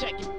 check 0.00 0.20
it. 0.20 0.33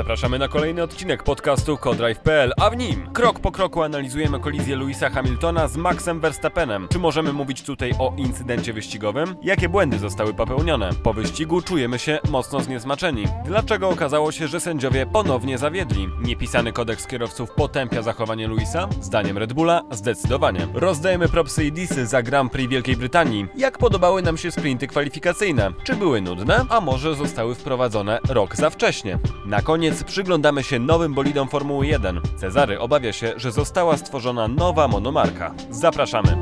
Zapraszamy 0.00 0.38
na 0.38 0.48
kolejny 0.48 0.82
odcinek 0.82 1.22
podcastu 1.22 1.76
Codrive.pl, 1.76 2.52
a 2.60 2.70
w 2.70 2.76
nim 2.76 3.06
krok 3.12 3.40
po 3.40 3.52
kroku 3.52 3.82
analizujemy 3.82 4.40
kolizję 4.40 4.76
Louisa 4.76 5.10
Hamiltona 5.10 5.68
z 5.68 5.76
Maxem 5.76 6.20
Verstappenem. 6.20 6.88
Czy 6.92 6.98
możemy 6.98 7.32
mówić 7.32 7.62
tutaj 7.62 7.92
o 7.98 8.12
incydencie 8.16 8.72
wyścigowym? 8.72 9.36
Jakie 9.42 9.68
błędy 9.68 9.98
zostały 9.98 10.34
popełnione? 10.34 10.90
Po 11.02 11.12
wyścigu 11.12 11.62
czujemy 11.62 11.98
się 11.98 12.18
mocno 12.30 12.60
zniesmaczeni. 12.60 13.24
Dlaczego 13.44 13.88
okazało 13.88 14.32
się, 14.32 14.48
że 14.48 14.60
sędziowie 14.60 15.06
ponownie 15.06 15.58
zawiedli? 15.58 16.08
Niepisany 16.22 16.72
kodeks 16.72 17.06
kierowców 17.06 17.50
potępia 17.50 18.02
zachowanie 18.02 18.48
Louisa? 18.48 18.88
Zdaniem 19.00 19.38
Red 19.38 19.52
Bulla 19.52 19.82
zdecydowanie. 19.90 20.68
Rozdajemy 20.74 21.28
propsy 21.28 21.64
i 21.64 21.72
disy 21.72 22.06
za 22.06 22.22
Grand 22.22 22.52
Prix 22.52 22.70
Wielkiej 22.70 22.96
Brytanii. 22.96 23.46
Jak 23.56 23.78
podobały 23.78 24.22
nam 24.22 24.38
się 24.38 24.50
sprinty 24.50 24.86
kwalifikacyjne? 24.86 25.72
Czy 25.84 25.96
były 25.96 26.20
nudne? 26.20 26.64
A 26.68 26.80
może 26.80 27.14
zostały 27.14 27.54
wprowadzone 27.54 28.18
rok 28.28 28.56
za 28.56 28.70
wcześnie? 28.70 29.18
Na 29.46 29.62
koniec 29.62 29.89
przyglądamy 30.04 30.62
się 30.62 30.78
nowym 30.78 31.14
bolidom 31.14 31.48
Formuły 31.48 31.86
1. 31.86 32.20
Cezary 32.36 32.80
obawia 32.80 33.12
się, 33.12 33.32
że 33.36 33.52
została 33.52 33.96
stworzona 33.96 34.48
nowa 34.48 34.88
monomarka. 34.88 35.54
Zapraszamy. 35.70 36.36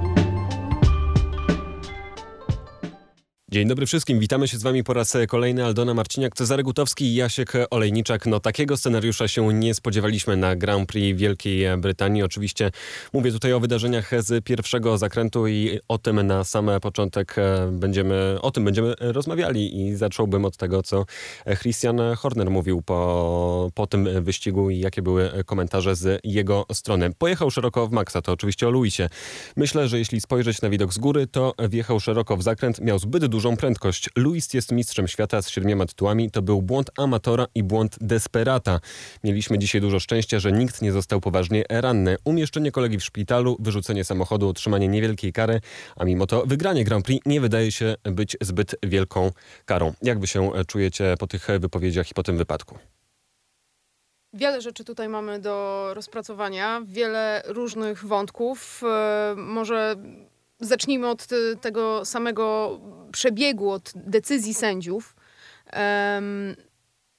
Dzień 3.52 3.68
dobry 3.68 3.86
wszystkim, 3.86 4.20
witamy 4.20 4.48
się 4.48 4.58
z 4.58 4.62
Wami 4.62 4.84
po 4.84 4.94
raz 4.94 5.16
kolejny. 5.28 5.64
Aldona 5.64 5.94
Marciniak, 5.94 6.34
Cezary 6.34 6.62
Gutowski 6.62 7.04
i 7.04 7.14
Jasiek 7.14 7.52
Olejniczak. 7.70 8.26
No 8.26 8.40
takiego 8.40 8.76
scenariusza 8.76 9.28
się 9.28 9.54
nie 9.54 9.74
spodziewaliśmy 9.74 10.36
na 10.36 10.56
Grand 10.56 10.88
Prix 10.88 11.20
Wielkiej 11.20 11.78
Brytanii. 11.78 12.22
Oczywiście 12.22 12.70
mówię 13.12 13.32
tutaj 13.32 13.52
o 13.52 13.60
wydarzeniach 13.60 14.10
z 14.18 14.44
pierwszego 14.44 14.98
zakrętu 14.98 15.46
i 15.46 15.78
o 15.88 15.98
tym 15.98 16.26
na 16.26 16.44
sam 16.44 16.70
początek 16.82 17.36
będziemy, 17.72 18.38
o 18.42 18.50
tym 18.50 18.64
będziemy 18.64 18.94
rozmawiali 19.00 19.80
i 19.80 19.94
zacząłbym 19.94 20.44
od 20.44 20.56
tego, 20.56 20.82
co 20.82 21.04
Christian 21.60 22.00
Horner 22.16 22.50
mówił 22.50 22.82
po, 22.82 23.70
po 23.74 23.86
tym 23.86 24.24
wyścigu 24.24 24.70
i 24.70 24.78
jakie 24.78 25.02
były 25.02 25.30
komentarze 25.46 25.96
z 25.96 26.20
jego 26.24 26.66
strony. 26.72 27.10
Pojechał 27.18 27.50
szeroko 27.50 27.86
w 27.86 27.92
Maxa, 27.92 28.22
to 28.22 28.32
oczywiście 28.32 28.68
o 28.68 28.70
Luisie. 28.70 29.08
Myślę, 29.56 29.88
że 29.88 29.98
jeśli 29.98 30.20
spojrzeć 30.20 30.62
na 30.62 30.70
widok 30.70 30.92
z 30.92 30.98
góry, 30.98 31.26
to 31.26 31.54
wjechał 31.68 32.00
szeroko 32.00 32.36
w 32.36 32.42
zakręt, 32.42 32.80
miał 32.80 32.98
zbyt 32.98 33.26
dużo 33.26 33.37
dużą 33.38 33.56
prędkość. 33.56 34.10
Luis 34.16 34.54
jest 34.54 34.72
mistrzem 34.72 35.08
świata 35.08 35.42
z 35.42 35.48
siedmioma 35.48 35.86
tytułami. 35.86 36.30
To 36.30 36.42
był 36.42 36.62
błąd 36.62 36.90
amatora 36.98 37.46
i 37.54 37.62
błąd 37.62 37.96
desperata. 38.00 38.80
Mieliśmy 39.24 39.58
dzisiaj 39.58 39.80
dużo 39.80 40.00
szczęścia, 40.00 40.38
że 40.38 40.52
nikt 40.52 40.82
nie 40.82 40.92
został 40.92 41.20
poważnie 41.20 41.64
ranny. 41.68 42.16
Umieszczenie 42.24 42.72
kolegi 42.72 42.98
w 42.98 43.04
szpitalu, 43.04 43.56
wyrzucenie 43.60 44.04
samochodu, 44.04 44.48
otrzymanie 44.48 44.88
niewielkiej 44.88 45.32
kary, 45.32 45.60
a 45.96 46.04
mimo 46.04 46.26
to 46.26 46.46
wygranie 46.46 46.84
Grand 46.84 47.04
Prix 47.04 47.26
nie 47.26 47.40
wydaje 47.40 47.72
się 47.72 47.94
być 48.02 48.36
zbyt 48.40 48.74
wielką 48.82 49.30
karą. 49.64 49.92
Jak 50.02 50.20
wy 50.20 50.26
się 50.26 50.50
czujecie 50.66 51.14
po 51.18 51.26
tych 51.26 51.46
wypowiedziach 51.60 52.10
i 52.10 52.14
po 52.14 52.22
tym 52.22 52.38
wypadku? 52.38 52.78
Wiele 54.32 54.60
rzeczy 54.60 54.84
tutaj 54.84 55.08
mamy 55.08 55.38
do 55.38 55.90
rozpracowania, 55.94 56.82
wiele 56.86 57.42
różnych 57.46 58.06
wątków. 58.06 58.82
E, 58.84 59.34
może 59.36 59.96
zacznijmy 60.60 61.08
od 61.08 61.26
tego 61.60 62.04
samego 62.04 62.78
przebiegu, 63.12 63.70
od 63.70 63.92
decyzji 63.94 64.54
sędziów. 64.54 65.16
Um, 65.72 66.56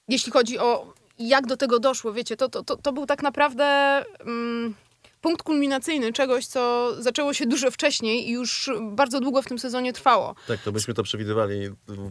jeśli 0.08 0.32
chodzi 0.32 0.58
o 0.58 0.94
jak 1.18 1.46
do 1.46 1.56
tego 1.56 1.78
doszło, 1.78 2.12
wiecie, 2.12 2.36
to, 2.36 2.48
to, 2.48 2.64
to, 2.64 2.76
to 2.76 2.92
był 2.92 3.06
tak 3.06 3.22
naprawdę 3.22 4.04
um, 4.26 4.74
punkt 5.20 5.42
kulminacyjny 5.42 6.12
czegoś, 6.12 6.46
co 6.46 6.92
zaczęło 7.02 7.34
się 7.34 7.46
dużo 7.46 7.70
wcześniej 7.70 8.28
i 8.28 8.32
już 8.32 8.70
bardzo 8.92 9.20
długo 9.20 9.42
w 9.42 9.46
tym 9.46 9.58
sezonie 9.58 9.92
trwało. 9.92 10.34
Tak, 10.48 10.62
to 10.62 10.72
byśmy 10.72 10.94
to 10.94 11.02
przewidywali. 11.02 11.54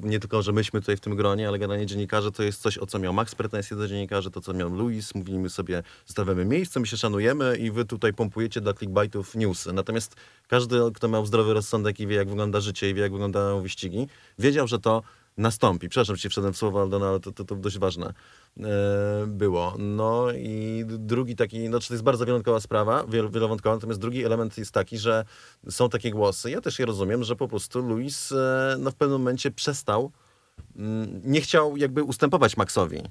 Nie 0.03 0.19
tylko, 0.19 0.41
że 0.41 0.52
myśmy 0.52 0.79
tutaj 0.79 0.97
w 0.97 0.99
tym 0.99 1.15
gronie, 1.15 1.47
ale 1.47 1.59
generalnie 1.59 1.86
dziennikarze 1.86 2.31
to 2.31 2.43
jest 2.43 2.61
coś, 2.61 2.77
o 2.77 2.86
co 2.86 2.99
miał 2.99 3.14
Max 3.14 3.36
pretensje 3.36 3.77
do 3.77 3.87
dziennikarzy, 3.87 4.31
to 4.31 4.42
co 4.42 4.53
miał 4.53 4.69
Luis. 4.69 5.15
Mówiliśmy 5.15 5.49
sobie, 5.49 5.83
zostawiamy 6.05 6.45
miejsce, 6.45 6.80
my 6.80 6.87
się 6.87 6.98
szanujemy 6.98 7.58
i 7.58 7.71
wy 7.71 7.86
tutaj 7.86 8.14
pompujecie 8.14 8.61
dla 8.61 8.73
clickbaitów 8.73 9.36
newsy. 9.36 9.73
Natomiast 9.73 10.15
każdy, 10.48 10.80
kto 10.95 11.08
miał 11.08 11.25
zdrowy 11.25 11.53
rozsądek 11.53 11.99
i 11.99 12.08
wie, 12.08 12.15
jak 12.15 12.30
wygląda 12.30 12.61
życie 12.61 12.89
i 12.89 12.93
wie, 12.93 13.02
jak 13.02 13.11
wyglądają 13.11 13.61
wyścigi, 13.61 14.08
wiedział, 14.39 14.67
że 14.67 14.80
to 14.80 15.03
nastąpi. 15.39 15.89
Przepraszam, 15.89 16.16
że 16.16 16.22
ci 16.22 16.30
wszedłem 16.30 16.54
w 16.54 16.58
słowo 16.58 16.82
Aldona, 16.82 17.10
ale 17.10 17.20
to, 17.20 17.32
to, 17.32 17.45
to 17.45 17.55
dość 17.55 17.77
ważne 17.77 18.14
e, 18.60 18.64
było. 19.27 19.76
No 19.80 20.32
i 20.32 20.83
drugi 20.88 21.36
taki, 21.36 21.70
no 21.70 21.80
to 21.80 21.94
jest 21.94 22.04
bardzo 22.04 22.26
wielowątkowa 22.26 22.60
sprawa, 22.60 23.04
wiel, 23.08 23.30
wielowątkowa, 23.30 23.76
natomiast 23.76 23.99
drugi 23.99 24.26
element 24.26 24.58
jest 24.58 24.72
taki, 24.72 24.98
że 24.98 25.26
są 25.70 25.89
takie 25.89 26.11
głosy, 26.11 26.52
ja 26.52 26.61
też 26.61 26.80
je 26.80 26.86
rozumiem, 26.86 27.23
że 27.23 27.36
po 27.36 27.48
prostu 27.48 27.80
Luis 27.80 28.32
e, 28.32 28.76
no, 28.80 28.92
w 28.92 28.95
pewnym 28.95 29.22
momencie 29.22 29.52
przestał, 29.52 30.11
mm, 30.76 31.22
nie 31.26 31.42
chciał 31.42 31.78
jakby 31.78 32.04
ustępować 32.04 32.58
Maxowi. 32.58 33.02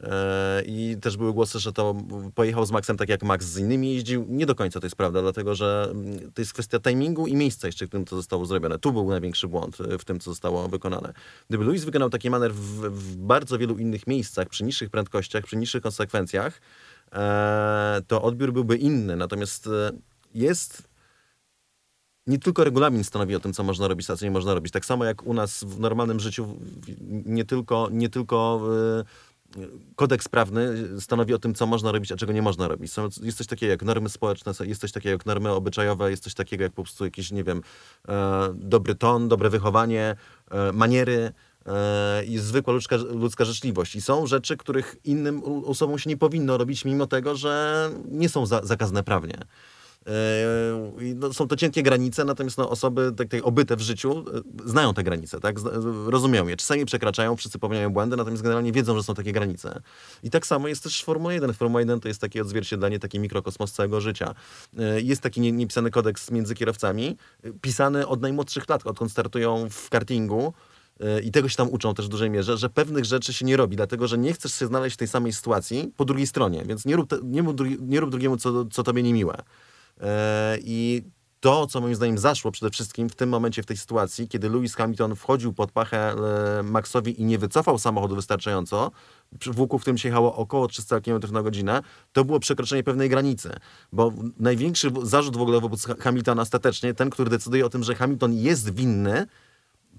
E, 0.00 0.62
I 0.66 0.96
też 1.00 1.16
były 1.16 1.32
głosy, 1.32 1.58
że 1.58 1.72
to 1.72 1.94
pojechał 2.34 2.66
z 2.66 2.70
Maxem 2.70 2.96
tak 2.96 3.08
jak 3.08 3.22
Max 3.22 3.46
z 3.46 3.58
innymi 3.58 3.94
jeździł. 3.94 4.26
Nie 4.28 4.46
do 4.46 4.54
końca 4.54 4.80
to 4.80 4.86
jest 4.86 4.96
prawda, 4.96 5.22
dlatego 5.22 5.54
że 5.54 5.88
mm, 5.90 6.32
to 6.32 6.42
jest 6.42 6.52
kwestia 6.52 6.80
timingu 6.80 7.26
i 7.26 7.36
miejsca 7.36 7.68
jeszcze, 7.68 7.86
w 7.86 7.88
którym 7.88 8.04
to 8.04 8.16
zostało 8.16 8.46
zrobione. 8.46 8.78
Tu 8.78 8.92
był 8.92 9.10
największy 9.10 9.48
błąd 9.48 9.78
e, 9.80 9.98
w 9.98 10.04
tym, 10.04 10.20
co 10.20 10.30
zostało 10.30 10.68
wykonane. 10.68 11.12
Gdyby 11.48 11.64
Luis 11.64 11.84
wykonał 11.84 12.10
taki 12.10 12.30
manewr 12.30 12.54
w, 12.54 12.80
w 12.80 13.16
bardzo 13.16 13.58
wielu 13.58 13.78
innych 13.78 14.06
miejscach, 14.06 14.48
przy 14.48 14.64
niższych 14.64 14.90
prędkościach, 14.90 15.44
przy 15.44 15.56
niższych 15.56 15.82
konsekwencjach, 15.82 16.60
e, 17.12 18.02
to 18.06 18.22
odbiór 18.22 18.52
byłby 18.52 18.76
inny. 18.76 19.16
Natomiast 19.16 19.68
jest 20.34 20.94
nie 22.26 22.38
tylko 22.38 22.64
regulamin 22.64 23.04
stanowi 23.04 23.34
o 23.34 23.40
tym, 23.40 23.52
co 23.52 23.64
można 23.64 23.88
robić, 23.88 24.10
a 24.10 24.16
co 24.16 24.24
nie 24.24 24.30
można 24.30 24.54
robić. 24.54 24.72
Tak 24.72 24.84
samo 24.84 25.04
jak 25.04 25.26
u 25.26 25.34
nas 25.34 25.64
w 25.64 25.80
normalnym 25.80 26.20
życiu, 26.20 26.58
nie 27.26 27.44
tylko, 27.44 27.88
nie 27.92 28.08
tylko 28.08 28.60
kodeks 29.96 30.28
prawny 30.28 30.74
stanowi 31.00 31.34
o 31.34 31.38
tym, 31.38 31.54
co 31.54 31.66
można 31.66 31.92
robić, 31.92 32.12
a 32.12 32.16
czego 32.16 32.32
nie 32.32 32.42
można 32.42 32.68
robić. 32.68 32.92
Są, 32.92 33.08
jest 33.22 33.38
coś 33.38 33.46
takiego 33.46 33.70
jak 33.70 33.82
normy 33.82 34.08
społeczne, 34.08 34.52
jest 34.60 34.80
coś 34.80 34.92
takiego 34.92 35.12
jak 35.12 35.26
normy 35.26 35.50
obyczajowe, 35.50 36.10
jest 36.10 36.24
coś 36.24 36.34
takiego 36.34 36.64
jak 36.64 36.72
po 36.72 36.82
prostu 36.82 37.04
jakiś, 37.04 37.30
nie 37.32 37.44
wiem, 37.44 37.62
e, 38.08 38.54
dobry 38.54 38.94
ton, 38.94 39.28
dobre 39.28 39.50
wychowanie, 39.50 40.16
e, 40.50 40.72
maniery 40.72 41.32
e, 41.66 42.24
i 42.24 42.38
zwykła 42.38 42.72
ludzka, 42.72 42.96
ludzka 42.96 43.44
życzliwość. 43.44 43.96
I 43.96 44.00
są 44.00 44.26
rzeczy, 44.26 44.56
których 44.56 44.96
innym 45.04 45.42
osobom 45.64 45.98
się 45.98 46.10
nie 46.10 46.16
powinno 46.16 46.58
robić, 46.58 46.84
mimo 46.84 47.06
tego, 47.06 47.36
że 47.36 47.90
nie 48.10 48.28
są 48.28 48.46
za, 48.46 48.60
zakazane 48.62 49.02
prawnie. 49.02 49.38
Yy, 50.06 51.14
no, 51.14 51.32
są 51.32 51.48
to 51.48 51.56
cienkie 51.56 51.82
granice, 51.82 52.24
natomiast 52.24 52.58
no, 52.58 52.70
osoby 52.70 53.12
tak, 53.16 53.28
tak 53.28 53.40
obyte 53.44 53.76
w 53.76 53.80
życiu 53.80 54.24
e, 54.64 54.68
znają 54.68 54.94
te 54.94 55.02
granice, 55.02 55.40
tak? 55.40 55.56
rozumieją 56.06 56.48
je. 56.48 56.56
Czasami 56.56 56.84
przekraczają, 56.84 57.36
wszyscy 57.36 57.58
popełniają 57.58 57.90
błędy, 57.90 58.16
natomiast 58.16 58.42
generalnie 58.42 58.72
wiedzą, 58.72 58.96
że 58.96 59.02
są 59.02 59.14
takie 59.14 59.32
granice. 59.32 59.80
I 60.22 60.30
tak 60.30 60.46
samo 60.46 60.68
jest 60.68 60.82
też 60.82 61.02
w 61.02 61.04
Formule 61.04 61.34
1. 61.34 61.54
Formuła 61.54 61.80
1 61.80 62.00
to 62.00 62.08
jest 62.08 62.20
takie 62.20 62.42
odzwierciedlenie, 62.42 62.98
taki 62.98 63.20
mikrokosmos 63.20 63.72
całego 63.72 64.00
życia. 64.00 64.34
E, 64.78 65.00
jest 65.00 65.22
taki 65.22 65.52
niepisany 65.52 65.90
kodeks 65.90 66.30
między 66.30 66.54
kierowcami, 66.54 67.16
pisany 67.60 68.06
od 68.06 68.20
najmłodszych 68.20 68.68
lat, 68.68 68.86
odkąd 68.86 69.10
startują 69.10 69.70
w 69.70 69.90
kartingu, 69.90 70.52
i 71.24 71.30
tego 71.30 71.48
się 71.48 71.56
tam 71.56 71.70
uczą 71.70 71.94
też 71.94 72.06
w 72.06 72.08
dużej 72.08 72.30
mierze, 72.30 72.56
że 72.56 72.70
pewnych 72.70 73.04
rzeczy 73.04 73.32
się 73.32 73.44
nie 73.44 73.56
robi, 73.56 73.76
dlatego 73.76 74.08
że 74.08 74.18
nie 74.18 74.32
chcesz 74.32 74.54
się 74.54 74.66
znaleźć 74.66 74.94
w 74.94 74.98
tej 74.98 75.08
samej 75.08 75.32
sytuacji 75.32 75.92
po 75.96 76.04
drugiej 76.04 76.26
stronie, 76.26 76.62
więc 76.66 76.84
nie 76.84 76.96
rób, 76.96 77.10
te, 77.10 77.18
nie, 77.22 77.44
nie 77.80 78.00
rób 78.00 78.10
drugiemu, 78.10 78.36
co, 78.36 78.64
co 78.64 78.82
tobie 78.82 79.02
niemiłe. 79.02 79.42
E, 80.00 80.58
I 80.60 81.02
to, 81.40 81.66
co 81.66 81.80
moim 81.80 81.94
zdaniem 81.94 82.18
zaszło 82.18 82.50
przede 82.50 82.70
wszystkim 82.70 83.08
w 83.08 83.14
tym 83.14 83.28
momencie, 83.28 83.62
w 83.62 83.66
tej 83.66 83.76
sytuacji, 83.76 84.28
kiedy 84.28 84.48
Lewis 84.48 84.74
Hamilton 84.74 85.16
wchodził 85.16 85.52
pod 85.52 85.72
pachę 85.72 86.14
e, 86.58 86.62
Maxowi 86.62 87.20
i 87.20 87.24
nie 87.24 87.38
wycofał 87.38 87.78
samochodu 87.78 88.16
wystarczająco, 88.16 88.90
w 89.46 89.60
łuku, 89.60 89.78
w 89.78 89.80
którym 89.80 89.98
się 89.98 90.08
jechało 90.08 90.36
około 90.36 90.68
300 90.68 91.00
km 91.00 91.20
na 91.32 91.42
godzinę, 91.42 91.82
to 92.12 92.24
było 92.24 92.40
przekroczenie 92.40 92.82
pewnej 92.82 93.08
granicy. 93.08 93.50
Bo 93.92 94.12
największy 94.38 94.92
zarzut 95.02 95.36
w 95.36 95.40
ogóle 95.40 95.60
wobec 95.60 95.86
Hamiltona 96.00 96.42
ostatecznie, 96.42 96.94
ten, 96.94 97.10
który 97.10 97.30
decyduje 97.30 97.66
o 97.66 97.70
tym, 97.70 97.82
że 97.82 97.94
Hamilton 97.94 98.34
jest 98.34 98.74
winny, 98.74 99.26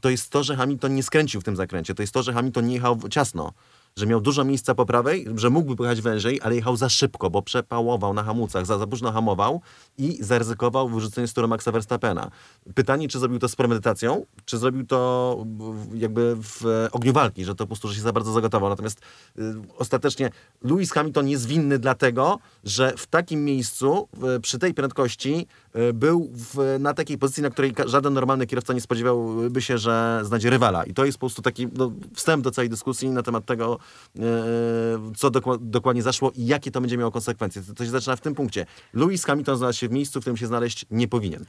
to 0.02 0.10
jest 0.10 0.30
to, 0.30 0.44
że 0.44 0.56
Hamilton 0.56 0.96
nie 0.96 1.04
skręcił 1.04 1.42
w 1.42 1.44
tym 1.44 1.56
zakręcie. 1.56 1.96
To 1.96 2.04
jest 2.04 2.14
to, 2.14 2.24
że 2.24 2.34
Hamilton 2.34 2.68
nie 2.68 2.74
jechał 2.74 3.00
ciasno 3.10 3.54
że 3.98 4.06
miał 4.06 4.22
dużo 4.22 4.44
miejsca 4.44 4.76
po 4.76 4.86
prawej, 4.86 5.26
że 5.36 5.50
mógłby 5.50 5.76
pojechać 5.76 6.02
wężej, 6.02 6.40
ale 6.44 6.56
jechał 6.56 6.76
za 6.76 6.90
szybko, 6.90 7.30
bo 7.30 7.42
przepałował 7.42 8.14
na 8.14 8.24
hamulcach, 8.24 8.66
za, 8.66 8.78
za 8.78 8.88
późno 8.88 9.12
hamował 9.12 9.62
i 9.98 10.18
zaryzykował 10.24 10.90
wyrzucenie 10.90 11.28
z 11.28 11.34
toru 11.34 11.48
Maxa 11.48 11.72
Verstappena. 11.72 12.32
Pytanie, 12.76 13.08
czy 13.08 13.20
zrobił 13.20 13.40
to 13.40 13.50
z 13.50 13.56
premedytacją, 13.56 14.26
czy 14.46 14.58
zrobił 14.58 14.86
to 14.86 15.46
jakby 15.94 16.36
w 16.36 16.88
ogniu 16.92 17.14
walki, 17.14 17.46
że 17.46 17.56
to 17.56 17.64
po 17.64 17.68
prostu 17.68 17.88
że 17.88 17.96
się 17.96 18.02
za 18.02 18.12
bardzo 18.12 18.34
zagotował. 18.34 18.70
Natomiast 18.70 19.00
y, 19.40 19.42
ostatecznie 19.78 20.30
Lewis 20.62 20.92
Hamilton 20.92 21.28
jest 21.28 21.46
winny 21.46 21.80
dlatego, 21.80 22.40
że 22.64 22.94
w 22.98 23.08
takim 23.08 23.46
miejscu, 23.46 24.08
y, 24.36 24.40
przy 24.40 24.60
tej 24.60 24.74
prędkości 24.74 25.48
był 25.94 26.30
w, 26.34 26.78
na 26.80 26.94
takiej 26.94 27.18
pozycji, 27.18 27.44
na 27.44 27.50
której 27.50 27.74
żaden 27.86 28.14
normalny 28.14 28.48
kierowca 28.48 28.74
nie 28.74 28.82
spodziewałby 28.82 29.62
się, 29.62 29.78
że 29.78 30.20
znajdzie 30.24 30.50
rywala. 30.50 30.84
I 30.84 30.94
to 30.94 31.06
jest 31.06 31.18
po 31.18 31.20
prostu 31.20 31.42
taki 31.42 31.68
no, 31.78 31.92
wstęp 32.14 32.44
do 32.44 32.52
całej 32.52 32.70
dyskusji 32.70 33.10
na 33.10 33.24
temat 33.24 33.46
tego, 33.46 33.80
E, 34.20 35.14
co 35.18 35.30
dokładnie 35.60 36.04
zaszło 36.04 36.32
i 36.36 36.46
jakie 36.46 36.72
to 36.72 36.82
będzie 36.82 36.98
miało 36.98 37.12
konsekwencje. 37.12 37.62
To 37.76 37.86
się 37.86 37.90
zaczyna 37.90 38.16
w 38.16 38.22
tym 38.22 38.36
punkcie. 38.36 38.66
Lewis 38.94 39.26
Hamilton 39.26 39.58
znalazł 39.58 39.80
się 39.80 39.88
w 39.88 39.92
miejscu, 39.92 40.20
w 40.20 40.24
którym 40.24 40.38
się 40.38 40.48
znaleźć 40.48 40.86
nie 40.92 41.08
powinien. 41.08 41.46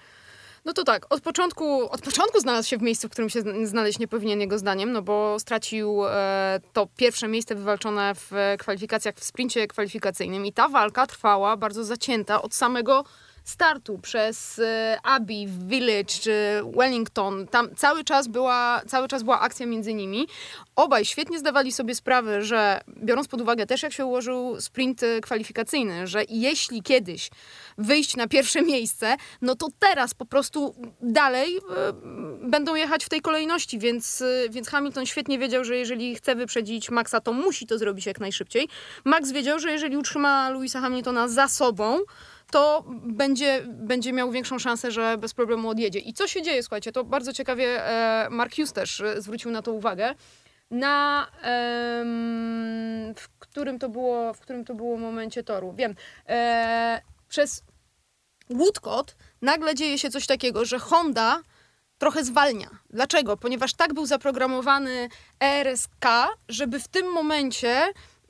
No 0.65 0.73
to 0.73 0.85
tak, 0.85 1.15
od 1.15 1.21
początku, 1.21 1.91
od 1.91 2.01
początku 2.01 2.41
znalazł 2.41 2.69
się 2.69 2.79
w 2.79 2.83
miejscu, 2.83 3.09
w 3.09 3.11
którym 3.11 3.31
się 3.31 3.43
znaleźć 3.65 3.99
nie 3.99 4.09
powinien 4.09 4.41
jego 4.41 4.59
zdaniem, 4.59 4.93
no 4.93 5.03
bo 5.03 5.41
stracił 5.41 6.07
e, 6.07 6.61
to 6.73 6.89
pierwsze 6.97 7.29
miejsce 7.29 7.55
wywalczone 7.55 8.15
w 8.15 8.31
kwalifikacjach, 8.59 9.15
w 9.15 9.25
sprincie 9.25 9.67
kwalifikacyjnym 9.67 10.47
i 10.47 10.53
ta 10.53 10.69
walka 10.69 11.07
trwała 11.07 11.57
bardzo 11.57 11.85
zacięta 11.85 12.43
od 12.43 12.55
samego 12.55 13.05
startu 13.47 13.99
przez 13.99 14.59
e, 14.59 14.99
Abbey, 15.03 15.47
Village 15.47 16.15
czy 16.21 16.61
Wellington, 16.77 17.47
tam 17.47 17.75
cały 17.75 18.05
czas, 18.05 18.29
była, 18.29 18.83
cały 18.89 19.09
czas 19.09 19.23
była 19.23 19.41
akcja 19.41 19.67
między 19.67 19.95
nimi. 19.95 20.27
Obaj 20.77 21.05
świetnie 21.05 21.39
zdawali 21.39 21.73
sobie 21.73 21.95
sprawę, 21.95 22.43
że 22.43 22.81
biorąc 23.05 23.29
pod 23.29 23.41
uwagę 23.41 23.67
też 23.67 23.83
jak 23.83 23.93
się 23.93 24.07
ułożył 24.07 24.61
sprint 24.61 25.03
e, 25.03 25.21
kwalifikacyjny, 25.21 26.07
że 26.07 26.23
jeśli 26.29 26.83
kiedyś 26.83 27.31
wyjść 27.79 28.17
na 28.17 28.29
pierwsze 28.29 28.63
miejsce, 28.73 29.17
no 29.43 29.55
to 29.55 29.69
teraz 29.79 30.15
po 30.15 30.27
prostu 30.27 30.75
dalej 31.01 31.57
y, 31.57 31.61
będą 32.49 32.75
jechać 32.75 33.05
w 33.05 33.09
tej 33.09 33.21
kolejności, 33.21 33.79
więc, 33.79 34.23
więc 34.51 34.69
Hamilton 34.69 35.07
świetnie 35.07 35.39
wiedział, 35.39 35.65
że 35.65 35.77
jeżeli 35.77 36.15
chce 36.15 36.35
wyprzedzić 36.35 36.91
Maxa, 36.91 37.21
to 37.21 37.33
musi 37.33 37.67
to 37.67 37.79
zrobić 37.79 38.07
jak 38.07 38.21
najszybciej. 38.21 38.69
Max 39.05 39.33
wiedział, 39.33 39.59
że 39.59 39.73
jeżeli 39.73 39.97
utrzyma 39.97 40.51
Louisa 40.51 40.81
Hamiltona 40.81 41.29
za 41.29 41.49
sobą, 41.49 41.99
to 42.51 42.85
będzie, 43.03 43.63
będzie 43.67 44.13
miał 44.13 44.31
większą 44.31 44.59
szansę, 44.59 44.91
że 44.91 45.19
bez 45.19 45.35
problemu 45.35 45.69
odjedzie. 45.69 45.99
I 45.99 46.13
co 46.13 46.29
się 46.29 46.43
dzieje, 46.43 46.63
słuchajcie, 46.63 46.93
to 46.93 47.05
bardzo 47.05 47.33
ciekawie 47.33 47.87
e, 47.87 48.29
Mark 48.31 48.57
Hughes 48.57 48.73
też 48.73 49.01
e, 49.01 49.23
zwrócił 49.23 49.51
na 49.51 49.63
to 49.63 49.73
uwagę. 49.73 50.15
Na 50.71 51.27
em, 51.43 53.15
w 53.15 53.29
którym 53.39 53.79
to 53.79 53.89
było, 53.89 54.35
w 54.35 54.41
którym 54.41 54.65
to 54.65 54.75
było 54.75 54.97
momencie 54.97 55.43
toru. 55.43 55.73
Wiem. 55.73 55.95
E, 56.29 57.01
przez 57.29 57.63
Woodcott 58.51 59.17
nagle 59.43 59.75
dzieje 59.75 59.99
się 59.99 60.11
coś 60.11 60.27
takiego, 60.27 60.65
że 60.65 60.79
Honda 60.79 61.43
trochę 61.99 62.25
zwalnia. 62.25 62.71
Dlaczego? 62.91 63.37
Ponieważ 63.37 63.75
tak 63.75 63.95
był 63.95 64.07
zaprogramowany 64.07 65.09
ERSK, 65.41 66.07
żeby 66.49 66.81
w 66.81 66.89
tym 66.89 67.13
momencie 67.13 67.83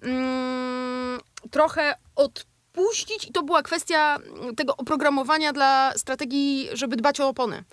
mm, 0.02 1.20
trochę 1.50 1.94
od 2.16 2.46
puścić 2.76 3.24
i 3.28 3.32
to 3.32 3.42
była 3.42 3.62
kwestia 3.62 4.18
tego 4.56 4.76
oprogramowania 4.76 5.52
dla 5.52 5.92
strategii, 5.96 6.68
żeby 6.72 6.96
dbać 6.96 7.20
o 7.20 7.28
opony. 7.28 7.64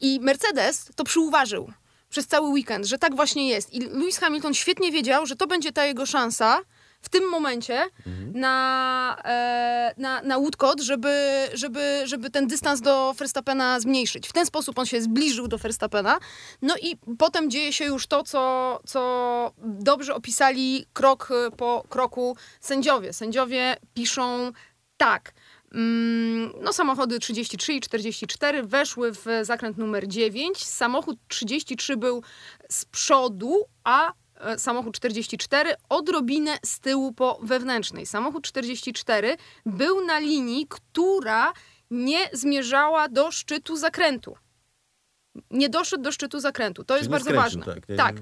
I 0.00 0.20
Mercedes 0.22 0.90
to 0.96 1.04
przyuważył 1.04 1.72
przez 2.10 2.26
cały 2.26 2.48
weekend, 2.48 2.86
że 2.86 2.98
tak 2.98 3.16
właśnie 3.16 3.48
jest. 3.48 3.74
I 3.74 3.80
Lewis 3.80 4.18
Hamilton 4.18 4.54
świetnie 4.54 4.92
wiedział, 4.92 5.26
że 5.26 5.36
to 5.36 5.46
będzie 5.46 5.72
ta 5.72 5.84
jego 5.84 6.06
szansa, 6.06 6.60
w 7.02 7.08
tym 7.08 7.30
momencie 7.30 7.82
mhm. 8.06 8.32
na, 8.40 9.16
e, 9.24 9.94
na, 9.96 10.22
na 10.22 10.38
Woodcote, 10.38 10.82
żeby, 10.82 11.48
żeby, 11.54 12.02
żeby 12.04 12.30
ten 12.30 12.46
dystans 12.46 12.80
do 12.80 13.14
Verstappena 13.18 13.80
zmniejszyć. 13.80 14.28
W 14.28 14.32
ten 14.32 14.46
sposób 14.46 14.78
on 14.78 14.86
się 14.86 15.02
zbliżył 15.02 15.48
do 15.48 15.58
Verstappena. 15.58 16.18
No 16.62 16.74
i 16.82 16.96
potem 17.18 17.50
dzieje 17.50 17.72
się 17.72 17.84
już 17.84 18.06
to, 18.06 18.22
co, 18.22 18.80
co 18.86 19.52
dobrze 19.58 20.14
opisali 20.14 20.86
krok 20.92 21.28
po 21.56 21.84
kroku 21.88 22.36
sędziowie. 22.60 23.12
Sędziowie 23.12 23.76
piszą 23.94 24.52
tak. 24.96 25.32
Mm, 25.74 26.52
no, 26.60 26.72
samochody 26.72 27.18
33 27.18 27.72
i 27.72 27.80
44 27.80 28.62
weszły 28.62 29.12
w 29.12 29.26
zakręt 29.42 29.78
numer 29.78 30.08
9. 30.08 30.64
Samochód 30.64 31.18
33 31.28 31.96
był 31.96 32.22
z 32.68 32.84
przodu, 32.84 33.64
a 33.84 34.12
E, 34.12 34.29
samochód 34.56 34.96
44 34.96 35.74
odrobinę 35.88 36.58
z 36.64 36.80
tyłu 36.80 37.12
po 37.12 37.38
wewnętrznej. 37.42 38.06
Samochód 38.06 38.44
44 38.44 39.36
był 39.66 40.04
na 40.04 40.18
linii, 40.18 40.66
która 40.68 41.52
nie 41.90 42.18
zmierzała 42.32 43.08
do 43.08 43.30
szczytu 43.30 43.76
zakrętu. 43.76 44.36
Nie 45.50 45.68
doszedł 45.68 46.02
do 46.02 46.12
szczytu 46.12 46.40
zakrętu. 46.40 46.84
To 46.84 46.94
Czyli 46.94 47.00
jest 47.00 47.10
bardzo 47.10 47.32
ważne. 47.34 47.64
Tak. 47.64 47.86
tak. 47.96 48.16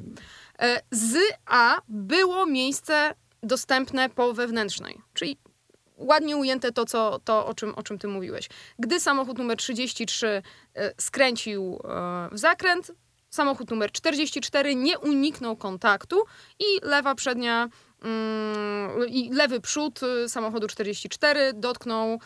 E, 0.59 0.81
z 0.91 1.17
A 1.47 1.81
było 1.89 2.47
miejsce 2.47 3.15
dostępne 3.43 4.09
po 4.09 4.35
wewnętrznej. 4.35 5.01
Czyli 5.15 5.39
ładnie 5.97 6.37
ujęte 6.37 6.73
to, 6.73 6.85
co, 6.85 7.19
to 7.25 7.47
o, 7.47 7.55
czym, 7.55 7.75
o 7.75 7.83
czym 7.83 7.99
ty 7.99 8.09
mówiłeś. 8.09 8.49
Gdy 8.79 9.01
samochód 9.01 9.39
numer 9.39 9.57
33 9.57 10.43
e, 10.75 10.93
skręcił 10.99 11.81
w 12.33 12.39
zakręt, 12.39 12.93
Samochód 13.31 13.71
numer 13.71 13.93
44 13.93 14.75
nie 14.75 14.99
uniknął 14.99 15.57
kontaktu 15.57 16.25
i 16.59 16.65
lewa 16.83 17.15
przednia 17.15 17.69
mm, 18.03 19.09
i 19.09 19.31
lewy 19.31 19.61
przód 19.61 20.01
y, 20.03 20.29
samochodu 20.29 20.67
44 20.69 21.53
dotknął 21.55 22.15
y, 22.15 22.19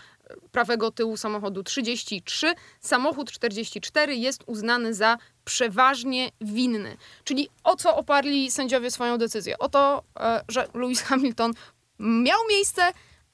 prawego 0.53 0.91
tyłu 0.91 1.17
samochodu 1.17 1.63
33. 1.63 2.55
Samochód 2.81 3.31
44 3.33 4.17
jest 4.17 4.43
uznany 4.47 4.95
za 4.95 5.19
przeważnie 5.45 6.31
winny. 6.41 6.97
Czyli 7.25 7.49
o 7.65 7.77
co 7.77 7.97
oparli 7.97 8.51
sędziowie 8.51 8.91
swoją 8.91 9.19
decyzję? 9.19 9.59
O 9.59 9.69
to, 9.69 10.03
e, 10.21 10.45
że 10.49 10.69
Lewis 10.75 11.03
Hamilton 11.03 11.53
miał 11.99 12.39
miejsce, 12.51 12.83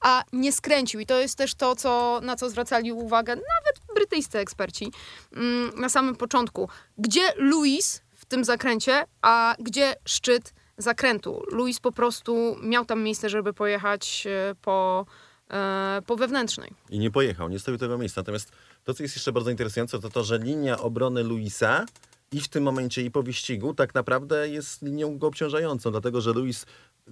a 0.01 0.23
nie 0.33 0.51
skręcił. 0.51 0.99
I 0.99 1.05
to 1.05 1.19
jest 1.19 1.37
też 1.37 1.55
to, 1.55 1.75
co, 1.75 2.19
na 2.23 2.35
co 2.35 2.49
zwracali 2.49 2.91
uwagę 2.91 3.35
nawet 3.35 3.95
brytyjscy 3.95 4.39
eksperci 4.39 4.91
mm, 5.35 5.71
na 5.79 5.89
samym 5.89 6.15
początku. 6.15 6.69
Gdzie 6.97 7.21
Louis 7.37 8.01
w 8.15 8.25
tym 8.25 8.45
zakręcie, 8.45 9.05
a 9.21 9.55
gdzie 9.59 9.95
szczyt 10.05 10.53
zakrętu? 10.77 11.43
Louis 11.51 11.79
po 11.79 11.91
prostu 11.91 12.55
miał 12.63 12.85
tam 12.85 13.03
miejsce, 13.03 13.29
żeby 13.29 13.53
pojechać 13.53 14.27
e, 14.27 14.55
po, 14.61 15.05
e, 15.51 16.01
po 16.05 16.15
wewnętrznej. 16.15 16.73
I 16.89 16.99
nie 16.99 17.11
pojechał, 17.11 17.49
nie 17.49 17.59
stawił 17.59 17.79
tego 17.79 17.97
miejsca. 17.97 18.21
Natomiast 18.21 18.51
to, 18.83 18.93
co 18.93 19.03
jest 19.03 19.15
jeszcze 19.15 19.31
bardzo 19.31 19.51
interesujące, 19.51 19.99
to 19.99 20.09
to, 20.09 20.23
że 20.23 20.37
linia 20.37 20.79
obrony 20.79 21.23
Luisa 21.23 21.85
i 22.31 22.41
w 22.41 22.47
tym 22.47 22.63
momencie 22.63 23.01
i 23.01 23.11
po 23.11 23.23
wyścigu 23.23 23.73
tak 23.73 23.95
naprawdę 23.95 24.49
jest 24.49 24.81
linią 24.81 25.17
go 25.17 25.27
obciążającą, 25.27 25.91
dlatego 25.91 26.21
że 26.21 26.33
Luis 26.33 26.65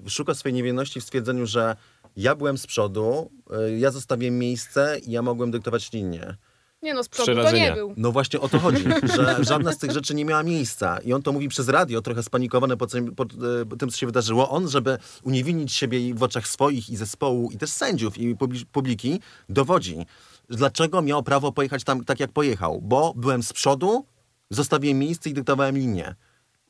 szuka 0.08 0.34
swojej 0.34 0.54
niewinności 0.54 1.02
w 1.02 1.04
stwierdzeniu, 1.04 1.46
że 1.46 1.76
ja 2.18 2.36
byłem 2.36 2.58
z 2.58 2.68
przodu, 2.68 3.32
y, 3.68 3.78
ja 3.78 3.92
zostawiłem 3.92 4.40
miejsce 4.40 5.00
i 5.06 5.12
ja 5.12 5.22
mogłem 5.22 5.52
dyktować 5.52 5.92
linię. 5.92 6.38
Nie 6.82 6.94
no, 6.94 7.04
z 7.04 7.10
przodu 7.10 7.44
to 7.44 7.52
nie 7.52 7.72
był. 7.72 7.94
No 7.98 8.12
właśnie 8.12 8.40
o 8.40 8.50
to 8.50 8.60
chodzi, 8.60 8.84
że 9.16 9.44
żadna 9.44 9.72
z 9.72 9.78
tych 9.78 9.92
rzeczy 9.92 10.16
nie 10.16 10.26
miała 10.26 10.44
miejsca. 10.44 11.00
I 11.00 11.14
on 11.14 11.22
to 11.22 11.32
mówi 11.32 11.50
przez 11.50 11.70
radio, 11.70 12.02
trochę 12.02 12.24
spanikowany 12.24 12.78
po, 12.78 12.88
tym, 12.88 13.16
po, 13.16 13.26
po 13.70 13.76
tym, 13.76 13.90
co 13.90 13.98
się 13.98 14.06
wydarzyło. 14.06 14.50
On, 14.50 14.70
żeby 14.70 14.98
uniewinnić 15.24 15.74
siebie 15.74 16.16
w 16.16 16.24
oczach 16.24 16.48
swoich 16.48 16.90
i 16.90 16.96
zespołu, 16.96 17.52
i 17.52 17.58
też 17.58 17.70
sędziów, 17.70 18.18
i 18.18 18.36
publiki, 18.72 19.20
dowodzi. 19.50 20.06
Dlaczego 20.50 21.02
miał 21.02 21.24
prawo 21.24 21.52
pojechać 21.52 21.84
tam 21.84 22.06
tak, 22.06 22.20
jak 22.20 22.32
pojechał? 22.32 22.82
Bo 22.82 23.14
byłem 23.16 23.44
z 23.44 23.54
przodu, 23.54 24.06
zostawiłem 24.50 25.00
miejsce 25.00 25.30
i 25.30 25.34
dyktowałem 25.34 25.78
linię 25.78 26.16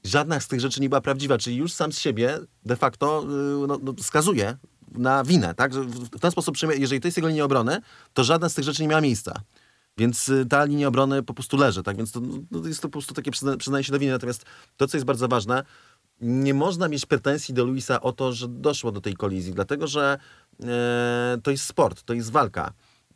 żadna 0.04 0.40
z 0.40 0.48
tych 0.48 0.60
rzeczy 0.60 0.82
nie 0.82 0.90
była 0.90 1.02
prawdziwa, 1.02 1.38
czyli 1.38 1.56
już 1.56 1.74
sam 1.74 1.92
z 1.92 2.00
siebie 2.00 2.40
de 2.66 2.76
facto 2.76 3.24
y, 3.24 3.68
no, 3.68 3.80
no, 3.84 3.94
skazuje 4.02 4.58
na 4.92 5.24
winę, 5.24 5.54
tak? 5.54 5.74
W 5.74 6.20
ten 6.20 6.32
sposób, 6.32 6.56
jeżeli 6.78 7.02
to 7.02 7.08
jest 7.08 7.18
jego 7.18 7.28
linia 7.28 7.44
obrony, 7.44 7.82
to 8.14 8.24
żadna 8.24 8.50
z 8.50 8.54
tych 8.54 8.66
rzeczy 8.66 8.82
nie 8.82 8.88
miała 8.88 9.02
miejsca. 9.02 9.42
Więc 9.98 10.30
y, 10.30 10.46
ta 10.46 10.66
linia 10.66 10.88
obrony 10.88 11.24
po 11.24 11.34
prostu 11.34 11.58
leży, 11.58 11.84
tak? 11.84 11.98
Więc 11.98 12.12
to, 12.12 12.22
no, 12.52 12.68
jest 12.68 12.82
to 12.82 12.88
po 12.88 12.92
prostu 12.92 13.14
takie 13.14 13.32
przyznanie 13.32 13.84
się 13.84 13.92
do 13.92 14.00
winy. 14.00 14.12
Natomiast 14.12 14.46
to, 14.78 14.88
co 14.88 14.98
jest 14.98 15.06
bardzo 15.06 15.28
ważne, 15.28 15.64
nie 16.22 16.54
można 16.54 16.88
mieć 16.88 17.06
pretensji 17.06 17.54
do 17.54 17.66
Luisa 17.66 18.02
o 18.02 18.12
to, 18.12 18.34
że 18.34 18.48
doszło 18.48 18.92
do 18.92 19.02
tej 19.02 19.14
kolizji, 19.14 19.54
dlatego 19.54 19.88
że 19.88 20.20
e, 20.64 21.38
to 21.44 21.52
jest 21.52 21.66
sport, 21.66 22.04
to 22.04 22.14
jest 22.14 22.32
walka. 22.32 22.74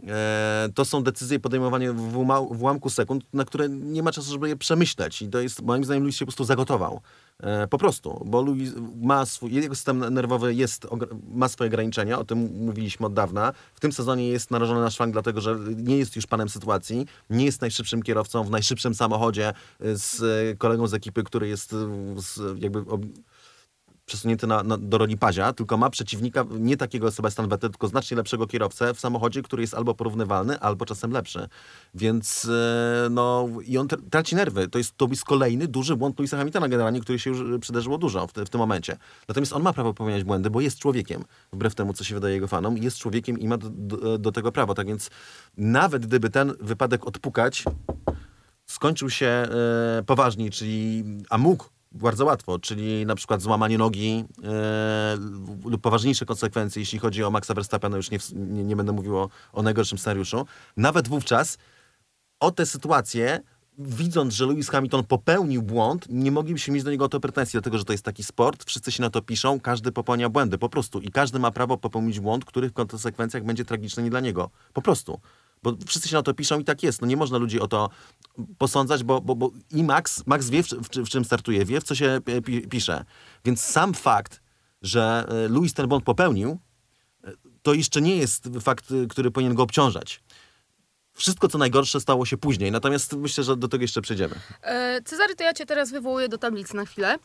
E, 0.07 0.69
to 0.75 0.85
są 0.85 1.03
decyzje 1.03 1.39
podejmowane 1.39 1.93
w, 1.93 2.17
ułamku 2.59 2.89
sekund, 2.89 3.23
na 3.33 3.45
które 3.45 3.69
nie 3.69 4.03
ma 4.03 4.11
czasu, 4.11 4.31
żeby 4.31 4.49
je 4.49 4.55
przemyśleć. 4.55 5.21
I 5.21 5.27
to 5.27 5.39
jest, 5.39 5.61
moim 5.61 5.83
zdaniem, 5.83 6.03
Luis 6.03 6.15
się 6.15 6.25
po 6.25 6.29
prostu 6.29 6.43
zagotował. 6.43 7.01
E, 7.39 7.67
po 7.67 7.77
prostu, 7.77 8.23
bo 8.25 8.41
Luis 8.41 8.73
ma 9.01 9.25
swój, 9.25 9.53
jego 9.53 9.75
system 9.75 10.13
nerwowy 10.13 10.53
jest, 10.53 10.87
ma 11.33 11.47
swoje 11.47 11.69
ograniczenia, 11.69 12.19
o 12.19 12.23
tym 12.23 12.65
mówiliśmy 12.65 13.05
od 13.05 13.13
dawna. 13.13 13.53
W 13.73 13.79
tym 13.79 13.91
sezonie 13.91 14.27
jest 14.27 14.51
narażony 14.51 14.81
na 14.81 14.91
szwank, 14.91 15.13
dlatego 15.13 15.41
że 15.41 15.57
nie 15.75 15.97
jest 15.97 16.15
już 16.15 16.27
panem 16.27 16.49
sytuacji, 16.49 17.05
nie 17.29 17.45
jest 17.45 17.61
najszybszym 17.61 18.03
kierowcą 18.03 18.43
w 18.43 18.49
najszybszym 18.49 18.95
samochodzie 18.95 19.53
z 19.79 20.19
kolegą 20.57 20.87
z 20.87 20.93
ekipy, 20.93 21.23
który 21.23 21.47
jest 21.47 21.75
jakby 22.59 22.83
przesunięty 24.05 24.47
na, 24.47 24.63
na, 24.63 24.77
do 24.77 24.97
roli 24.97 25.17
pazia, 25.17 25.53
tylko 25.53 25.77
ma 25.77 25.89
przeciwnika 25.89 26.45
nie 26.59 26.77
takiego 26.77 27.11
Sebastian 27.11 27.49
Vettel, 27.49 27.69
tylko 27.69 27.87
znacznie 27.87 28.17
lepszego 28.17 28.47
kierowcę 28.47 28.93
w 28.93 28.99
samochodzie, 28.99 29.41
który 29.41 29.63
jest 29.63 29.73
albo 29.73 29.95
porównywalny, 29.95 30.59
albo 30.59 30.85
czasem 30.85 31.11
lepszy. 31.11 31.47
Więc 31.93 32.45
e, 32.45 33.07
no 33.09 33.47
i 33.65 33.77
on 33.77 33.87
traci 33.87 34.35
nerwy. 34.35 34.67
To 34.67 34.77
jest, 34.77 34.97
to 34.97 35.07
jest 35.09 35.25
kolejny 35.25 35.67
duży 35.67 35.95
błąd 35.95 36.19
Louisa 36.19 36.37
Hamiltona 36.37 36.67
generalnie, 36.67 37.01
który 37.01 37.19
się 37.19 37.29
już 37.29 37.59
przydarzyło 37.61 37.97
dużo 37.97 38.27
w, 38.27 38.33
te, 38.33 38.45
w 38.45 38.49
tym 38.49 38.59
momencie. 38.59 38.97
Natomiast 39.27 39.53
on 39.53 39.61
ma 39.61 39.73
prawo 39.73 39.93
popełniać 39.93 40.23
błędy, 40.23 40.49
bo 40.49 40.61
jest 40.61 40.79
człowiekiem, 40.79 41.23
wbrew 41.53 41.75
temu, 41.75 41.93
co 41.93 42.03
się 42.03 42.15
wydaje 42.15 42.33
jego 42.33 42.47
fanom, 42.47 42.77
jest 42.77 42.97
człowiekiem 42.97 43.39
i 43.39 43.47
ma 43.47 43.57
do, 43.57 43.69
do, 43.69 44.17
do 44.17 44.31
tego 44.31 44.51
prawo. 44.51 44.73
Tak 44.73 44.87
więc 44.87 45.09
nawet 45.57 46.05
gdyby 46.05 46.29
ten 46.29 46.53
wypadek 46.59 47.07
odpukać, 47.07 47.63
skończył 48.65 49.09
się 49.09 49.25
e, 49.25 50.03
poważniej, 50.05 50.51
czyli 50.51 51.03
a 51.29 51.37
mógł 51.37 51.65
bardzo 51.91 52.25
łatwo, 52.25 52.59
czyli 52.59 53.05
na 53.05 53.15
przykład 53.15 53.41
złamanie 53.41 53.77
nogi 53.77 54.25
e, 54.43 55.17
lub 55.65 55.81
poważniejsze 55.81 56.25
konsekwencje, 56.25 56.81
jeśli 56.81 56.99
chodzi 56.99 57.23
o 57.23 57.31
Maxa 57.31 57.53
Verstappena, 57.53 57.97
już 57.97 58.11
nie, 58.11 58.19
nie, 58.33 58.63
nie 58.63 58.75
będę 58.75 58.91
mówił 58.91 59.17
o, 59.17 59.29
o 59.53 59.61
najgorszym 59.61 59.97
scenariuszu. 59.97 60.45
Nawet 60.77 61.07
wówczas 61.07 61.57
o 62.39 62.51
tę 62.51 62.65
sytuację, 62.65 63.39
widząc, 63.77 64.33
że 64.33 64.45
Lewis 64.45 64.69
Hamilton 64.69 65.03
popełnił 65.03 65.61
błąd, 65.61 66.05
nie 66.09 66.31
moglibyśmy 66.31 66.73
mieć 66.73 66.83
do 66.83 66.91
niego 66.91 67.05
o 67.05 67.09
to 67.09 67.19
pretensji, 67.19 67.51
dlatego 67.57 67.77
że 67.77 67.85
to 67.85 67.93
jest 67.93 68.05
taki 68.05 68.23
sport, 68.23 68.63
wszyscy 68.63 68.91
się 68.91 69.01
na 69.01 69.09
to 69.09 69.21
piszą, 69.21 69.59
każdy 69.59 69.91
popełnia 69.91 70.29
błędy, 70.29 70.57
po 70.57 70.69
prostu. 70.69 70.99
I 70.99 71.11
każdy 71.11 71.39
ma 71.39 71.51
prawo 71.51 71.77
popełnić 71.77 72.19
błąd, 72.19 72.45
który 72.45 72.69
w 72.69 72.73
konsekwencjach 72.73 73.43
będzie 73.43 73.65
tragiczny 73.65 74.03
nie 74.03 74.09
dla 74.09 74.19
niego. 74.19 74.49
Po 74.73 74.81
prostu. 74.81 75.19
Bo 75.63 75.73
wszyscy 75.87 76.09
się 76.09 76.15
na 76.15 76.23
to 76.23 76.33
piszą 76.33 76.59
i 76.59 76.63
tak 76.63 76.83
jest. 76.83 77.01
No 77.01 77.07
nie 77.07 77.17
można 77.17 77.37
ludzi 77.37 77.59
o 77.59 77.67
to 77.67 77.89
posądzać, 78.57 79.03
bo, 79.03 79.21
bo, 79.21 79.35
bo 79.35 79.51
i 79.71 79.83
Max, 79.83 80.23
Max 80.27 80.49
wie, 80.49 80.63
w, 80.63 80.67
w, 80.67 80.89
w 80.89 81.09
czym 81.09 81.25
startuje, 81.25 81.65
wie, 81.65 81.81
w 81.81 81.83
co 81.83 81.95
się 81.95 82.19
pi, 82.45 82.67
pisze. 82.67 83.05
Więc 83.45 83.63
sam 83.63 83.93
fakt, 83.93 84.41
że 84.81 85.25
e, 85.27 85.47
Louis 85.47 85.73
ten 85.73 85.87
błąd 85.87 86.03
popełnił, 86.03 86.59
e, 87.23 87.31
to 87.61 87.73
jeszcze 87.73 88.01
nie 88.01 88.15
jest 88.15 88.49
fakt, 88.61 88.85
który 89.09 89.31
powinien 89.31 89.55
go 89.55 89.63
obciążać. 89.63 90.23
Wszystko, 91.13 91.47
co 91.47 91.57
najgorsze, 91.57 92.01
stało 92.01 92.25
się 92.25 92.37
później. 92.37 92.71
Natomiast 92.71 93.13
myślę, 93.13 93.43
że 93.43 93.57
do 93.57 93.67
tego 93.67 93.81
jeszcze 93.81 94.01
przejdziemy. 94.01 94.35
E, 94.61 95.01
Cezary, 95.01 95.35
to 95.35 95.43
ja 95.43 95.53
cię 95.53 95.65
teraz 95.65 95.91
wywołuję 95.91 96.29
do 96.29 96.37
tablicy 96.37 96.75
na 96.75 96.85
chwilę. 96.85 97.17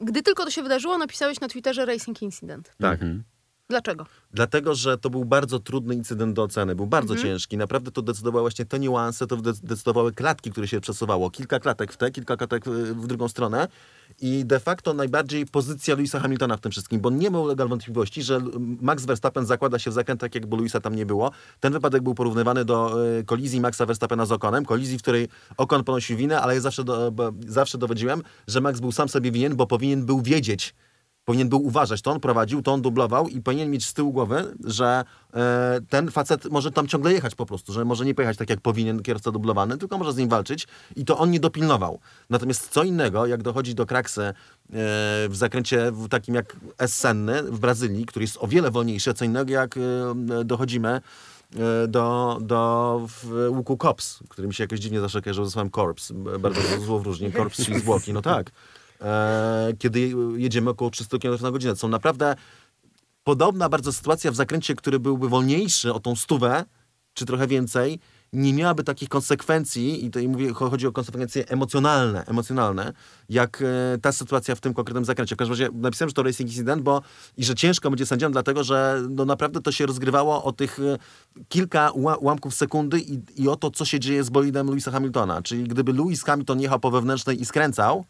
Gdy 0.00 0.22
tylko 0.22 0.44
to 0.44 0.50
się 0.50 0.62
wydarzyło, 0.62 0.98
napisałeś 0.98 1.40
na 1.40 1.48
Twitterze 1.48 1.86
Racing 1.86 2.22
Incident. 2.22 2.72
Tak. 2.80 3.02
Mhm. 3.02 3.24
Dlaczego? 3.70 4.06
Dlatego, 4.34 4.74
że 4.74 4.98
to 4.98 5.10
był 5.10 5.24
bardzo 5.24 5.58
trudny 5.58 5.94
incydent 5.94 6.34
do 6.36 6.42
oceny, 6.42 6.74
był 6.74 6.86
bardzo 6.86 7.14
Mhm. 7.14 7.28
ciężki. 7.32 7.56
Naprawdę 7.56 7.90
to 7.90 8.02
decydowały 8.02 8.42
właśnie 8.42 8.64
te 8.64 8.78
niuanse, 8.78 9.26
to 9.26 9.36
de- 9.36 9.52
decydowały 9.62 10.12
klatki, 10.12 10.50
które 10.50 10.68
się 10.68 10.80
przesuwało. 10.80 11.30
Kilka 11.30 11.60
klatek 11.60 11.92
w 11.92 11.96
tę, 11.96 12.10
kilka 12.10 12.36
klatek 12.36 12.64
w 12.64 12.70
w 13.02 13.06
drugą 13.06 13.28
stronę. 13.28 13.68
I 14.20 14.44
de 14.44 14.60
facto 14.60 14.94
najbardziej 14.94 15.46
pozycja 15.46 15.94
Louisa 15.94 16.20
Hamiltona 16.20 16.56
w 16.56 16.60
tym 16.60 16.72
wszystkim, 16.72 17.00
bo 17.00 17.10
nie 17.10 17.30
ma 17.30 17.38
ulega 17.40 17.66
wątpliwości, 17.66 18.22
że 18.22 18.40
Max 18.80 19.04
Verstappen 19.04 19.46
zakłada 19.46 19.78
się 19.78 19.90
w 19.90 19.94
zakrętach, 19.94 20.34
jakby 20.34 20.56
Louisa 20.56 20.80
tam 20.80 20.94
nie 20.94 21.06
było. 21.06 21.30
Ten 21.60 21.72
wypadek 21.72 22.02
był 22.02 22.14
porównywany 22.14 22.64
do 22.64 23.06
e, 23.18 23.22
kolizji 23.24 23.60
Maxa 23.60 23.86
Verstappena 23.86 24.26
z 24.26 24.32
Okonem, 24.32 24.64
kolizji, 24.64 24.98
w 24.98 25.02
której 25.02 25.28
Okon 25.56 25.84
ponosił 25.84 26.16
winę, 26.16 26.40
ale 26.40 26.54
ja 26.54 26.60
zawsze, 26.60 26.84
do, 26.84 27.12
bo, 27.12 27.32
zawsze 27.46 27.78
dowodziłem, 27.78 28.22
że 28.46 28.60
Max 28.60 28.80
był 28.80 28.92
sam 28.92 29.08
sobie 29.08 29.30
winien, 29.32 29.56
bo 29.56 29.66
powinien 29.66 30.06
był 30.06 30.22
wiedzieć, 30.22 30.74
powinien 31.28 31.48
był 31.48 31.66
uważać, 31.66 32.02
to 32.02 32.10
on 32.10 32.20
prowadził, 32.20 32.62
to 32.62 32.72
on 32.72 32.82
dublował 32.82 33.28
i 33.28 33.40
powinien 33.40 33.70
mieć 33.70 33.86
z 33.86 33.94
tyłu 33.94 34.12
głowy, 34.12 34.54
że 34.64 35.04
e, 35.34 35.80
ten 35.88 36.10
facet 36.10 36.44
może 36.50 36.70
tam 36.70 36.88
ciągle 36.88 37.12
jechać 37.12 37.34
po 37.34 37.46
prostu, 37.46 37.72
że 37.72 37.84
może 37.84 38.04
nie 38.04 38.14
pojechać 38.14 38.36
tak 38.36 38.50
jak 38.50 38.60
powinien 38.60 39.02
kierowca 39.02 39.30
dublowany, 39.30 39.78
tylko 39.78 39.98
może 39.98 40.12
z 40.12 40.16
nim 40.16 40.28
walczyć 40.28 40.66
i 40.96 41.04
to 41.04 41.18
on 41.18 41.30
nie 41.30 41.40
dopilnował. 41.40 41.98
Natomiast 42.30 42.68
co 42.68 42.82
innego, 42.82 43.26
jak 43.26 43.42
dochodzi 43.42 43.74
do 43.74 43.86
kraksy 43.86 44.22
e, 44.22 44.34
w 45.28 45.30
zakręcie 45.32 45.92
w 45.92 46.08
takim 46.08 46.34
jak 46.34 46.56
Essenny 46.78 47.42
w 47.42 47.58
Brazylii, 47.58 48.06
który 48.06 48.24
jest 48.24 48.38
o 48.40 48.46
wiele 48.46 48.70
wolniejszy, 48.70 49.14
co 49.14 49.24
innego 49.24 49.52
jak 49.52 49.76
e, 49.76 49.80
dochodzimy 50.44 50.88
e, 50.88 51.00
do, 51.88 52.38
do 52.40 53.06
łuku 53.48 53.76
Kops, 53.76 54.18
który 54.28 54.48
mi 54.48 54.54
się 54.54 54.64
jakoś 54.64 54.80
dziwnie 54.80 55.00
zawsze 55.00 55.22
kojarzył 55.22 55.44
ze 55.44 55.50
słowem 55.50 55.70
Corps, 55.70 56.12
bardzo 56.40 56.60
złowróżnie, 56.86 57.32
Corps 57.32 57.64
czyli 57.64 57.80
zwłoki, 57.80 58.12
no 58.12 58.22
tak. 58.22 58.50
E, 59.00 59.72
kiedy 59.78 60.12
jedziemy 60.36 60.70
około 60.70 60.90
300 60.90 61.18
km 61.18 61.42
na 61.42 61.50
godzinę. 61.50 61.76
Są 61.76 61.88
naprawdę 61.88 62.36
podobna 63.24 63.68
bardzo 63.68 63.92
sytuacja 63.92 64.30
w 64.30 64.34
zakręcie, 64.34 64.74
który 64.74 65.00
byłby 65.00 65.28
wolniejszy 65.28 65.92
o 65.94 66.00
tą 66.00 66.16
stówę, 66.16 66.64
czy 67.14 67.26
trochę 67.26 67.46
więcej, 67.46 67.98
nie 68.32 68.54
miałaby 68.54 68.84
takich 68.84 69.08
konsekwencji, 69.08 70.04
i 70.04 70.10
tutaj 70.10 70.28
mówię, 70.28 70.52
cho- 70.52 70.70
chodzi 70.70 70.86
o 70.86 70.92
konsekwencje 70.92 71.48
emocjonalne, 71.48 72.24
emocjonalne, 72.26 72.92
jak 73.28 73.62
e, 73.62 73.98
ta 73.98 74.12
sytuacja 74.12 74.54
w 74.54 74.60
tym 74.60 74.74
konkretnym 74.74 75.04
zakręcie. 75.04 75.34
W 75.34 75.38
każdym 75.38 75.52
razie 75.52 75.68
napisałem, 75.74 76.08
że 76.08 76.14
to 76.14 76.22
racing 76.22 76.50
incident, 76.50 76.82
bo 76.82 77.02
i 77.36 77.44
że 77.44 77.54
ciężko 77.54 77.90
będzie 77.90 78.06
sędziom, 78.06 78.32
dlatego 78.32 78.64
że 78.64 79.02
no, 79.10 79.24
naprawdę 79.24 79.60
to 79.60 79.72
się 79.72 79.86
rozgrywało 79.86 80.44
o 80.44 80.52
tych 80.52 80.78
e, 80.80 80.98
kilka 81.48 81.88
ła- 81.90 82.16
ułamków 82.18 82.54
sekundy 82.54 83.00
i, 83.00 83.20
i 83.42 83.48
o 83.48 83.56
to, 83.56 83.70
co 83.70 83.84
się 83.84 84.00
dzieje 84.00 84.24
z 84.24 84.30
bolidem 84.30 84.66
Louisa 84.66 84.90
Hamiltona. 84.90 85.42
Czyli 85.42 85.64
gdyby 85.64 85.92
Lewis 85.92 86.24
Hamilton 86.24 86.60
jechał 86.60 86.80
po 86.80 86.90
wewnętrznej 86.90 87.40
i 87.40 87.44
skręcał, 87.44 88.04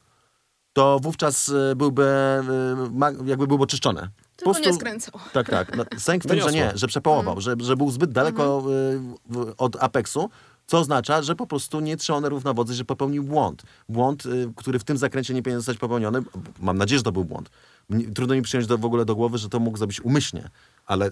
to 0.78 0.98
wówczas 1.00 1.48
e, 1.48 1.76
byłby, 1.76 2.02
e, 2.02 3.24
jakby 3.24 3.46
byłoby 3.46 3.64
oczyszczone. 3.64 4.08
Tylko 4.36 4.58
nie 4.58 4.74
skręcał. 4.74 5.20
Tak, 5.32 5.50
tak. 5.50 5.76
No, 5.76 5.84
sęk 5.98 6.24
w 6.24 6.26
tym, 6.26 6.40
że 6.40 6.52
nie, 6.52 6.72
że 6.74 6.86
przepołował, 6.86 7.40
że, 7.40 7.54
że 7.60 7.76
był 7.76 7.90
zbyt 7.90 8.12
daleko 8.12 8.62
y, 8.94 9.00
w, 9.30 9.54
od 9.58 9.82
apeksu, 9.82 10.30
co 10.66 10.78
oznacza, 10.78 11.22
że 11.22 11.34
po 11.34 11.46
prostu 11.46 11.80
nie 11.80 11.96
trzymał 11.96 12.40
wodzy, 12.54 12.74
że 12.74 12.84
popełnił 12.84 13.22
błąd. 13.22 13.62
Błąd, 13.88 14.26
y, 14.26 14.52
który 14.56 14.78
w 14.78 14.84
tym 14.84 14.96
zakręcie 14.96 15.34
nie 15.34 15.42
powinien 15.42 15.60
zostać 15.60 15.78
popełniony. 15.78 16.22
Mam 16.60 16.78
nadzieję, 16.78 16.98
że 16.98 17.04
to 17.04 17.12
był 17.12 17.24
błąd. 17.24 17.50
Trudno 18.14 18.34
mi 18.34 18.42
przyjąć 18.42 18.66
do, 18.66 18.78
w 18.78 18.84
ogóle 18.84 19.04
do 19.04 19.14
głowy, 19.14 19.38
że 19.38 19.48
to 19.48 19.60
mógł 19.60 19.78
zrobić 19.78 20.00
umyślnie, 20.00 20.48
ale 20.86 21.10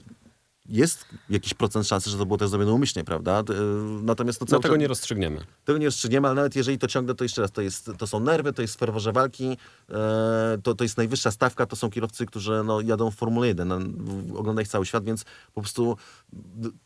jest 0.69 1.05
jakiś 1.31 1.55
procent 1.55 1.87
szansy, 1.87 2.11
że 2.11 2.19
to 2.19 2.27
było 2.27 2.39
też 2.39 2.49
zrobione 2.49 2.73
umyślnie, 2.73 3.05
prawda? 3.05 3.41
Y, 3.41 4.03
Natomiast 4.03 4.39
to 4.39 4.47
cały 4.47 4.61
Dlatego 4.61 4.75
czas- 4.75 4.81
nie 4.81 4.89
rozstrzygniemy. 4.89 5.41
tego 5.65 5.79
nie 5.79 5.87
rozstrzygniemy, 5.87 6.29
ale 6.29 6.35
nawet 6.35 6.57
jeżeli 6.57 6.79
to 6.79 6.87
ciągle, 6.87 7.15
to 7.15 7.25
jeszcze 7.25 7.43
raz, 7.43 7.53
to, 7.53 7.63
jest, 7.63 7.91
to 7.99 8.07
są 8.07 8.21
nerwy, 8.21 8.53
to 8.53 8.63
jest 8.63 8.79
ferworze 8.79 9.13
walki, 9.13 9.57
e, 9.91 10.59
to, 10.63 10.75
to 10.75 10.85
jest 10.85 10.97
najwyższa 10.97 11.31
stawka, 11.31 11.67
to 11.67 11.77
są 11.77 11.91
kierowcy, 11.91 12.27
którzy 12.27 12.63
no, 12.65 12.81
jadą 12.81 13.11
w 13.11 13.15
Formule 13.15 13.47
1, 13.49 13.69
no, 13.69 13.79
ogląda 14.39 14.63
ich 14.63 14.69
cały 14.69 14.87
świat, 14.87 15.05
więc 15.05 15.25
po 15.55 15.61
prostu 15.61 15.97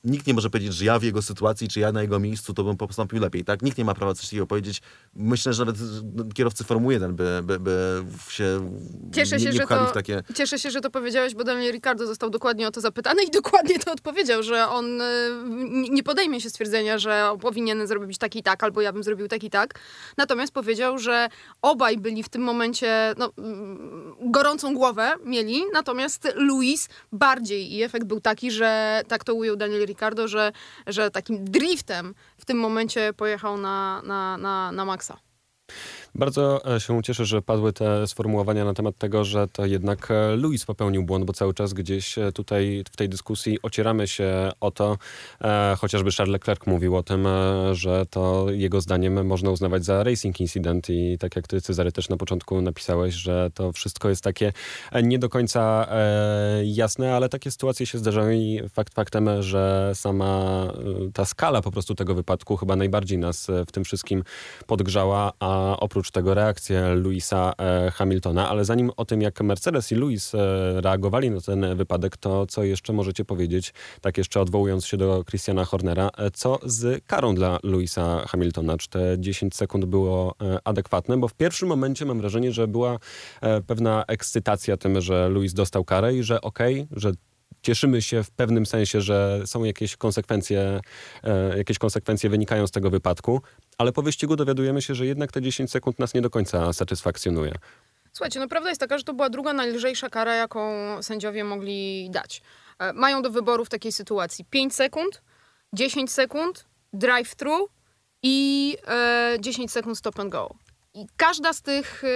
nikt 0.05 0.27
nie 0.27 0.35
może 0.35 0.51
powiedzieć, 0.51 0.75
że 0.75 0.85
ja 0.85 0.99
w 0.99 1.03
jego 1.03 1.23
sytuacji, 1.23 1.69
czy 1.69 1.81
ja 1.81 1.93
na 1.93 2.03
jego 2.03 2.19
miejscu, 2.19 2.55
to 2.55 2.65
bym 2.65 2.77
postąpił 2.77 3.21
lepiej, 3.21 3.45
tak? 3.45 3.63
Nikt 3.63 3.79
nie 3.79 3.85
ma 3.85 3.95
prawa 3.95 4.15
coś 4.15 4.25
takiego 4.25 4.47
powiedzieć. 4.47 4.83
Myślę, 5.15 5.53
że 5.53 5.65
nawet 5.65 5.81
no, 6.15 6.25
kierowcy 6.35 6.65
Formuły 6.65 6.93
1 6.93 7.15
by, 7.17 7.41
by, 7.45 7.61
by 7.61 8.05
się 8.29 8.71
Cieszę 9.15 9.37
nie, 9.37 9.43
się, 9.43 9.51
nie 9.51 9.53
że 9.53 9.67
to, 9.67 9.87
takie... 9.87 10.23
cieszę 10.35 10.59
się, 10.59 10.71
że 10.71 10.81
to 10.81 10.91
powiedziałeś, 10.91 11.35
bo 11.35 11.45
Daniel 11.45 11.73
Ricardo 11.73 12.07
został 12.07 12.31
dokładnie 12.31 12.69
o 12.69 12.71
to 12.71 12.81
zapytany 12.81 13.23
i 13.23 13.31
dokładnie 13.31 13.70
to 13.79 13.93
odpowiedział, 13.93 14.43
że 14.43 14.69
on 14.69 15.01
y, 15.01 15.05
nie 15.91 16.01
nie 16.01 16.05
podejmie 16.05 16.41
się 16.41 16.51
stwierdzenia, 16.51 16.99
że 16.99 17.37
powinien 17.41 17.87
zrobić 17.87 18.19
tak 18.19 18.37
i 18.37 18.43
tak, 18.43 18.65
albo 18.65 18.81
ja 18.81 18.93
bym 18.93 19.03
zrobił 19.03 19.29
tak 19.29 19.45
i 19.45 19.51
tak. 19.51 19.75
Natomiast 20.17 20.53
powiedział, 20.53 20.99
że 20.99 21.29
obaj 21.63 21.99
byli 21.99 22.23
w 22.23 22.29
tym 22.29 22.43
momencie, 22.43 23.15
no, 23.19 23.33
mm, 23.39 24.15
gorącą 24.21 24.75
głowę 24.75 25.13
mieli, 25.25 25.63
natomiast 25.73 26.29
Luis 26.35 26.89
bardziej 27.13 27.73
i 27.75 27.83
efekt 27.83 28.07
był 28.07 28.21
taki, 28.21 28.51
że 28.51 29.03
tak 29.09 29.25
to 29.25 29.35
ujął 29.35 29.57
Daniel 29.57 29.87
Ricardo, 29.87 30.29
że, 30.29 30.53
że 30.87 31.11
takim 31.11 31.45
driftem 31.45 32.15
w 32.39 32.45
tym 32.45 32.59
momencie 32.59 33.13
pojechał 33.13 33.59
na, 33.59 34.03
na, 34.05 34.39
na, 34.39 34.73
na 34.73 34.85
Maxa. 34.85 35.17
Bardzo 36.15 36.75
e, 36.77 36.81
się 36.81 37.03
cieszę, 37.03 37.25
że 37.25 37.43
padły 37.43 37.73
te 37.73 38.07
sformułowania 38.07 38.65
na 38.65 38.75
temat 38.75 38.99
tego, 38.99 39.25
że 39.25 39.49
to 39.49 39.67
jednak 39.67 40.11
e, 40.11 40.37
Louis 40.37 40.65
popełnił 40.65 41.03
błąd, 41.03 41.25
bo 41.25 41.33
cały 41.33 41.55
czas 41.55 41.73
gdzieś 41.73 42.19
e, 42.19 42.33
tutaj 42.33 42.85
w 42.93 42.97
tej 42.97 43.09
dyskusji 43.09 43.59
ocieramy 43.63 44.09
się 44.09 44.51
o 44.61 44.71
to, 44.71 44.99
chociażby 45.79 46.11
Charles 46.13 46.33
Leclerc 46.33 46.67
mówił 46.67 46.97
o 46.97 47.03
tym, 47.03 47.29
że 47.73 48.07
to 48.11 48.47
jego 48.51 48.81
zdaniem 48.81 49.27
można 49.27 49.51
uznawać 49.51 49.85
za 49.85 50.05
racing 50.05 50.41
incident 50.41 50.91
i 50.91 51.19
tak 51.19 51.37
jak 51.37 51.49
ty 51.49 51.61
Cezary 51.61 51.93
też 51.93 52.09
na 52.09 52.17
początku 52.17 52.61
napisałeś, 52.63 53.15
że 53.15 53.51
to 53.55 53.73
wszystko 53.73 54.09
jest 54.09 54.25
takie 54.25 54.53
nie 55.03 55.19
do 55.19 55.29
końca 55.29 55.89
jasne, 56.65 57.17
ale 57.17 57.29
takie 57.29 57.51
sytuacje 57.51 57.87
się 57.87 57.99
zdarzają 57.99 58.31
i 58.31 58.63
fakt 58.69 58.95
faktem, 58.95 59.43
że 59.43 59.93
sama 59.95 60.67
ta 61.15 61.25
skala 61.25 61.63
po 61.63 61.71
prostu 61.71 61.95
tego 61.95 62.15
wypadku 62.15 62.57
chyba 62.57 62.77
najbardziej 62.77 63.19
nas 63.19 63.47
w 63.67 63.73
tym 63.73 63.85
wszystkim 63.85 64.25
podgrzała, 64.67 65.33
a 65.39 65.77
oprócz 65.81 66.00
tego 66.09 66.35
reakcję 66.35 66.95
Louisa 66.95 67.53
e, 67.59 67.91
Hamiltona. 67.91 68.49
Ale 68.49 68.65
zanim 68.65 68.91
o 68.97 69.05
tym, 69.05 69.23
jak 69.23 69.41
Mercedes 69.41 69.93
i 69.93 69.95
Louis 69.95 70.35
e, 70.35 70.39
reagowali 70.81 71.31
na 71.31 71.41
ten 71.41 71.77
wypadek, 71.77 72.17
to 72.17 72.47
co 72.47 72.65
jeszcze 72.65 72.93
możecie 72.93 73.25
powiedzieć, 73.25 73.73
tak 74.01 74.19
jeszcze 74.19 74.41
odwołując 74.41 74.87
się 74.87 74.97
do 74.97 75.25
Christiana 75.25 75.65
Hornera, 75.65 76.11
e, 76.19 76.31
co 76.31 76.59
z 76.65 77.05
karą 77.07 77.35
dla 77.35 77.59
Louisa 77.63 78.25
Hamiltona? 78.29 78.77
Czy 78.77 78.89
te 78.89 79.17
10 79.19 79.57
sekund 79.57 79.85
było 79.85 80.35
adekwatne? 80.65 81.17
Bo 81.17 81.29
w 81.29 81.35
pierwszym 81.35 81.69
momencie 81.69 82.05
mam 82.05 82.21
wrażenie, 82.21 82.53
że 82.53 82.69
była 82.69 82.99
pewna 83.67 84.05
ekscytacja 84.09 84.77
tym, 84.77 85.01
że 85.01 85.29
Louis 85.29 85.55
dostał 85.55 85.85
karę 85.85 86.15
i 86.15 86.23
że 86.23 86.41
okej, 86.41 86.87
że 86.97 87.13
cieszymy 87.63 88.03
się 88.03 88.23
w 88.23 88.31
pewnym 88.31 88.67
sensie, 88.67 89.01
że 89.01 89.43
są 89.47 89.65
jakieś 89.65 89.97
konsekwencje, 89.97 90.81
e, 91.25 91.59
jakieś 91.59 91.79
konsekwencje 91.79 92.31
wynikają 92.31 92.67
z 92.67 92.71
tego 92.71 92.91
wypadku, 92.91 93.43
ale 93.79 93.93
po 93.93 94.03
wyścigu 94.03 94.37
dowiadujemy 94.37 94.83
się, 94.83 94.95
że 94.95 95.07
jednak 95.07 95.33
te 95.33 95.43
10 95.43 95.71
sekund 95.71 95.99
nas 95.99 96.15
nie 96.15 96.21
do 96.21 96.31
końca 96.31 96.73
satysfakcjonuje. 96.73 97.55
Słuchajcie, 98.13 98.41
no 98.41 98.49
prawda 98.49 98.69
jest 98.69 98.81
taka, 98.81 98.99
że 98.99 99.05
to 99.05 99.15
była 99.15 99.31
druga 99.31 99.53
najlżejsza 99.53 100.09
kara, 100.09 100.35
jaką 100.35 100.71
sędziowie 101.03 101.45
mogli 101.45 102.11
dać. 102.11 102.43
E, 102.79 102.93
Mają 102.93 103.23
do 103.23 103.31
wyboru 103.31 103.65
w 103.65 103.69
takiej 103.69 103.93
sytuacji 103.93 104.45
5 104.51 104.75
sekund, 104.75 105.23
10 105.73 106.13
sekund, 106.13 106.67
drive-thru 106.93 107.69
i 108.23 108.77
e, 108.89 109.37
10 109.41 109.73
sekund 109.73 109.99
stop 109.99 110.21
and 110.21 110.33
go. 110.33 110.55
I 110.95 111.07
każda 111.17 111.53
z 111.53 111.63
tych 111.63 112.05
e, 112.05 112.09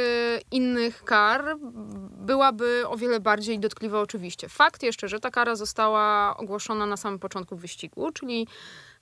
innych 0.50 1.04
kar 1.04 1.56
byłaby 2.10 2.84
o 2.88 2.96
wiele 2.96 3.20
bardziej 3.20 3.58
dotkliwa 3.58 4.00
oczywiście. 4.00 4.48
Fakt 4.48 4.82
jeszcze, 4.82 5.08
że 5.08 5.20
ta 5.20 5.30
kara 5.30 5.56
została 5.56 6.36
ogłoszona 6.36 6.86
na 6.86 6.96
samym 6.96 7.18
początku 7.18 7.56
wyścigu, 7.56 8.12
czyli 8.12 8.46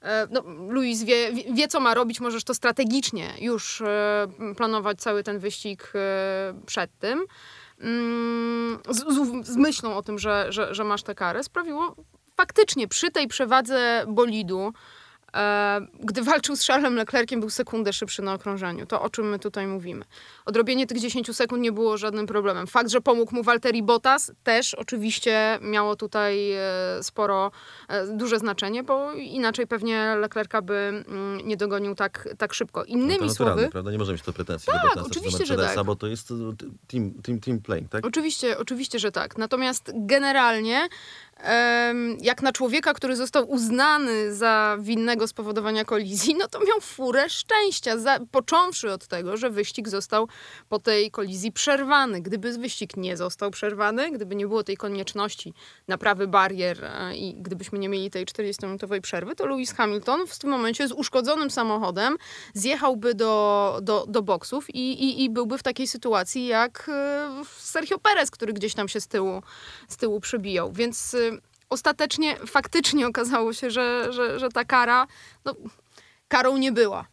e, 0.03 0.27
no, 0.31 0.41
Luis 0.69 1.03
wie, 1.03 1.33
wie- 1.33 1.69
co 1.69 1.81
ma 1.81 1.95
robić, 1.95 2.21
możesz 2.21 2.45
to 2.45 2.55
strategicznie 2.55 3.31
już 3.41 3.81
e, 3.81 4.29
planować 4.57 4.99
cały 5.01 5.23
ten 5.23 5.39
wyścig 5.39 5.93
e, 5.95 6.55
przed 6.67 6.99
tym. 6.99 7.25
Mm, 7.81 8.79
Z, 8.89 8.99
z, 8.99 9.47
z 9.47 9.57
myślą 9.57 9.97
o 9.97 10.03
tym, 10.03 10.19
że, 10.19 10.47
że, 10.49 10.75
że 10.75 10.85
masz 10.85 11.03
tę 11.03 11.15
karę, 11.15 11.43
sprawiło 11.45 11.97
faktycznie 12.37 12.89
przy 12.89 13.11
tej 13.11 13.29
przewadze 13.29 14.05
bolidu 14.09 14.73
gdy 16.01 16.23
walczył 16.23 16.57
z 16.57 16.67
Charlesem 16.67 16.97
Leclerciem, 16.97 17.41
był 17.41 17.51
sekundę 17.51 17.93
szybszy 17.93 18.23
na 18.23 18.35
okrążeniu. 18.35 18.87
To 18.87 19.03
o 19.03 19.11
czym 19.11 19.29
my 19.29 19.39
tutaj 19.39 19.67
mówimy. 19.67 20.05
Odrobienie 20.45 20.87
tych 20.87 21.01
10 21.01 21.37
sekund 21.37 21.63
nie 21.63 21.73
było 21.73 21.99
żadnym 21.99 22.27
problemem. 22.27 22.67
Fakt, 22.67 22.91
że 22.91 23.01
pomógł 23.01 23.35
mu 23.35 23.43
Walteri 23.43 23.83
Bottas 23.83 24.33
też 24.45 24.75
oczywiście 24.75 25.59
miało 25.63 25.97
tutaj 25.97 26.53
e, 26.53 26.63
sporo, 27.03 27.51
e, 27.89 28.07
duże 28.07 28.39
znaczenie, 28.39 28.83
bo 28.83 29.13
inaczej 29.13 29.67
pewnie 29.67 30.17
Leclerca 30.21 30.63
by 30.63 30.75
mm, 30.75 31.49
nie 31.49 31.57
dogonił 31.57 31.95
tak, 31.95 32.29
tak 32.39 32.55
szybko. 32.55 32.85
Innymi 32.85 33.27
no 33.27 33.35
słowy... 33.35 33.69
prawda? 33.73 33.91
Nie 33.91 33.99
możemy 33.99 34.17
mieć 34.17 34.25
to 34.25 34.33
pretensji 34.33 34.73
tak, 34.73 34.83
do 34.83 34.89
Bottasa, 34.89 35.07
oczywiście, 35.07 35.47
że 35.47 35.57
tak. 35.57 35.85
bo 35.85 35.97
to 35.97 36.07
jest 36.07 36.29
team, 36.87 37.13
team, 37.23 37.41
team 37.41 37.61
playing, 37.61 37.91
tak? 37.91 38.07
Oczywiście, 38.07 38.59
oczywiście, 38.59 38.99
że 38.99 39.13
tak. 39.13 39.39
Natomiast 39.39 39.93
generalnie 39.95 40.89
jak 42.21 42.43
na 42.43 42.53
człowieka, 42.53 42.95
który 42.95 43.17
został 43.17 43.51
uznany 43.51 44.35
za 44.35 44.77
winnego 44.81 45.29
spowodowania 45.29 45.85
kolizji, 45.85 46.35
no 46.35 46.49
to 46.49 46.59
miał 46.59 46.81
furę 46.81 47.31
szczęścia, 47.31 47.99
za, 47.99 48.19
począwszy 48.31 48.93
od 48.93 49.07
tego, 49.07 49.37
że 49.37 49.51
wyścig 49.51 49.89
został 49.89 50.29
po 50.69 50.79
tej 50.79 51.11
kolizji 51.11 51.53
przerwany. 51.53 52.21
Gdyby 52.21 52.59
wyścig 52.59 52.97
nie 52.97 53.17
został 53.17 53.51
przerwany, 53.51 54.11
gdyby 54.11 54.35
nie 54.35 54.47
było 54.47 54.65
tej 54.65 54.77
konieczności 54.77 55.55
naprawy 55.89 56.27
barier 56.27 56.85
e, 56.85 57.17
i 57.17 57.35
gdybyśmy 57.35 57.79
nie 57.79 57.89
mieli 57.89 58.11
tej 58.11 58.27
40-minutowej 58.27 59.01
przerwy, 59.01 59.35
to 59.35 59.47
Lewis 59.47 59.73
Hamilton 59.73 60.27
w 60.27 60.39
tym 60.39 60.51
momencie 60.51 60.89
z 60.89 60.93
uszkodzonym 60.93 61.51
samochodem 61.51 62.17
zjechałby 62.55 63.15
do, 63.15 63.79
do, 63.83 64.05
do 64.09 64.23
boksów 64.23 64.71
i, 64.71 64.93
i, 65.05 65.25
i 65.25 65.31
byłby 65.31 65.59
w 65.59 65.63
takiej 65.63 65.87
sytuacji 65.87 66.47
jak 66.47 66.89
e, 66.89 67.31
Sergio 67.59 67.99
Perez, 67.99 68.31
który 68.31 68.53
gdzieś 68.53 68.75
tam 68.75 68.89
się 68.89 69.01
z 69.01 69.09
tyłu, 69.09 69.43
z 69.89 69.97
tyłu 69.97 70.21
przebijał. 70.21 70.73
Więc 70.73 71.15
e, 71.15 71.32
ostatecznie 71.73 72.37
faktycznie 72.37 73.07
okazało 73.07 73.53
się, 73.53 73.71
że, 73.71 74.13
że, 74.13 74.39
że 74.41 74.49
ta 74.49 74.65
kara 74.65 75.07
no, 75.45 75.55
karą 76.29 76.57
nie 76.57 76.73
była. 76.73 77.07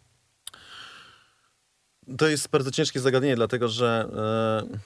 To 2.17 2.27
jest 2.27 2.49
bardzo 2.49 2.71
ciężkie 2.71 2.99
zagadnienie, 2.99 3.35
dlatego 3.35 3.67
że 3.67 4.09
e, 4.73 4.79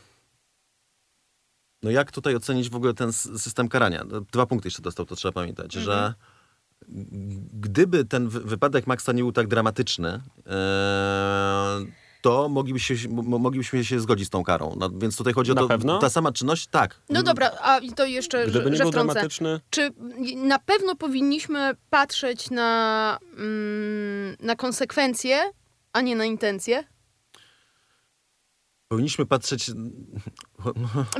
no 1.83 1.91
jak 1.91 2.11
tutaj 2.11 2.35
ocenić 2.35 2.69
w 2.69 2.75
ogóle 2.75 2.93
ten 2.93 3.13
system 3.13 3.69
karania? 3.69 4.03
No, 4.07 4.21
dwa 4.21 4.45
punkty 4.45 4.67
jeszcze 4.67 4.81
dostał, 4.81 5.05
to 5.05 5.15
trzeba 5.15 5.31
pamiętać, 5.31 5.77
mhm. 5.77 5.85
że 5.85 6.13
gdyby 7.53 8.05
ten 8.05 8.29
wypadek 8.29 8.87
Maxa 8.87 9.11
nie 9.13 9.23
był 9.23 9.31
tak 9.31 9.47
dramatyczny, 9.47 10.21
e, 10.47 11.79
to 12.23 12.49
moglibyśmy 12.49 12.97
się, 12.97 13.09
moglibyśmy 13.09 13.85
się 13.85 13.99
zgodzić 13.99 14.27
z 14.27 14.29
tą 14.29 14.43
karą. 14.43 14.75
No, 14.77 14.89
więc 14.89 15.17
tutaj 15.17 15.33
chodzi 15.33 15.51
o 15.51 15.55
to, 15.55 15.67
pewno? 15.67 15.99
ta 15.99 16.09
sama 16.09 16.31
czynność, 16.31 16.67
tak. 16.67 17.01
No 17.09 17.23
dobra, 17.23 17.51
a 17.61 17.79
to 17.95 18.05
jeszcze, 18.05 18.47
Gdyby 18.47 18.71
nie 18.71 18.77
był 18.77 18.91
dramatyczny... 18.91 19.59
Czy 19.69 19.91
na 20.35 20.59
pewno 20.59 20.95
powinniśmy 20.95 21.75
patrzeć 21.89 22.49
na, 22.49 23.19
mm, 23.37 24.35
na 24.39 24.55
konsekwencje, 24.55 25.51
a 25.93 26.01
nie 26.01 26.15
na 26.15 26.25
intencje? 26.25 26.83
Powinniśmy 28.87 29.25
patrzeć... 29.25 29.71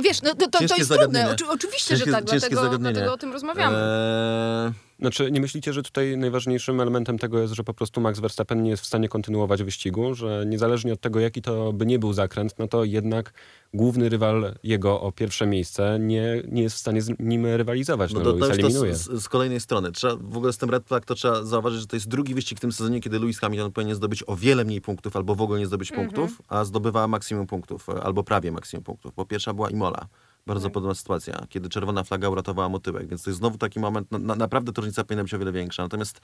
Wiesz, 0.04 0.22
no, 0.22 0.34
to, 0.34 0.48
to, 0.48 0.68
to 0.68 0.76
jest 0.76 0.92
trudne. 0.92 1.32
Oczy, 1.32 1.48
oczywiście, 1.48 1.88
ciężkie, 1.88 2.06
że 2.06 2.12
tak, 2.12 2.24
dlatego, 2.24 2.78
dlatego 2.78 3.12
o 3.12 3.16
tym 3.16 3.32
rozmawiamy. 3.32 3.76
Eee... 3.76 4.94
Znaczy, 5.00 5.30
nie 5.30 5.40
myślicie, 5.40 5.72
że 5.72 5.82
tutaj 5.82 6.16
najważniejszym 6.16 6.80
elementem 6.80 7.18
tego 7.18 7.38
jest, 7.38 7.54
że 7.54 7.64
po 7.64 7.74
prostu 7.74 8.00
Max 8.00 8.20
Verstappen 8.20 8.62
nie 8.62 8.70
jest 8.70 8.82
w 8.82 8.86
stanie 8.86 9.08
kontynuować 9.08 9.62
wyścigu, 9.62 10.14
że 10.14 10.44
niezależnie 10.46 10.92
od 10.92 11.00
tego, 11.00 11.20
jaki 11.20 11.42
to 11.42 11.72
by 11.72 11.86
nie 11.86 11.98
był 11.98 12.12
zakręt, 12.12 12.58
no 12.58 12.68
to 12.68 12.84
jednak 12.84 13.32
główny 13.74 14.08
rywal 14.08 14.54
jego 14.62 15.00
o 15.00 15.12
pierwsze 15.12 15.46
miejsce 15.46 15.98
nie, 16.00 16.42
nie 16.48 16.62
jest 16.62 16.76
w 16.76 16.78
stanie 16.78 17.02
z 17.02 17.10
nim 17.18 17.46
rywalizować. 17.46 18.12
No, 18.12 18.20
no 18.20 18.32
to, 18.32 18.38
to 18.38 18.52
eliminuje. 18.52 18.94
Z, 18.94 19.22
z, 19.22 19.28
kolejnej 19.28 19.60
strony. 19.60 19.92
Trzeba, 19.92 20.16
w 20.16 20.36
ogóle 20.36 20.52
z 20.52 20.58
tym 20.58 20.70
Red 20.70 20.86
Flag 20.86 21.04
to 21.04 21.14
trzeba 21.14 21.44
zauważyć, 21.44 21.80
że 21.80 21.86
to 21.86 21.96
jest 21.96 22.08
drugi 22.08 22.34
wyścig 22.34 22.58
w 22.58 22.60
tym 22.60 22.72
sezonie, 22.72 23.00
kiedy 23.00 23.18
Lewis 23.18 23.38
Hamilton 23.38 23.72
powinien 23.72 23.96
zdobyć 23.96 24.24
o 24.26 24.36
wiele 24.36 24.64
mniej 24.64 24.80
punktów 24.80 25.16
albo 25.16 25.34
w 25.34 25.42
ogóle 25.42 25.60
nie 25.60 25.66
zdobyć 25.66 25.90
mhm. 25.90 26.08
punktów, 26.08 26.42
a 26.48 26.64
zdobywa 26.64 27.08
maksimum 27.08 27.46
punktów, 27.46 27.88
albo 27.88 28.24
prawie 28.24 28.52
maksimum 28.52 28.84
punktów, 28.84 29.12
bo 29.16 29.24
pierwsza 29.34 29.54
była 29.54 29.70
Imola. 29.70 30.06
Bardzo 30.46 30.66
tak. 30.66 30.72
podobna 30.72 30.94
sytuacja, 30.94 31.46
kiedy 31.48 31.68
czerwona 31.68 32.04
flaga 32.04 32.28
uratowała 32.28 32.68
motyłek, 32.68 33.08
więc 33.08 33.22
to 33.22 33.30
jest 33.30 33.38
znowu 33.38 33.58
taki 33.58 33.80
moment, 33.80 34.12
na, 34.12 34.34
naprawdę 34.34 34.72
to 34.72 34.80
różnica 34.82 35.04
powinna 35.04 35.22
być 35.22 35.34
o 35.34 35.38
wiele 35.38 35.52
większa. 35.52 35.82
Natomiast 35.82 36.20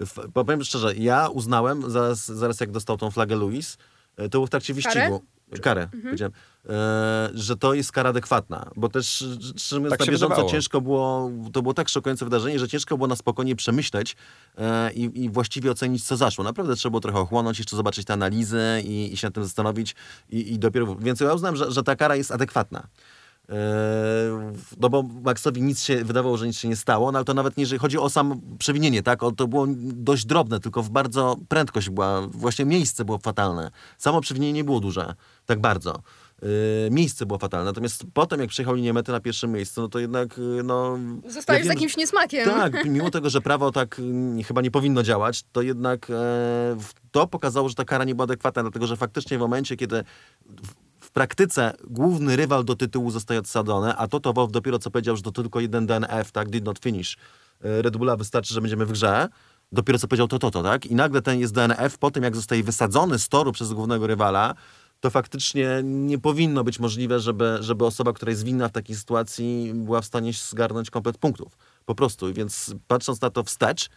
w, 0.00 0.32
powiem 0.32 0.64
szczerze, 0.64 0.94
ja 0.96 1.28
uznałem, 1.28 1.90
zaraz, 1.90 2.26
zaraz 2.26 2.60
jak 2.60 2.70
dostał 2.70 2.96
tą 2.96 3.10
flagę 3.10 3.36
Louis, 3.36 3.74
e, 3.74 3.78
to 4.16 4.28
było 4.28 4.46
w 4.46 4.50
trakcie 4.50 4.74
wyścigu. 4.74 4.94
Karę? 4.94 5.20
Karę, 5.62 5.82
mhm. 5.82 6.02
powiedziałem, 6.02 6.32
e, 6.68 7.30
że 7.34 7.56
to 7.56 7.74
jest 7.74 7.92
kara 7.92 8.10
adekwatna, 8.10 8.70
bo 8.76 8.88
też 8.88 9.24
mówiąc 9.72 9.90
tak 9.90 10.00
na 10.00 10.06
bieżąco 10.06 10.28
wydawało. 10.28 10.50
ciężko 10.50 10.80
było, 10.80 11.30
to 11.52 11.62
było 11.62 11.74
tak 11.74 11.88
szokujące 11.88 12.24
wydarzenie, 12.24 12.58
że 12.58 12.68
ciężko 12.68 12.96
było 12.96 13.06
na 13.06 13.16
spokojnie 13.16 13.56
przemyśleć 13.56 14.16
e, 14.58 14.92
i, 14.92 15.24
i, 15.24 15.30
właściwie 15.30 15.70
ocenić, 15.70 16.04
co 16.04 16.16
zaszło. 16.16 16.44
Naprawdę 16.44 16.76
trzeba 16.76 16.90
było 16.90 17.00
trochę 17.00 17.18
ochłonąć, 17.18 17.58
jeszcze 17.58 17.76
zobaczyć 17.76 18.04
te 18.04 18.12
analizy 18.12 18.82
i, 18.84 19.12
i 19.12 19.16
się 19.16 19.26
nad 19.26 19.34
tym 19.34 19.44
zastanowić 19.44 19.94
i, 20.30 20.52
i 20.52 20.58
dopiero, 20.58 20.96
więc 20.96 21.20
ja 21.20 21.34
uznałem, 21.34 21.56
że, 21.56 21.70
że 21.70 21.82
ta 21.82 21.96
kara 21.96 22.16
jest 22.16 22.30
adekwatna. 22.30 22.86
Eee, 23.48 23.56
no 24.80 24.88
bo 24.88 25.02
Maxowi 25.02 25.62
nic 25.62 25.82
się 25.82 26.04
wydawało, 26.04 26.36
że 26.36 26.46
nic 26.46 26.58
się 26.58 26.68
nie 26.68 26.76
stało, 26.76 27.12
no 27.12 27.18
ale 27.18 27.24
to 27.24 27.34
nawet 27.34 27.56
nie, 27.56 27.62
jeżeli 27.62 27.78
chodzi 27.78 27.98
o 27.98 28.10
sam 28.10 28.40
przewinienie, 28.58 29.02
tak? 29.02 29.22
O, 29.22 29.32
to 29.32 29.48
było 29.48 29.66
dość 29.78 30.26
drobne, 30.26 30.60
tylko 30.60 30.82
w 30.82 30.90
bardzo 30.90 31.36
prędkość 31.48 31.90
była, 31.90 32.20
właśnie 32.26 32.64
miejsce 32.64 33.04
było 33.04 33.18
fatalne. 33.18 33.70
Samo 33.98 34.20
przewinienie 34.20 34.52
nie 34.52 34.64
było 34.64 34.80
duże, 34.80 35.14
tak 35.46 35.60
bardzo. 35.60 36.02
Yy, 36.42 36.48
miejsce 36.90 37.26
było 37.26 37.38
fatalne. 37.38 37.64
Natomiast 37.64 38.04
potem, 38.14 38.40
jak 38.40 38.48
przejechał 38.48 38.74
linię 38.74 38.92
mety 38.92 39.12
na 39.12 39.20
pierwszym 39.20 39.52
miejscu, 39.52 39.80
no 39.80 39.88
to 39.88 39.98
jednak, 39.98 40.38
yy, 40.38 40.62
no... 40.62 40.98
Zostajesz 41.26 41.66
ja 41.66 41.72
z 41.72 41.74
jakimś 41.74 41.96
niesmakiem. 41.96 42.44
Tak, 42.44 42.84
mimo 42.94 43.10
tego, 43.10 43.30
że 43.30 43.40
prawo 43.40 43.72
tak 43.72 44.00
yy, 44.36 44.44
chyba 44.44 44.62
nie 44.62 44.70
powinno 44.70 45.02
działać, 45.02 45.44
to 45.52 45.62
jednak 45.62 46.10
e, 46.10 46.76
to 47.10 47.26
pokazało, 47.26 47.68
że 47.68 47.74
ta 47.74 47.84
kara 47.84 48.04
nie 48.04 48.14
była 48.14 48.24
adekwatna, 48.24 48.62
dlatego 48.62 48.86
że 48.86 48.96
faktycznie 48.96 49.38
w 49.38 49.40
momencie, 49.40 49.76
kiedy 49.76 50.04
praktyce 51.16 51.72
główny 51.84 52.36
rywal 52.36 52.64
do 52.64 52.76
tytułu 52.76 53.10
zostaje 53.10 53.40
odsadzony, 53.40 53.96
a 53.96 54.08
Toto 54.08 54.32
Wolff 54.32 54.52
dopiero 54.52 54.78
co 54.78 54.90
powiedział, 54.90 55.16
że 55.16 55.22
to 55.22 55.32
tylko 55.32 55.60
jeden 55.60 55.86
DNF, 55.86 56.32
tak, 56.32 56.50
did 56.50 56.64
not 56.64 56.78
finish. 56.78 57.16
E, 57.64 57.82
Red 57.82 57.96
Bulla 57.96 58.16
wystarczy, 58.16 58.54
że 58.54 58.60
będziemy 58.60 58.86
w 58.86 58.92
grze. 58.92 59.28
Dopiero 59.72 59.98
co 59.98 60.08
powiedział 60.08 60.28
to 60.28 60.38
Toto, 60.38 60.62
tak? 60.62 60.86
I 60.86 60.94
nagle 60.94 61.22
ten 61.22 61.40
jest 61.40 61.54
DNF 61.54 61.98
po 61.98 62.10
tym, 62.10 62.22
jak 62.22 62.36
zostaje 62.36 62.62
wysadzony 62.62 63.18
z 63.18 63.28
toru 63.28 63.52
przez 63.52 63.72
głównego 63.72 64.06
rywala, 64.06 64.54
to 65.00 65.10
faktycznie 65.10 65.80
nie 65.84 66.18
powinno 66.18 66.64
być 66.64 66.80
możliwe, 66.80 67.20
żeby, 67.20 67.58
żeby 67.60 67.84
osoba, 67.84 68.12
która 68.12 68.30
jest 68.30 68.44
winna 68.44 68.68
w 68.68 68.72
takiej 68.72 68.96
sytuacji, 68.96 69.72
była 69.74 70.00
w 70.00 70.06
stanie 70.06 70.32
zgarnąć 70.32 70.90
komplet 70.90 71.18
punktów. 71.18 71.56
Po 71.84 71.94
prostu. 71.94 72.32
Więc 72.32 72.74
patrząc 72.86 73.20
na 73.20 73.30
to 73.30 73.42
wstecz, 73.42 73.90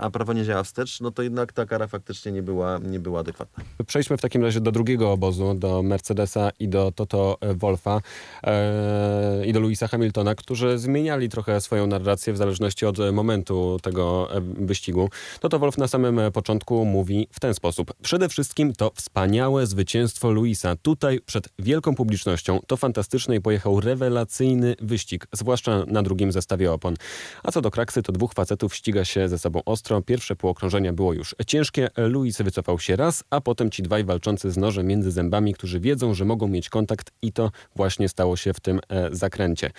a 0.00 0.10
prawo 0.10 0.32
nie 0.32 0.44
działa 0.44 0.62
wstecz, 0.62 1.00
no 1.00 1.10
to 1.10 1.22
jednak 1.22 1.52
ta 1.52 1.66
kara 1.66 1.86
faktycznie 1.86 2.32
nie 2.32 2.42
była, 2.42 2.78
nie 2.78 3.00
była 3.00 3.20
adekwatna. 3.20 3.64
Przejdźmy 3.86 4.16
w 4.16 4.20
takim 4.20 4.42
razie 4.42 4.60
do 4.60 4.72
drugiego 4.72 5.12
obozu, 5.12 5.54
do 5.54 5.82
Mercedesa 5.82 6.50
i 6.58 6.68
do 6.68 6.92
Toto 6.92 7.38
Wolfa 7.54 8.00
e, 8.42 9.46
i 9.46 9.52
do 9.52 9.60
Louisa 9.60 9.88
Hamiltona, 9.88 10.34
którzy 10.34 10.78
zmieniali 10.78 11.28
trochę 11.28 11.60
swoją 11.60 11.86
narrację 11.86 12.32
w 12.32 12.36
zależności 12.36 12.86
od 12.86 12.98
momentu 13.12 13.78
tego 13.82 14.28
e, 14.36 14.40
wyścigu. 14.40 15.10
Toto 15.40 15.58
Wolf 15.58 15.78
na 15.78 15.88
samym 15.88 16.20
początku 16.32 16.84
mówi 16.84 17.28
w 17.32 17.40
ten 17.40 17.54
sposób. 17.54 17.92
Przede 18.02 18.28
wszystkim 18.28 18.72
to 18.72 18.90
wspaniałe 18.94 19.66
zwycięstwo 19.66 20.30
Louisa. 20.30 20.76
Tutaj 20.76 21.20
przed 21.26 21.48
wielką 21.58 21.94
publicznością 21.94 22.60
to 22.66 22.76
fantastyczny 22.76 23.36
i 23.36 23.40
pojechał 23.40 23.80
rewelacyjny 23.80 24.74
wyścig, 24.80 25.26
zwłaszcza 25.32 25.84
na 25.86 26.02
drugim 26.02 26.32
zestawie 26.32 26.72
opon. 26.72 26.94
A 27.42 27.52
co 27.52 27.60
do 27.60 27.70
kraksy, 27.70 28.02
to 28.02 28.12
dwóch 28.12 28.34
facetów 28.34 28.74
ściga 28.74 29.04
się 29.04 29.28
ze 29.28 29.38
sobą 29.38 29.53
sobą. 29.84 30.02
Pierwsze 30.02 30.36
półokrążenia 30.36 30.92
było 30.92 31.12
już 31.12 31.34
ciężkie. 31.46 31.88
Luis 31.96 32.42
wycofał 32.42 32.78
się 32.78 32.96
raz, 32.96 33.24
a 33.30 33.40
potem 33.40 33.70
ci 33.70 33.82
dwaj 33.82 34.04
walczący 34.04 34.50
z 34.50 34.56
nożem 34.56 34.86
między 34.86 35.10
zębami, 35.10 35.54
którzy 35.54 35.80
wiedzą, 35.80 36.14
że 36.14 36.24
mogą 36.24 36.48
mieć 36.48 36.68
kontakt 36.68 37.10
i 37.22 37.32
to 37.32 37.50
właśnie 37.76 38.08
stało 38.08 38.36
się 38.36 38.54
w 38.54 38.60
tym 38.60 38.80
e, 38.88 39.08
zakręcie. 39.12 39.70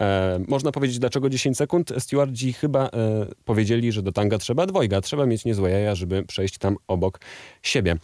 E, 0.00 0.40
można 0.48 0.72
powiedzieć, 0.72 0.98
dlaczego 0.98 1.30
10 1.30 1.56
sekund? 1.56 1.92
Stewardzi 1.98 2.52
chyba 2.52 2.86
e, 2.86 2.90
powiedzieli, 3.44 3.92
że 3.92 4.02
do 4.02 4.12
tanga 4.12 4.38
trzeba 4.38 4.66
dwojga. 4.66 5.00
Trzeba 5.00 5.26
mieć 5.26 5.44
niezłe 5.44 5.70
jaja, 5.70 5.94
żeby 5.94 6.22
przejść 6.22 6.58
tam 6.58 6.76
obok 6.88 7.20
siebie. 7.62 7.96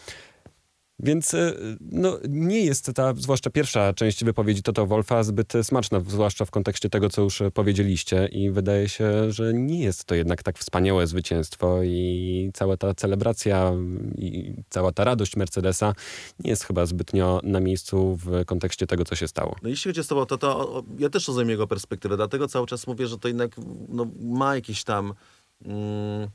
Więc 1.00 1.34
e, 1.34 1.52
no, 1.80 2.18
nie 2.28 2.64
jest 2.64 2.92
ta, 2.94 3.14
zwłaszcza 3.14 3.50
pierwsza 3.50 3.92
część 3.92 4.24
wypowiedzi 4.24 4.62
Toto 4.62 4.86
Wolfa, 4.86 5.22
zbyt 5.22 5.52
smaczna, 5.62 6.00
zwłaszcza 6.00 6.44
w 6.44 6.50
kontekście 6.50 6.90
tego, 6.90 7.10
co 7.10 7.22
już 7.22 7.42
powiedzieliście 7.54 8.26
i 8.26 8.50
wydaje 8.50 8.88
się, 8.88 9.32
że 9.32 9.54
nie 9.54 9.80
jest 9.80 10.04
to 10.04 10.14
jednak 10.14 10.42
tak 10.42 10.58
wspaniałe 10.58 11.06
zwycięstwo 11.06 11.82
i 11.82 12.50
cała 12.54 12.76
ta 12.76 12.94
celebracja 12.94 13.72
i 14.18 14.54
cała 14.70 14.92
ta 14.92 15.04
radość 15.04 15.36
Mercedesa 15.36 15.94
nie 16.38 16.50
jest 16.50 16.64
chyba 16.64 16.86
zbytnio 16.86 17.40
na 17.42 17.60
miejscu 17.60 18.18
w 18.24 18.44
kontekście 18.44 18.86
tego, 18.86 19.04
co 19.04 19.16
się 19.16 19.28
stało. 19.28 19.56
No 19.62 19.68
jeśli 19.68 19.88
chodzi 19.88 20.14
o 20.14 20.26
to, 20.26 20.38
to, 20.38 20.82
ja 20.98 21.10
też 21.10 21.28
rozumiem 21.28 21.50
jego 21.50 21.66
perspektywę, 21.66 22.16
dlatego 22.16 22.48
cały 22.48 22.66
czas 22.66 22.86
mówię, 22.86 23.06
że 23.06 23.18
to 23.18 23.28
jednak 23.28 23.50
no, 23.88 24.06
ma 24.20 24.54
jakiś 24.54 24.84
tam... 24.84 25.14
Mm, 25.64 26.28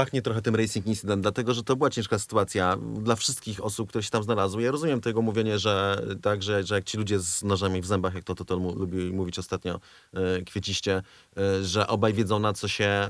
pachnie 0.00 0.22
trochę 0.22 0.42
tym 0.42 0.56
racing 0.56 0.86
incident, 0.86 1.22
dlatego 1.22 1.54
że 1.54 1.62
to 1.62 1.76
była 1.76 1.90
ciężka 1.90 2.18
sytuacja 2.18 2.76
dla 2.94 3.16
wszystkich 3.16 3.64
osób, 3.64 3.88
które 3.88 4.02
się 4.02 4.10
tam 4.10 4.22
znalazły. 4.22 4.62
Ja 4.62 4.70
rozumiem 4.70 5.00
tego 5.00 5.22
mówienie, 5.22 5.58
że 5.58 6.02
tak, 6.22 6.42
że, 6.42 6.64
że 6.64 6.74
jak 6.74 6.84
ci 6.84 6.98
ludzie 6.98 7.18
z 7.18 7.42
nożami 7.42 7.80
w 7.80 7.86
zębach, 7.86 8.14
jak 8.14 8.24
to 8.24 8.34
to, 8.34 8.44
to 8.44 8.56
lubi 8.56 9.12
mówić 9.12 9.38
ostatnio 9.38 9.80
e, 10.14 10.42
kwieciście, 10.42 11.02
e, 11.36 11.64
że 11.64 11.86
obaj 11.86 12.12
wiedzą 12.14 12.38
na 12.38 12.52
co 12.52 12.68
się, 12.68 12.84
e, 12.84 13.08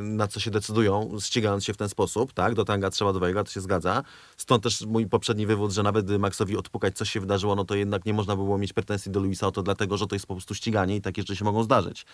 na 0.00 0.28
co 0.28 0.40
się 0.40 0.50
decydują, 0.50 1.16
ścigając 1.20 1.64
się 1.64 1.72
w 1.74 1.76
ten 1.76 1.88
sposób, 1.88 2.32
tak, 2.32 2.54
do 2.54 2.64
tanga 2.64 2.90
trzeba 2.90 3.12
do 3.12 3.20
wejga, 3.20 3.44
to 3.44 3.50
się 3.50 3.60
zgadza. 3.60 4.02
Stąd 4.36 4.62
też 4.62 4.80
mój 4.80 5.06
poprzedni 5.06 5.46
wywód, 5.46 5.72
że 5.72 5.82
nawet 5.82 6.10
Maxowi 6.10 6.56
odpukać 6.56 6.96
coś 6.96 7.10
się 7.10 7.20
wydarzyło, 7.20 7.54
no 7.54 7.64
to 7.64 7.74
jednak 7.74 8.04
nie 8.06 8.14
można 8.14 8.36
było 8.36 8.58
mieć 8.58 8.72
pretensji 8.72 9.12
do 9.12 9.20
Luisa 9.20 9.46
o 9.46 9.52
to 9.52 9.62
dlatego, 9.62 9.96
że 9.96 10.06
to 10.06 10.14
jest 10.14 10.26
po 10.26 10.34
prostu 10.34 10.54
ściganie 10.54 10.96
i 10.96 11.00
takie 11.00 11.22
rzeczy 11.22 11.36
się 11.36 11.44
mogą 11.44 11.62
zdarzyć. 11.62 12.06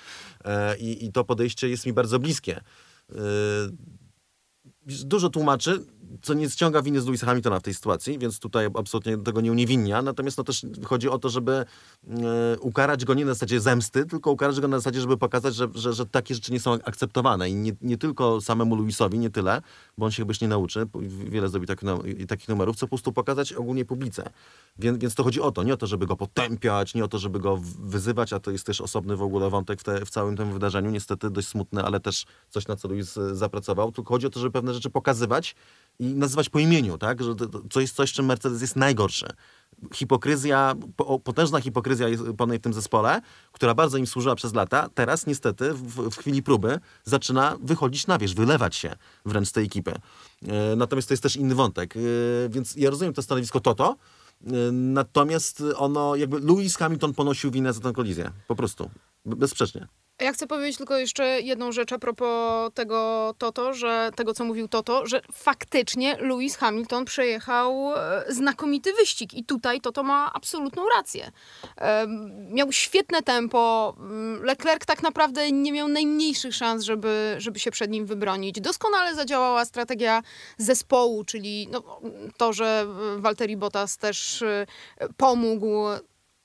E, 0.44 0.78
I, 0.78 1.04
i 1.04 1.12
to 1.12 1.24
podejście 1.24 1.68
jest 1.68 1.86
mi 1.86 1.92
bardzo 1.92 2.18
bliskie. 2.18 2.60
E, 3.12 3.16
dużo 4.86 5.30
tłumaczy, 5.30 5.84
co 6.22 6.34
nie 6.34 6.50
ściąga 6.50 6.82
winy 6.82 7.00
z 7.00 7.06
Louisa 7.06 7.26
Hamiltona 7.26 7.60
w 7.60 7.62
tej 7.62 7.74
sytuacji, 7.74 8.18
więc 8.18 8.38
tutaj 8.38 8.68
absolutnie 8.74 9.18
tego 9.18 9.40
nie 9.40 9.52
uniewinnia. 9.52 10.02
Natomiast 10.02 10.38
no 10.38 10.44
też 10.44 10.66
chodzi 10.84 11.08
o 11.08 11.18
to, 11.18 11.28
żeby 11.28 11.52
e, 11.52 12.58
ukarać 12.60 13.04
go 13.04 13.14
nie 13.14 13.24
na 13.24 13.34
zasadzie 13.34 13.60
zemsty, 13.60 14.06
tylko 14.06 14.30
ukarać 14.30 14.60
go 14.60 14.68
na 14.68 14.78
zasadzie, 14.78 15.00
żeby 15.00 15.16
pokazać, 15.16 15.54
że, 15.54 15.68
że, 15.74 15.92
że 15.92 16.06
takie 16.06 16.34
rzeczy 16.34 16.52
nie 16.52 16.60
są 16.60 16.72
akceptowane. 16.72 17.50
I 17.50 17.54
nie, 17.54 17.72
nie 17.82 17.98
tylko 17.98 18.40
samemu 18.40 18.76
Louisowi, 18.76 19.18
nie 19.18 19.30
tyle, 19.30 19.62
bo 19.98 20.06
on 20.06 20.12
się 20.12 20.22
chyba 20.22 20.34
nie 20.42 20.48
nauczy, 20.48 20.86
wiele 21.30 21.48
zrobi 21.48 21.66
tak, 21.66 21.82
no, 21.82 22.02
takich 22.28 22.48
numerów, 22.48 22.76
co 22.76 22.86
po 22.86 22.90
prostu 22.90 23.12
pokazać 23.12 23.52
ogólnie 23.52 23.84
publice. 23.84 24.30
Więc, 24.78 24.98
więc 24.98 25.14
to 25.14 25.24
chodzi 25.24 25.40
o 25.40 25.52
to, 25.52 25.62
nie 25.62 25.74
o 25.74 25.76
to, 25.76 25.86
żeby 25.86 26.06
go 26.06 26.16
potępiać, 26.16 26.94
nie 26.94 27.04
o 27.04 27.08
to, 27.08 27.18
żeby 27.18 27.40
go 27.40 27.56
wyzywać, 27.78 28.32
a 28.32 28.40
to 28.40 28.50
jest 28.50 28.66
też 28.66 28.80
osobny 28.80 29.16
w 29.16 29.22
ogóle 29.22 29.50
wątek 29.50 29.80
w, 29.80 29.84
te, 29.84 30.04
w 30.04 30.10
całym 30.10 30.36
tym 30.36 30.52
wydarzeniu, 30.52 30.90
niestety 30.90 31.30
dość 31.30 31.48
smutny, 31.48 31.82
ale 31.82 32.00
też 32.00 32.24
coś, 32.50 32.68
na 32.68 32.76
co 32.76 32.88
Louis 32.88 33.16
e, 33.16 33.36
zapracował. 33.36 33.92
Tylko 33.92 34.14
chodzi 34.14 34.26
o 34.26 34.30
to, 34.30 34.40
żeby 34.40 34.52
pewne 34.52 34.74
rzeczy 34.74 34.90
pokazywać 34.90 35.54
i 35.98 36.04
nazywać 36.14 36.48
po 36.48 36.58
imieniu, 36.58 36.98
tak? 36.98 37.22
Że 37.22 37.34
to, 37.70 37.80
jest 37.80 37.96
coś, 37.96 38.12
czym 38.12 38.26
Mercedes 38.26 38.60
jest 38.60 38.76
najgorsze. 38.76 39.28
Hipokryzja, 39.94 40.74
potężna 41.24 41.60
hipokryzja 41.60 42.08
jest 42.08 42.22
w 42.22 42.60
tym 42.62 42.72
zespole, 42.72 43.20
która 43.52 43.74
bardzo 43.74 43.98
im 43.98 44.06
służyła 44.06 44.34
przez 44.34 44.54
lata, 44.54 44.88
teraz 44.94 45.26
niestety 45.26 45.74
w, 45.74 46.10
w 46.10 46.16
chwili 46.16 46.42
próby 46.42 46.80
zaczyna 47.04 47.56
wychodzić 47.62 48.06
na 48.06 48.18
wierzch, 48.18 48.36
wylewać 48.36 48.76
się 48.76 48.96
wręcz 49.26 49.48
z 49.48 49.52
tej 49.52 49.64
ekipy. 49.64 49.94
E, 50.48 50.76
natomiast 50.76 51.08
to 51.08 51.14
jest 51.14 51.22
też 51.22 51.36
inny 51.36 51.54
wątek. 51.54 51.94
E, 51.96 52.00
więc 52.48 52.76
ja 52.76 52.90
rozumiem 52.90 53.14
to 53.14 53.22
stanowisko 53.22 53.60
Toto, 53.60 53.96
e, 54.46 54.50
natomiast 54.72 55.62
ono, 55.76 56.16
jakby 56.16 56.40
Lewis 56.40 56.76
Hamilton 56.76 57.14
ponosił 57.14 57.50
winę 57.50 57.72
za 57.72 57.80
tę 57.80 57.92
kolizję. 57.92 58.30
Po 58.48 58.56
prostu. 58.56 58.90
Bezsprzecznie. 59.26 59.88
Ja 60.20 60.32
chcę 60.32 60.46
powiedzieć 60.46 60.76
tylko 60.76 60.98
jeszcze 60.98 61.40
jedną 61.40 61.72
rzecz 61.72 61.92
a 61.92 61.98
propos 61.98 62.72
tego 62.74 63.34
Toto, 63.38 63.74
że 63.74 64.10
tego, 64.16 64.34
co 64.34 64.44
mówił 64.44 64.68
Toto, 64.68 65.06
że 65.06 65.20
faktycznie 65.32 66.16
Lewis 66.20 66.56
Hamilton 66.56 67.04
przejechał 67.04 67.92
e, 67.96 68.24
znakomity 68.28 68.92
wyścig 68.92 69.34
i 69.34 69.44
tutaj 69.44 69.80
Toto 69.80 70.02
ma 70.02 70.32
absolutną 70.34 70.82
rację. 70.96 71.30
Miał 72.50 72.72
świetne 72.72 73.22
tempo, 73.22 73.94
mm, 73.98 74.44
Leclerc 74.44 74.86
tak 74.86 75.02
naprawdę 75.02 75.52
nie 75.52 75.72
miał 75.72 75.88
najmniejszych 75.88 76.54
szans, 76.54 76.84
żeby, 76.84 77.34
żeby 77.38 77.58
się 77.58 77.70
przed 77.70 77.90
nim 77.90 78.06
wybronić. 78.06 78.60
Doskonale 78.60 79.14
zadziałała 79.14 79.64
strategia 79.64 80.22
zespołu, 80.58 81.24
czyli 81.24 81.68
no, 81.70 82.00
to, 82.36 82.52
że 82.52 82.86
Valtteri 83.16 83.56
Bottas 83.56 83.98
też 83.98 84.42
e, 84.42 84.66
pomógł 85.16 85.86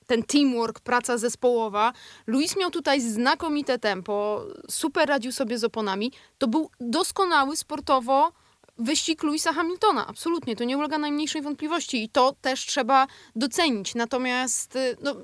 ten 0.10 0.24
teamwork, 0.24 0.80
praca 0.80 1.18
zespołowa. 1.18 1.94
Luis 2.28 2.58
miał 2.58 2.72
tutaj 2.72 3.02
znakomite 3.02 3.80
tempo, 3.80 4.46
super 4.70 5.10
radził 5.10 5.32
sobie 5.32 5.58
z 5.58 5.64
oponami. 5.64 6.12
To 6.38 6.48
był 6.48 6.70
doskonały 6.80 7.56
sportowo 7.56 8.32
wyścig 8.78 9.24
Louisa 9.24 9.54
Hamiltona. 9.54 10.08
Absolutnie, 10.08 10.56
to 10.56 10.64
nie 10.64 10.78
ulega 10.78 10.98
najmniejszej 10.98 11.42
wątpliwości 11.42 12.04
i 12.04 12.10
to 12.10 12.36
też 12.42 12.66
trzeba 12.66 13.08
docenić. 13.36 13.96
Natomiast 13.96 14.76
y, 14.76 14.98
no, 15.02 15.16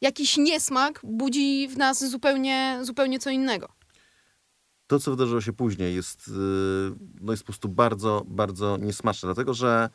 jakiś 0.00 0.36
niesmak 0.36 1.00
budzi 1.02 1.68
w 1.68 1.76
nas 1.76 2.04
zupełnie, 2.10 2.78
zupełnie 2.82 3.18
co 3.18 3.30
innego. 3.30 3.68
To, 4.86 4.98
co 4.98 5.10
wydarzyło 5.10 5.40
się 5.40 5.52
później, 5.52 5.94
jest, 5.94 6.28
y, 6.28 6.32
no 7.20 7.32
jest 7.32 7.42
po 7.42 7.46
prostu 7.46 7.68
bardzo, 7.68 8.22
bardzo 8.26 8.76
niesmaczne, 8.76 9.26
dlatego 9.26 9.54
że 9.54 9.90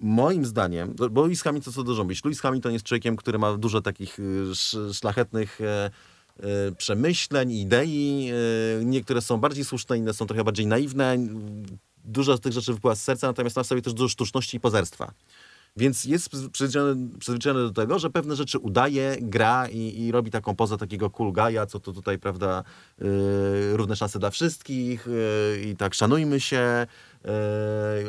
moim 0.00 0.44
zdaniem, 0.44 0.94
bo 1.10 1.22
Lewis 1.22 1.42
Hamilton 1.42 1.72
co 1.72 1.82
dużo 1.82 2.04
mówić, 2.04 2.24
Lewis 2.24 2.40
Hamilton 2.40 2.72
jest 2.72 2.84
człowiekiem, 2.84 3.16
który 3.16 3.38
ma 3.38 3.56
dużo 3.56 3.80
takich 3.80 4.18
y, 4.18 4.94
szlachetnych 4.94 5.60
e, 5.60 5.90
e, 6.40 6.72
przemyśleń, 6.72 7.52
idei. 7.52 8.30
E, 8.80 8.84
niektóre 8.84 9.20
są 9.20 9.36
bardziej 9.36 9.64
słuszne, 9.64 9.98
inne 9.98 10.14
są 10.14 10.26
trochę 10.26 10.44
bardziej 10.44 10.66
naiwne. 10.66 11.16
Dużo 12.04 12.36
z 12.36 12.40
tych 12.40 12.52
rzeczy 12.52 12.74
wypływa 12.74 12.94
z 12.94 13.02
serca, 13.02 13.26
natomiast 13.26 13.56
ma 13.56 13.62
w 13.62 13.66
sobie 13.66 13.82
też 13.82 13.94
dużo 13.94 14.08
sztuczności 14.08 14.56
i 14.56 14.60
pozerstwa. 14.60 15.12
Więc 15.76 16.04
jest 16.04 16.28
przyzwyczajony, 16.52 17.18
przyzwyczajony 17.18 17.62
do 17.62 17.70
tego, 17.70 17.98
że 17.98 18.10
pewne 18.10 18.36
rzeczy 18.36 18.58
udaje, 18.58 19.16
gra 19.20 19.68
i, 19.68 20.02
i 20.02 20.12
robi 20.12 20.30
taką 20.30 20.56
pozę 20.56 20.76
takiego 20.78 21.10
cool 21.10 21.32
guy'a, 21.32 21.66
co 21.66 21.80
to 21.80 21.92
tutaj, 21.92 22.18
prawda, 22.18 22.64
yy, 22.98 23.76
równe 23.76 23.96
szanse 23.96 24.18
dla 24.18 24.30
wszystkich 24.30 25.06
yy, 25.06 25.70
i 25.70 25.76
tak 25.76 25.94
szanujmy 25.94 26.40
się, 26.40 26.86
yy, 27.24 27.30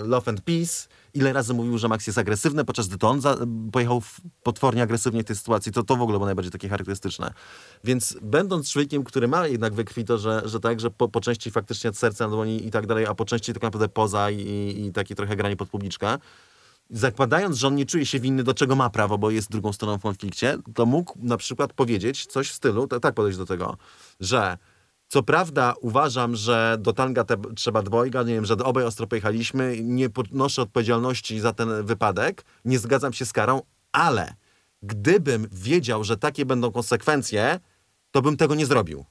love 0.03 0.31
and 0.31 0.41
peace 0.41 0.87
ile 1.17 1.33
razy 1.33 1.53
mówił, 1.53 1.77
że 1.77 1.87
Max 1.87 2.07
jest 2.07 2.19
agresywny, 2.19 2.65
podczas 2.65 2.87
gdy 2.87 2.97
to 2.97 3.09
on 3.09 3.21
za, 3.21 3.37
pojechał 3.71 4.01
potwornie 4.43 4.83
agresywnie 4.83 5.23
w 5.23 5.25
tej 5.25 5.35
sytuacji, 5.35 5.71
to 5.71 5.83
to 5.83 5.95
w 5.95 6.01
ogóle 6.01 6.17
było 6.17 6.25
najbardziej 6.25 6.51
takie 6.51 6.69
charakterystyczne. 6.69 7.33
Więc 7.83 8.17
będąc 8.21 8.71
człowiekiem, 8.71 9.03
który 9.03 9.27
ma 9.27 9.47
jednak 9.47 9.73
we 9.73 9.83
krwi 9.83 10.05
to, 10.05 10.17
że, 10.17 10.41
że 10.45 10.59
tak, 10.59 10.79
że 10.79 10.91
po, 10.91 11.09
po 11.09 11.21
części 11.21 11.51
faktycznie 11.51 11.93
serce 11.93 12.23
na 12.23 12.29
dłoni 12.29 12.67
i 12.67 12.71
tak 12.71 12.87
dalej, 12.87 13.05
a 13.05 13.15
po 13.15 13.25
części 13.25 13.53
tak 13.53 13.63
naprawdę 13.63 13.89
poza 13.89 14.31
i, 14.31 14.85
i, 14.85 14.91
takie 14.91 15.15
trochę 15.15 15.35
granie 15.35 15.55
pod 15.55 15.69
publiczka, 15.69 16.19
zakładając, 16.89 17.57
że 17.57 17.67
on 17.67 17.75
nie 17.75 17.85
czuje 17.85 18.05
się 18.05 18.19
winny, 18.19 18.43
do 18.43 18.53
czego 18.53 18.75
ma 18.75 18.89
prawo, 18.89 19.17
bo 19.17 19.31
jest 19.31 19.51
drugą 19.51 19.73
stroną 19.73 19.97
w 19.97 20.01
konflikcie, 20.01 20.57
to 20.75 20.85
mógł 20.85 21.13
na 21.21 21.37
przykład 21.37 21.73
powiedzieć 21.73 22.25
coś 22.25 22.49
w 22.49 22.53
stylu, 22.53 22.87
tak 22.87 23.13
podejść 23.13 23.37
do 23.37 23.45
tego, 23.45 23.77
że 24.19 24.57
co 25.07 25.23
prawda 25.23 25.73
uważam, 25.81 26.35
że 26.35 26.77
do 26.79 26.93
tanga 26.93 27.23
te, 27.23 27.35
trzeba 27.55 27.81
dwojga, 27.81 28.23
nie 28.23 28.33
wiem, 28.33 28.45
że 28.45 28.57
obaj 28.57 28.83
ostro 28.83 29.07
pojechaliśmy, 29.07 29.77
nie 29.83 30.09
podnoszę 30.09 30.61
odpowiedzialności 30.61 31.39
za 31.39 31.53
ten 31.53 31.85
wypadek, 31.85 32.45
nie 32.65 32.79
zgadzam 32.79 33.13
się 33.13 33.25
z 33.25 33.33
karą, 33.33 33.61
ale 33.91 34.33
gdybym 34.83 35.47
wiedział, 35.51 36.03
że 36.03 36.17
takie 36.17 36.45
będą 36.45 36.71
konsekwencje, 36.71 37.59
to 38.11 38.21
bym 38.21 38.37
tego 38.37 38.55
nie 38.55 38.65
zrobił. 38.65 39.05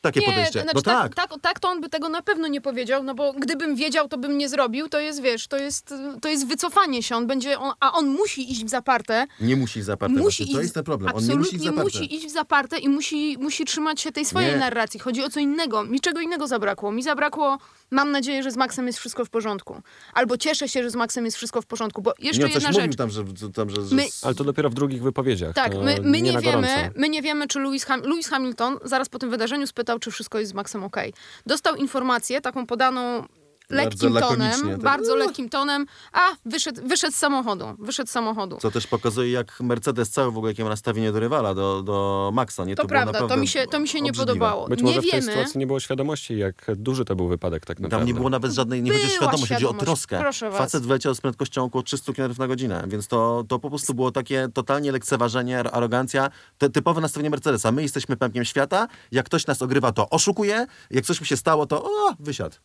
Takie 0.00 0.20
nie, 0.20 0.26
podejście. 0.26 0.62
Znaczy, 0.62 0.74
no 0.74 0.82
tak. 0.82 1.14
Tak, 1.14 1.30
tak. 1.30 1.40
tak 1.40 1.60
to 1.60 1.68
on 1.68 1.80
by 1.80 1.88
tego 1.88 2.08
na 2.08 2.22
pewno 2.22 2.48
nie 2.48 2.60
powiedział, 2.60 3.02
no 3.02 3.14
bo 3.14 3.32
gdybym 3.32 3.76
wiedział, 3.76 4.08
to 4.08 4.18
bym 4.18 4.38
nie 4.38 4.48
zrobił. 4.48 4.88
To 4.88 5.00
jest, 5.00 5.22
wiesz, 5.22 5.48
to 5.48 5.56
jest, 5.56 5.94
to 6.22 6.28
jest 6.28 6.46
wycofanie 6.46 7.02
się. 7.02 7.16
On 7.16 7.26
będzie, 7.26 7.58
on, 7.58 7.74
a 7.80 7.92
on 7.92 8.06
musi 8.06 8.52
iść 8.52 8.64
w 8.64 8.68
zaparte. 8.68 9.26
Nie 9.40 9.56
musi 9.56 9.78
iść 9.78 9.84
w 9.84 9.86
zaparte. 9.86 10.14
Musi 10.14 10.42
iść, 10.42 10.52
to 10.52 10.60
jest 10.60 10.74
ten 10.74 10.84
problem. 10.84 11.12
On 11.14 11.26
nie 11.26 11.34
musi 11.34 11.56
iść 11.56 11.64
w 11.64 11.64
zaparte. 11.64 11.84
musi 11.84 12.14
iść 12.14 12.26
w 12.26 12.30
zaparte 12.30 12.78
i 12.78 12.88
musi, 12.88 13.36
musi 13.40 13.64
trzymać 13.64 14.00
się 14.00 14.12
tej 14.12 14.24
swojej 14.24 14.52
nie. 14.52 14.58
narracji. 14.58 15.00
Chodzi 15.00 15.22
o 15.22 15.30
co 15.30 15.40
innego. 15.40 15.84
Mi 15.84 16.00
czego 16.00 16.20
innego 16.20 16.46
zabrakło. 16.46 16.92
Mi 16.92 17.02
zabrakło 17.02 17.58
mam 17.90 18.10
nadzieję, 18.10 18.42
że 18.42 18.50
z 18.50 18.56
Maxem 18.56 18.86
jest 18.86 18.98
wszystko 18.98 19.24
w 19.24 19.30
porządku. 19.30 19.82
Albo 20.14 20.36
cieszę 20.36 20.68
się, 20.68 20.82
że 20.82 20.90
z 20.90 20.94
Maxem 20.94 21.24
jest 21.24 21.36
wszystko 21.36 21.62
w 21.62 21.66
porządku, 21.66 22.02
bo 22.02 22.14
jeszcze 22.18 22.44
nie, 22.48 22.54
jedna 22.54 22.72
rzecz. 22.72 22.96
Tam, 22.96 23.10
że, 23.10 23.24
tam, 23.54 23.70
że, 23.70 23.82
że... 23.86 23.96
My, 23.96 24.02
Ale 24.22 24.34
to 24.34 24.44
dopiero 24.44 24.70
w 24.70 24.74
drugich 24.74 25.02
wypowiedziach. 25.02 25.54
Tak, 25.54 25.74
my, 25.74 25.96
my 26.02 26.22
nie, 26.22 26.32
nie 26.32 26.38
wiemy, 26.38 26.90
my 26.96 27.08
nie 27.08 27.22
wiemy, 27.22 27.46
czy 27.46 27.60
Lewis, 27.60 27.84
Ham 27.84 28.00
Lewis 28.00 28.28
Hamilton 28.28 28.78
zaraz 28.84 29.08
po 29.08 29.18
tym 29.18 29.30
wydarzeniu 29.30 29.66
spytał, 29.66 29.98
czy 29.98 30.10
wszystko 30.10 30.38
jest 30.38 30.50
z 30.50 30.54
Maxem 30.54 30.84
ok. 30.84 30.96
Dostał 31.46 31.76
informację, 31.76 32.40
taką 32.40 32.66
podaną 32.66 33.26
lekkim 33.70 34.12
bardzo 34.12 34.28
tonem, 34.28 34.60
tak. 34.60 34.78
bardzo 34.78 35.16
lekkim 35.16 35.48
tonem, 35.48 35.86
a 36.12 36.20
wyszedł, 36.44 36.88
wyszedł 36.88 37.12
z 37.12 37.16
samochodu, 37.16 37.64
wyszedł 37.78 38.08
z 38.08 38.12
samochodu. 38.12 38.56
Co 38.60 38.70
też 38.70 38.86
pokazuje, 38.86 39.30
jak 39.30 39.60
Mercedes 39.60 40.10
cały 40.10 40.32
w 40.32 40.36
ogóle, 40.36 40.52
jakie 40.52 40.64
ma 40.64 40.70
nastawienie 40.70 41.12
do 41.12 41.20
rywala, 41.20 41.54
do, 41.54 41.82
do 41.82 42.30
Maxa. 42.34 42.64
Nie? 42.64 42.76
To, 42.76 42.82
to 42.82 42.88
prawda, 42.88 43.28
to 43.28 43.36
mi 43.36 43.48
się, 43.48 43.66
to 43.66 43.80
mi 43.80 43.88
się 43.88 44.00
nie 44.00 44.12
podobało. 44.12 44.68
Być 44.68 44.82
nie 44.82 44.84
może 44.84 45.00
wiemy. 45.00 45.08
w 45.08 45.10
tej 45.10 45.22
sytuacji 45.22 45.58
nie 45.58 45.66
było 45.66 45.80
świadomości, 45.80 46.38
jak 46.38 46.66
duży 46.76 47.04
to 47.04 47.16
był 47.16 47.28
wypadek 47.28 47.66
tak 47.66 47.80
naprawdę. 47.80 47.98
Tam 47.98 48.06
nie 48.06 48.14
było 48.14 48.30
nawet 48.30 48.52
żadnej, 48.52 48.82
nie 48.82 48.92
chodzi 48.92 49.04
o 49.04 49.08
świadomość, 49.08 49.44
świadomość, 49.44 49.68
chodzi 49.68 49.82
o 49.82 49.84
troskę. 49.84 50.18
Proszę 50.18 50.50
was. 50.50 50.58
Facet 50.58 50.82
wleciał 50.82 51.14
z 51.14 51.20
prędkością 51.20 51.64
około 51.64 51.82
300 51.82 52.12
km 52.12 52.34
na 52.38 52.48
godzinę, 52.48 52.84
więc 52.88 53.08
to, 53.08 53.44
to 53.48 53.58
po 53.58 53.68
prostu 53.68 53.94
było 53.94 54.12
takie 54.12 54.48
totalnie 54.54 54.92
lekceważenie, 54.92 55.60
arogancja, 55.60 56.30
to 56.58 56.68
typowe 56.68 57.00
nastawienie 57.00 57.30
Mercedesa. 57.30 57.72
My 57.72 57.82
jesteśmy 57.82 58.16
pępkiem 58.16 58.44
świata, 58.44 58.88
jak 59.12 59.26
ktoś 59.26 59.46
nas 59.46 59.62
ogrywa, 59.62 59.92
to 59.92 60.10
oszukuje, 60.10 60.66
jak 60.90 61.04
coś 61.04 61.20
mu 61.20 61.26
się 61.26 61.36
stało, 61.36 61.66
to 61.66 61.84
o, 61.84 62.14
wysiadł. 62.20 62.56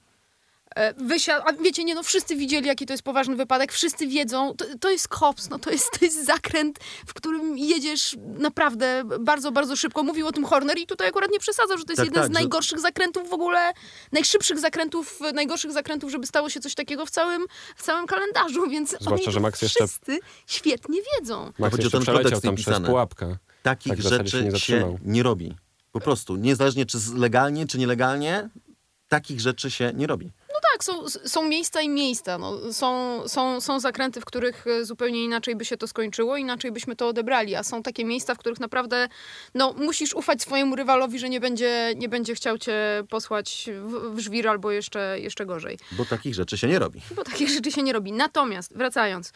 E, 0.76 0.94
wysiadł, 0.94 1.46
a 1.48 1.54
wiecie, 1.54 1.84
nie 1.84 1.96
no, 1.96 2.04
wszyscy 2.04 2.36
widzieli, 2.36 2.68
jaki 2.68 2.86
to 2.86 2.94
jest 2.94 3.04
poważny 3.04 3.36
wypadek, 3.36 3.72
wszyscy 3.72 4.08
wiedzą, 4.08 4.54
to, 4.58 4.66
to 4.80 4.90
jest 4.90 5.08
kops, 5.08 5.50
no 5.50 5.60
to 5.60 5.72
jest, 5.72 6.00
to 6.00 6.06
jest 6.06 6.26
zakręt, 6.26 6.80
w 7.08 7.14
którym 7.14 7.58
jedziesz 7.58 8.16
naprawdę 8.38 9.04
bardzo, 9.20 9.52
bardzo 9.52 9.76
szybko. 9.76 10.04
Mówił 10.04 10.28
o 10.28 10.32
tym 10.32 10.46
Horner 10.46 10.78
i 10.78 10.88
tutaj 10.88 11.08
akurat 11.08 11.32
nie 11.32 11.40
przesadzał, 11.40 11.78
że 11.78 11.84
to 11.84 11.92
jest 11.92 11.98
tak, 11.98 12.06
jeden 12.06 12.24
tak, 12.24 12.32
z 12.32 12.34
najgorszych 12.34 12.78
że... 12.78 12.82
zakrętów 12.82 13.30
w 13.30 13.34
ogóle, 13.34 13.74
najszybszych 14.12 14.60
zakrętów, 14.60 15.20
najgorszych 15.34 15.72
zakrętów, 15.72 16.12
żeby 16.12 16.28
stało 16.28 16.50
się 16.50 16.60
coś 16.60 16.76
takiego 16.76 17.06
w 17.06 17.10
całym, 17.10 17.46
w 17.76 17.84
całym 17.84 18.08
kalendarzu, 18.08 18.70
więc 18.70 18.96
Zwłaszcza, 19.02 19.32
że 19.32 19.40
Max 19.40 19.62
jeszcze... 19.62 19.88
wszyscy 19.88 20.20
świetnie 20.48 21.00
wiedzą. 21.16 21.52
Max 21.60 21.78
jeszcze 21.78 22.00
przeleciał 22.00 22.42
tam 22.42 22.56
przez 22.56 22.80
pułapkę. 22.80 23.38
Takich 23.64 23.94
tak 23.94 24.02
rzeczy 24.02 24.32
się 24.32 24.44
nie, 24.44 24.60
się 24.60 24.98
nie 25.02 25.24
robi. 25.24 25.56
Po 25.92 26.00
prostu. 26.00 26.36
Niezależnie 26.36 26.86
czy 26.86 26.98
legalnie, 27.16 27.68
czy 27.68 27.78
nielegalnie, 27.78 28.50
takich 29.08 29.40
rzeczy 29.40 29.72
się 29.72 29.92
nie 29.96 30.08
robi. 30.08 30.32
Tak, 30.76 30.84
są, 30.84 31.10
są 31.10 31.48
miejsca 31.48 31.82
i 31.82 31.90
miejsca. 31.90 32.38
No. 32.38 32.74
Są, 32.74 33.22
są, 33.28 33.62
są 33.62 33.80
zakręty, 33.80 34.22
w 34.22 34.26
których 34.26 34.68
e, 34.68 34.86
zupełnie 34.86 35.24
inaczej 35.24 35.56
by 35.56 35.66
się 35.66 35.78
to 35.78 35.88
skończyło, 35.88 36.38
inaczej 36.38 36.72
byśmy 36.72 36.96
to 36.96 37.08
odebrali, 37.08 37.56
a 37.56 37.64
są 37.64 37.84
takie 37.84 38.06
miejsca, 38.06 38.36
w 38.36 38.38
których 38.38 38.60
naprawdę 38.60 39.08
no, 39.54 39.74
musisz 39.74 40.14
ufać 40.14 40.42
swojemu 40.42 40.76
rywalowi, 40.76 41.20
że 41.20 41.30
nie 41.30 41.40
będzie, 41.40 41.94
nie 41.96 42.10
będzie 42.10 42.36
chciał 42.36 42.58
cię 42.58 43.04
posłać 43.10 43.70
w, 43.86 44.16
w 44.16 44.20
żwir 44.20 44.48
albo 44.48 44.72
jeszcze, 44.72 45.20
jeszcze 45.20 45.46
gorzej. 45.46 45.80
Bo 45.92 46.06
takich 46.06 46.36
rzeczy 46.36 46.58
się 46.58 46.68
nie 46.68 46.80
robi. 46.80 47.02
Bo 47.16 47.24
takich 47.24 47.50
rzeczy 47.50 47.72
się 47.72 47.84
nie 47.84 47.94
robi. 47.94 48.12
Natomiast, 48.12 48.78
wracając, 48.78 49.32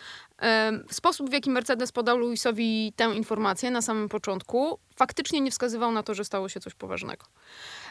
sposób, 0.92 1.30
w 1.30 1.34
jaki 1.34 1.50
Mercedes 1.50 1.92
podał 1.92 2.18
Luisowi 2.18 2.94
tę 2.96 3.04
informację 3.16 3.72
na 3.72 3.82
samym 3.82 4.10
początku, 4.10 4.80
faktycznie 4.96 5.42
nie 5.42 5.52
wskazywał 5.52 5.92
na 5.92 6.04
to, 6.04 6.14
że 6.14 6.26
stało 6.26 6.50
się 6.50 6.60
coś 6.60 6.74
poważnego. 6.74 7.26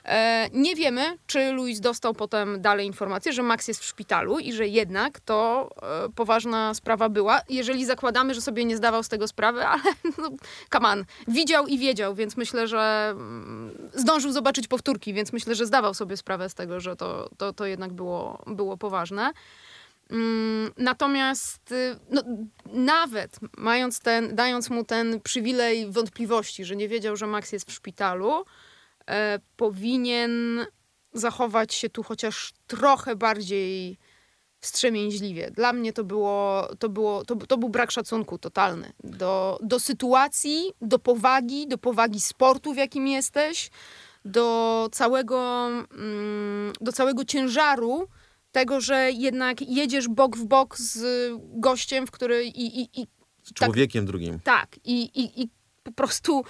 E, 0.09 0.49
nie 0.53 0.77
wiemy, 0.77 1.19
czy 1.27 1.53
Luis 1.53 1.81
dostał 1.81 2.15
potem 2.15 2.61
dalej 2.61 2.87
informację, 2.87 3.33
że 3.33 3.43
Max 3.43 3.69
jest 3.69 3.81
w 3.81 3.85
szpitalu 3.85 4.39
i 4.39 4.53
że 4.53 4.67
jednak 4.67 5.21
to 5.21 5.71
e, 5.83 6.09
poważna 6.09 6.75
sprawa 6.75 7.09
była. 7.09 7.41
Jeżeli 7.49 7.85
zakładamy, 7.85 8.35
że 8.35 8.41
sobie 8.41 8.65
nie 8.65 8.77
zdawał 8.77 9.03
z 9.03 9.09
tego 9.09 9.29
sprawy, 9.29 9.67
ale 9.73 9.83
no, 10.19 10.31
widział 11.29 11.67
i 11.67 11.79
wiedział, 11.79 12.15
więc 12.15 12.37
myślę, 12.37 12.69
że 12.69 13.09
mm, 13.11 13.91
zdążył 13.95 14.33
zobaczyć 14.33 14.69
powtórki, 14.69 15.15
więc 15.15 15.33
myślę, 15.33 15.55
że 15.55 15.67
zdawał 15.67 15.95
sobie 15.95 16.17
sprawę 16.17 16.49
z 16.49 16.55
tego, 16.55 16.81
że 16.81 16.97
to, 16.97 17.31
to, 17.39 17.53
to 17.53 17.67
jednak 17.67 17.93
było, 17.93 18.43
było 18.47 18.77
poważne. 18.77 19.33
Mm, 20.11 20.73
Natomiast 20.77 21.73
y, 21.73 21.97
no, 22.11 22.23
nawet 22.67 23.39
mając 23.59 24.01
ten, 24.01 24.35
dając 24.35 24.71
mu 24.71 24.85
ten 24.85 25.21
przywilej 25.21 25.91
wątpliwości, 25.91 26.65
że 26.65 26.77
nie 26.77 26.89
wiedział, 26.89 27.17
że 27.17 27.27
Max 27.27 27.53
jest 27.53 27.71
w 27.71 27.73
szpitalu, 27.73 28.45
e, 29.09 29.39
powinien 29.57 30.67
zachować 31.13 31.75
się 31.75 31.91
tu 31.91 32.03
chociaż 32.03 32.53
trochę 32.67 33.17
bardziej 33.17 33.99
wstrzemięźliwie. 34.61 35.51
Dla 35.51 35.73
mnie 35.73 35.93
to 35.93 36.05
było, 36.05 36.69
to 36.79 36.89
było, 36.89 37.25
to, 37.25 37.37
to 37.37 37.59
był 37.59 37.69
brak 37.69 37.91
szacunku 37.91 38.39
totalny 38.39 38.93
do, 39.05 39.59
do 39.63 39.81
sytuacji, 39.81 40.73
do 40.83 40.99
powagi, 40.99 41.69
do 41.69 41.79
powagi 41.79 42.21
sportu, 42.21 42.75
w 42.75 42.77
jakim 42.77 43.07
jesteś, 43.07 43.71
do 44.25 44.89
całego, 44.93 45.69
mm, 45.69 46.73
do 46.81 46.93
całego 46.93 47.25
ciężaru 47.25 48.09
tego, 48.53 48.81
że 48.81 49.11
jednak 49.11 49.63
jedziesz 49.63 50.09
bok 50.09 50.37
w 50.37 50.45
bok 50.45 50.77
z 50.77 51.33
gościem, 51.39 52.07
w 52.07 52.11
który 52.11 52.45
i, 52.45 52.81
i, 52.81 53.01
i 53.01 53.07
Z 53.43 53.53
człowiekiem 53.53 54.07
drugim. 54.07 54.41
tak, 54.41 54.77
i, 54.85 55.03
i, 55.03 55.43
i 55.43 55.49
po 55.83 55.93
prostu 55.93 56.45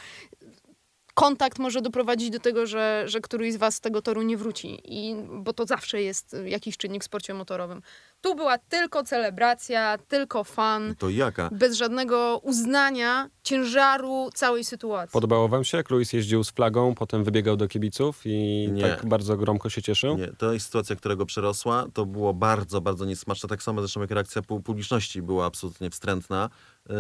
kontakt 1.19 1.59
może 1.59 1.81
doprowadzić 1.83 2.31
do 2.31 2.39
tego, 2.41 2.67
że, 2.67 3.03
że 3.07 3.21
któryś 3.21 3.55
z 3.55 3.57
was 3.57 3.75
z 3.75 3.81
tego 3.81 4.03
toru 4.03 4.23
nie 4.23 4.37
wróci. 4.37 4.81
I, 4.85 5.15
bo 5.31 5.53
to 5.53 5.67
zawsze 5.67 6.03
jest 6.03 6.37
jakiś 6.45 6.77
czynnik 6.77 7.03
w 7.03 7.05
sporcie 7.07 7.35
motorowym. 7.35 7.83
Tu 8.21 8.35
była 8.35 8.59
tylko 8.59 9.05
celebracja, 9.05 9.99
tylko 10.09 10.45
fan, 10.45 10.95
To 10.99 11.11
jaka? 11.11 11.49
bez 11.53 11.77
żadnego 11.77 12.41
uznania 12.43 13.31
ciężaru 13.43 14.31
całej 14.35 14.65
sytuacji. 14.65 15.13
Podobało 15.13 15.49
wam 15.49 15.65
się, 15.65 15.77
jak 15.77 15.91
Luis 15.91 16.13
jeździł 16.13 16.45
z 16.45 16.51
flagą, 16.51 16.95
potem 16.95 17.25
wybiegał 17.25 17.57
do 17.57 17.69
kibiców 17.69 18.21
i 18.25 18.69
Nie. 18.73 18.83
tak 18.83 19.07
bardzo 19.07 19.37
gromko 19.37 19.71
się 19.71 19.83
cieszył? 19.83 20.19
Nie, 20.19 20.27
to 20.29 20.53
jest 20.53 20.67
sytuacja, 20.67 20.97
którego 20.97 21.27
przerosła. 21.27 21.87
To 21.95 22.07
było 22.07 22.35
bardzo, 22.35 22.81
bardzo 22.81 23.05
niesmaczne. 23.05 23.49
Tak 23.49 23.63
samo 23.63 23.81
zresztą 23.81 24.01
jak 24.01 24.11
reakcja 24.11 24.43
pu- 24.43 24.63
publiczności 24.63 25.23
była 25.23 25.47
absolutnie 25.47 25.91
wstrętna. 25.91 26.51
Yy, 26.89 26.95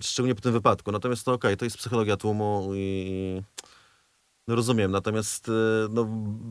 szczególnie 0.00 0.34
po 0.34 0.40
tym 0.40 0.52
wypadku. 0.52 0.92
Natomiast 0.92 1.24
to 1.24 1.32
okej, 1.32 1.56
to 1.56 1.64
jest 1.64 1.78
psychologia 1.78 2.16
tłumu 2.16 2.70
i 2.74 3.42
no 4.48 4.54
rozumiem. 4.54 4.90
Natomiast 4.90 5.48
yy, 5.48 5.54
no, 5.90 6.06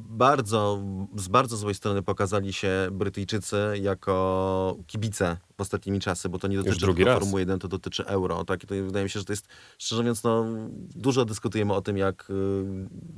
bardzo, 0.10 0.84
z 1.16 1.28
bardzo 1.28 1.58
złej 1.58 1.76
strony 1.76 2.02
pokazali 2.02 2.54
się 2.54 2.88
Brytyjczycy 2.92 3.58
jako 3.82 4.78
kibice 4.88 5.38
w 5.58 5.62
ostatnimi 5.62 6.00
czasy, 6.00 6.30
bo 6.30 6.40
to 6.40 6.48
nie 6.48 6.58
dotyczy 6.58 6.80
drugi 6.80 6.98
tylko 6.98 7.10
raz. 7.10 7.20
Formuły 7.20 7.40
1, 7.42 7.60
to 7.60 7.68
dotyczy 7.68 8.06
euro. 8.06 8.46
Tak? 8.46 8.64
I 8.64 8.68
to 8.68 8.76
wydaje 8.76 9.04
mi 9.04 9.10
się, 9.10 9.20
że 9.20 9.26
to 9.26 9.34
jest, 9.34 9.48
szczerze 9.78 10.02
mówiąc, 10.02 10.24
no, 10.24 10.46
dużo 10.96 11.26
dyskutujemy 11.26 11.74
o 11.74 11.82
tym, 11.82 11.98
jak 11.98 12.30
y, 12.30 12.34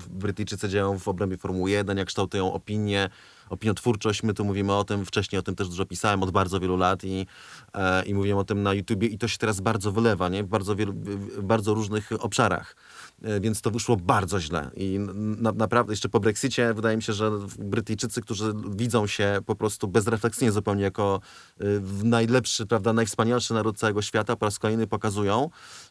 Brytyjczycy 0.10 0.70
działają 0.70 1.00
w 1.00 1.08
obrębie 1.08 1.38
Formuły 1.38 1.72
1, 1.72 1.98
jak 1.98 2.08
kształtują 2.08 2.54
opinię, 2.54 3.10
opiniotwórczość. 3.54 4.24
My 4.24 4.34
tu 4.34 4.46
mówimy 4.46 4.74
o 4.74 4.84
tym, 4.84 5.06
wcześniej 5.06 5.40
o 5.40 5.44
tym 5.44 5.56
też 5.56 5.70
dużo 5.70 5.86
pisałem 5.86 6.24
od 6.24 6.32
bardzo 6.32 6.60
wielu 6.60 6.78
lat 6.78 7.04
i, 7.04 7.28
e, 7.74 8.06
i 8.06 8.14
mówiłem 8.14 8.38
o 8.38 8.44
tym 8.44 8.64
na 8.64 8.74
YouTubie 8.74 9.08
i 9.08 9.18
to 9.18 9.28
się 9.28 9.38
teraz 9.38 9.60
bardzo 9.60 9.92
wylewa, 9.92 10.30
nie? 10.30 10.44
W 10.44 10.48
bardzo, 10.48 10.76
wielu, 10.76 10.94
w 10.94 11.42
bardzo 11.42 11.74
różnych 11.74 12.10
obszarach. 12.20 12.76
E, 13.24 13.40
Więc 13.40 13.62
to 13.62 13.72
wyszło 13.72 13.98
bardzo 13.98 14.40
źle. 14.40 14.72
I 14.76 15.00
na, 15.16 15.52
naprawdę 15.52 15.94
jeszcze 15.94 16.10
po 16.10 16.20
Brexicie 16.20 16.74
wydaje 16.74 16.98
mi 16.98 17.04
się, 17.04 17.14
że 17.14 17.32
Brytyjczycy, 17.60 18.22
którzy 18.22 18.54
widzą 18.70 19.08
się 19.08 19.40
po 19.46 19.56
prostu 19.56 19.88
bezrefleksyjnie 19.88 20.52
zupełnie 20.52 20.84
jako 20.84 21.20
w 21.60 22.04
najlepszy, 22.04 22.66
prawda, 22.66 22.94
najwspanialszy 22.94 23.54
naród 23.54 23.78
całego 23.78 24.02
świata, 24.02 24.36
po 24.36 24.46
raz 24.46 24.60
kolejny 24.60 24.88
pokazują, 24.88 25.50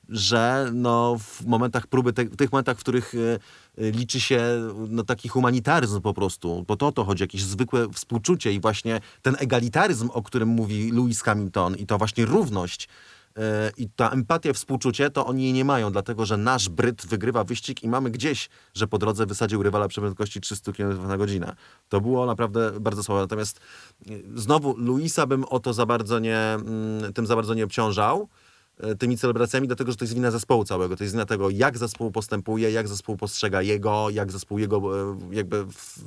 że 0.08 0.70
no, 0.72 1.16
w 1.18 1.46
momentach 1.46 1.86
próby, 1.86 2.12
te, 2.12 2.24
w 2.24 2.36
tych 2.36 2.52
momentach, 2.52 2.76
w 2.76 2.80
których 2.80 3.14
y, 3.14 3.38
liczy 3.78 4.20
się 4.20 4.40
no, 4.88 5.02
taki 5.02 5.28
humanitaryzm 5.28 6.00
po 6.00 6.14
prostu, 6.14 6.64
bo 6.68 6.76
to 6.76 6.86
o 6.86 6.92
to 6.92 7.04
chodzi, 7.04 7.22
jakieś 7.22 7.42
zwykłe 7.42 7.88
współczucie 7.92 8.52
i 8.52 8.60
właśnie 8.60 9.00
ten 9.22 9.36
egalitaryzm, 9.38 10.08
o 10.12 10.22
którym 10.22 10.48
mówi 10.48 10.92
Lewis 10.92 11.22
Hamilton 11.22 11.76
i 11.76 11.86
to 11.86 11.98
właśnie 11.98 12.24
równość 12.26 12.88
e, 13.36 13.72
i 13.76 13.88
ta 13.88 14.10
empatia, 14.10 14.52
współczucie, 14.52 15.10
to 15.10 15.26
oni 15.26 15.42
jej 15.44 15.52
nie 15.52 15.64
mają, 15.64 15.92
dlatego 15.92 16.26
że 16.26 16.36
nasz 16.36 16.68
Bryt 16.68 17.06
wygrywa 17.06 17.44
wyścig 17.44 17.82
i 17.82 17.88
mamy 17.88 18.10
gdzieś, 18.10 18.48
że 18.74 18.86
po 18.86 18.98
drodze 18.98 19.26
wysadził 19.26 19.62
rywala 19.62 19.88
przy 19.88 20.00
prędkości 20.00 20.40
300 20.40 20.72
km 20.72 21.08
na 21.08 21.16
godzinę. 21.16 21.56
To 21.88 22.00
było 22.00 22.26
naprawdę 22.26 22.80
bardzo 22.80 23.02
słabe. 23.02 23.20
Natomiast 23.20 23.60
y, 24.10 24.22
znowu 24.34 24.76
Luisa 24.76 25.26
bym 25.26 25.44
o 25.44 25.60
to 25.60 25.72
za 25.72 25.86
bardzo 25.86 26.18
nie, 26.18 26.38
mm, 26.38 27.12
tym 27.12 27.26
za 27.26 27.36
bardzo 27.36 27.54
nie 27.54 27.64
obciążał 27.64 28.28
tymi 28.98 29.18
celebracjami, 29.18 29.66
dlatego 29.66 29.92
że 29.92 29.96
to 29.96 30.04
jest 30.04 30.14
wina 30.14 30.30
zespołu 30.30 30.64
całego. 30.64 30.96
To 30.96 31.04
jest 31.04 31.14
wina 31.14 31.26
tego, 31.26 31.50
jak 31.50 31.78
zespół 31.78 32.10
postępuje, 32.10 32.70
jak 32.70 32.88
zespół 32.88 33.16
postrzega 33.16 33.62
jego, 33.62 34.10
jak 34.10 34.32
zespół 34.32 34.58
jego 34.58 35.00
e, 35.12 35.18
jakby 35.32 35.64
w, 35.64 35.98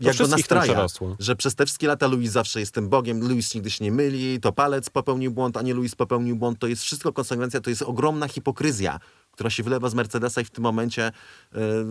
jak 0.00 0.16
go 0.16 0.26
nastraja, 0.26 0.86
że 1.18 1.36
przez 1.36 1.54
te 1.54 1.66
wszystkie 1.66 1.86
lata 1.86 2.06
Louis 2.06 2.30
zawsze 2.30 2.60
jest 2.60 2.74
tym 2.74 2.88
Bogiem, 2.88 3.28
Louis 3.28 3.54
nigdy 3.54 3.70
się 3.70 3.84
nie 3.84 3.92
myli, 3.92 4.40
to 4.40 4.52
palec 4.52 4.90
popełnił 4.90 5.30
błąd, 5.30 5.56
a 5.56 5.62
nie 5.62 5.74
Louis 5.74 5.94
popełnił 5.94 6.36
błąd, 6.36 6.58
to 6.58 6.66
jest 6.66 6.82
wszystko 6.82 7.12
konsekwencja, 7.12 7.60
to 7.60 7.70
jest 7.70 7.82
ogromna 7.82 8.28
hipokryzja, 8.28 9.00
która 9.34 9.50
się 9.50 9.62
wylewa 9.62 9.88
z 9.88 9.94
Mercedesa 9.94 10.40
i 10.40 10.44
w 10.44 10.50
tym 10.50 10.62
momencie 10.62 11.06
e, 11.06 11.12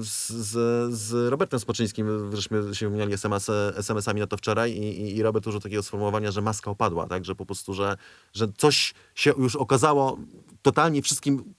z, 0.01 0.27
z, 0.27 0.93
z 0.93 1.31
Robertem 1.31 1.59
Spoczyńskim, 1.59 2.35
żeśmy 2.35 2.75
się 2.75 2.85
wymieniali 2.85 3.13
SMS, 3.13 3.49
SMS-ami 3.75 4.19
na 4.19 4.27
to 4.27 4.37
wczoraj 4.37 4.71
i, 4.71 5.15
i, 5.17 5.23
Robert 5.23 5.47
użył 5.47 5.61
takiego 5.61 5.83
sformułowania, 5.83 6.31
że 6.31 6.41
maska 6.41 6.71
opadła, 6.71 7.07
tak, 7.07 7.25
że 7.25 7.35
po 7.35 7.45
prostu, 7.45 7.73
że, 7.73 7.97
że 8.33 8.47
coś 8.57 8.93
się 9.15 9.33
już 9.37 9.55
okazało 9.55 10.17
totalnie 10.61 11.01
wszystkim 11.01 11.53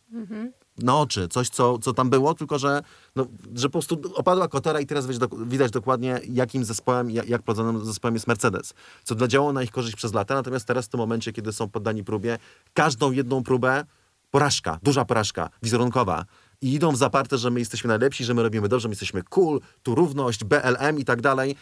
na 0.79 1.01
oczy, 1.01 1.29
coś, 1.29 1.49
co, 1.49 1.79
co 1.79 1.92
tam 1.92 2.11
było, 2.11 2.35
tylko 2.35 2.59
że, 2.59 2.83
no, 3.16 3.27
że 3.55 3.68
po 3.68 3.73
prostu 3.73 4.01
opadła 4.14 4.49
kotera 4.49 4.81
i 4.81 4.87
teraz 4.87 5.07
widać, 5.07 5.23
dok- 5.23 5.49
widać 5.49 5.70
dokładnie, 5.70 6.20
jakim 6.29 6.64
zespołem, 6.64 7.11
jak, 7.11 7.29
jak 7.29 7.42
prowadzonym 7.42 7.85
zespołem 7.85 8.14
jest 8.14 8.27
Mercedes. 8.27 8.75
Co 9.05 9.14
dla 9.14 9.29
działało 9.29 9.53
na 9.53 9.62
ich 9.62 9.70
korzyść 9.70 9.97
przez 9.97 10.14
lata, 10.14 10.35
natomiast 10.35 10.66
teraz 10.66 10.87
w 10.87 10.88
tym 10.88 10.99
momencie, 10.99 11.33
kiedy 11.33 11.53
są 11.53 11.68
poddani 11.68 12.05
próbie, 12.05 12.38
każdą 12.75 13.12
jedną 13.12 13.42
próbę 13.42 13.85
porażka, 14.35 14.79
duża 14.83 15.05
porażka, 15.05 15.51
wizerunkowa. 15.62 16.25
I 16.62 16.75
idą 16.75 16.92
w 16.92 16.97
zaparte, 16.97 17.38
że 17.38 17.51
my 17.51 17.59
jesteśmy 17.61 17.88
najlepsi, 17.88 18.25
że 18.25 18.35
my 18.35 18.42
robimy 18.42 18.68
dobrze, 18.68 18.88
my 18.88 18.92
jesteśmy 18.92 19.23
cool, 19.23 19.61
tu 19.83 19.94
równość, 19.94 20.44
BLM 20.44 20.99
i 20.99 21.05
tak 21.05 21.20
dalej 21.20 21.57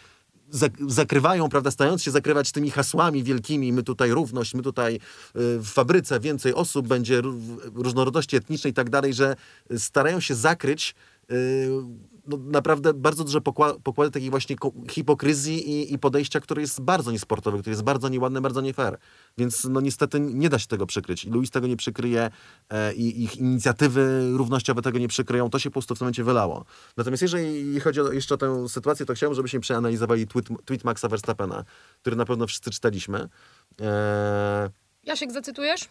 zak- 0.52 0.90
zakrywają, 0.90 1.48
prawda, 1.48 1.70
stając 1.70 2.02
się 2.02 2.10
zakrywać 2.10 2.52
tymi 2.52 2.70
hasłami 2.70 3.22
wielkimi, 3.22 3.72
my 3.72 3.82
tutaj 3.82 4.10
równość, 4.10 4.54
my 4.54 4.62
tutaj 4.62 4.94
y, 4.94 4.98
w 5.58 5.66
fabryce 5.66 6.20
więcej 6.20 6.54
osób, 6.54 6.88
będzie 6.88 7.22
ró- 7.22 7.70
różnorodności 7.74 8.36
etnicznej 8.36 8.70
i 8.70 8.74
tak 8.74 8.90
dalej, 8.90 9.14
że 9.14 9.36
starają 9.76 10.20
się 10.20 10.34
zakryć 10.34 10.94
y, 11.30 11.68
no, 12.26 12.36
naprawdę 12.36 12.94
bardzo 12.94 13.24
duże 13.24 13.38
pokła- 13.40 13.80
pokłady 13.82 14.10
takiej 14.10 14.30
właśnie 14.30 14.56
hipokryzji 14.90 15.70
i, 15.70 15.94
i 15.94 15.98
podejścia, 15.98 16.40
które 16.40 16.60
jest 16.62 16.80
bardzo 16.80 17.12
niesportowe, 17.12 17.58
które 17.58 17.70
jest 17.72 17.82
bardzo 17.82 18.08
nieładne, 18.08 18.40
bardzo 18.40 18.60
nie 18.60 18.74
fair. 18.74 18.98
Więc 19.38 19.64
no 19.64 19.80
niestety 19.80 20.20
nie 20.20 20.48
da 20.48 20.58
się 20.58 20.66
tego 20.66 20.86
przykryć. 20.86 21.24
I 21.24 21.30
Luis 21.30 21.50
tego 21.50 21.66
nie 21.66 21.76
przykryje 21.76 22.30
e, 22.70 22.94
i 22.94 23.24
ich 23.24 23.36
inicjatywy 23.36 24.30
równościowe 24.32 24.82
tego 24.82 24.98
nie 24.98 25.08
przykryją. 25.08 25.50
To 25.50 25.58
się 25.58 25.70
po 25.70 25.74
prostu 25.74 25.94
w 25.94 25.98
tym 25.98 26.04
momencie 26.04 26.24
wylało. 26.24 26.64
Natomiast 26.96 27.22
jeżeli 27.22 27.80
chodzi 27.80 28.00
o, 28.00 28.12
jeszcze 28.12 28.34
o 28.34 28.38
tę 28.38 28.68
sytuację, 28.68 29.06
to 29.06 29.14
chciałbym, 29.14 29.36
żebyśmy 29.36 29.60
przeanalizowali 29.60 30.26
tweet, 30.26 30.48
tweet 30.64 30.84
Maxa 30.84 31.08
Verstappena, 31.08 31.64
który 32.00 32.16
na 32.16 32.24
pewno 32.24 32.46
wszyscy 32.46 32.70
czytaliśmy. 32.70 33.28
E, 33.80 34.70
Jasiek, 35.04 35.32
zacytujesz? 35.32 35.88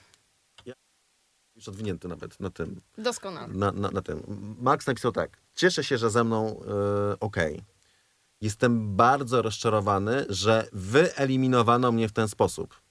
Już 1.61 1.67
odwinięty 1.67 2.07
nawet 2.07 2.39
na 2.39 2.49
tym. 2.49 2.81
Doskonale. 2.97 3.53
na, 3.53 3.71
na, 3.71 3.91
na 3.91 4.01
tym. 4.01 4.23
Max 4.59 4.87
napisał 4.87 5.11
tak. 5.11 5.37
Cieszę 5.55 5.83
się, 5.83 5.97
że 5.97 6.09
ze 6.09 6.23
mną 6.23 6.61
e, 7.11 7.19
okej. 7.19 7.63
Jestem 8.41 8.95
bardzo 8.95 9.41
rozczarowany, 9.41 10.25
że 10.29 10.67
wyeliminowano 10.73 11.91
mnie 11.91 12.09
w 12.09 12.11
ten 12.11 12.27
sposób. 12.27 12.81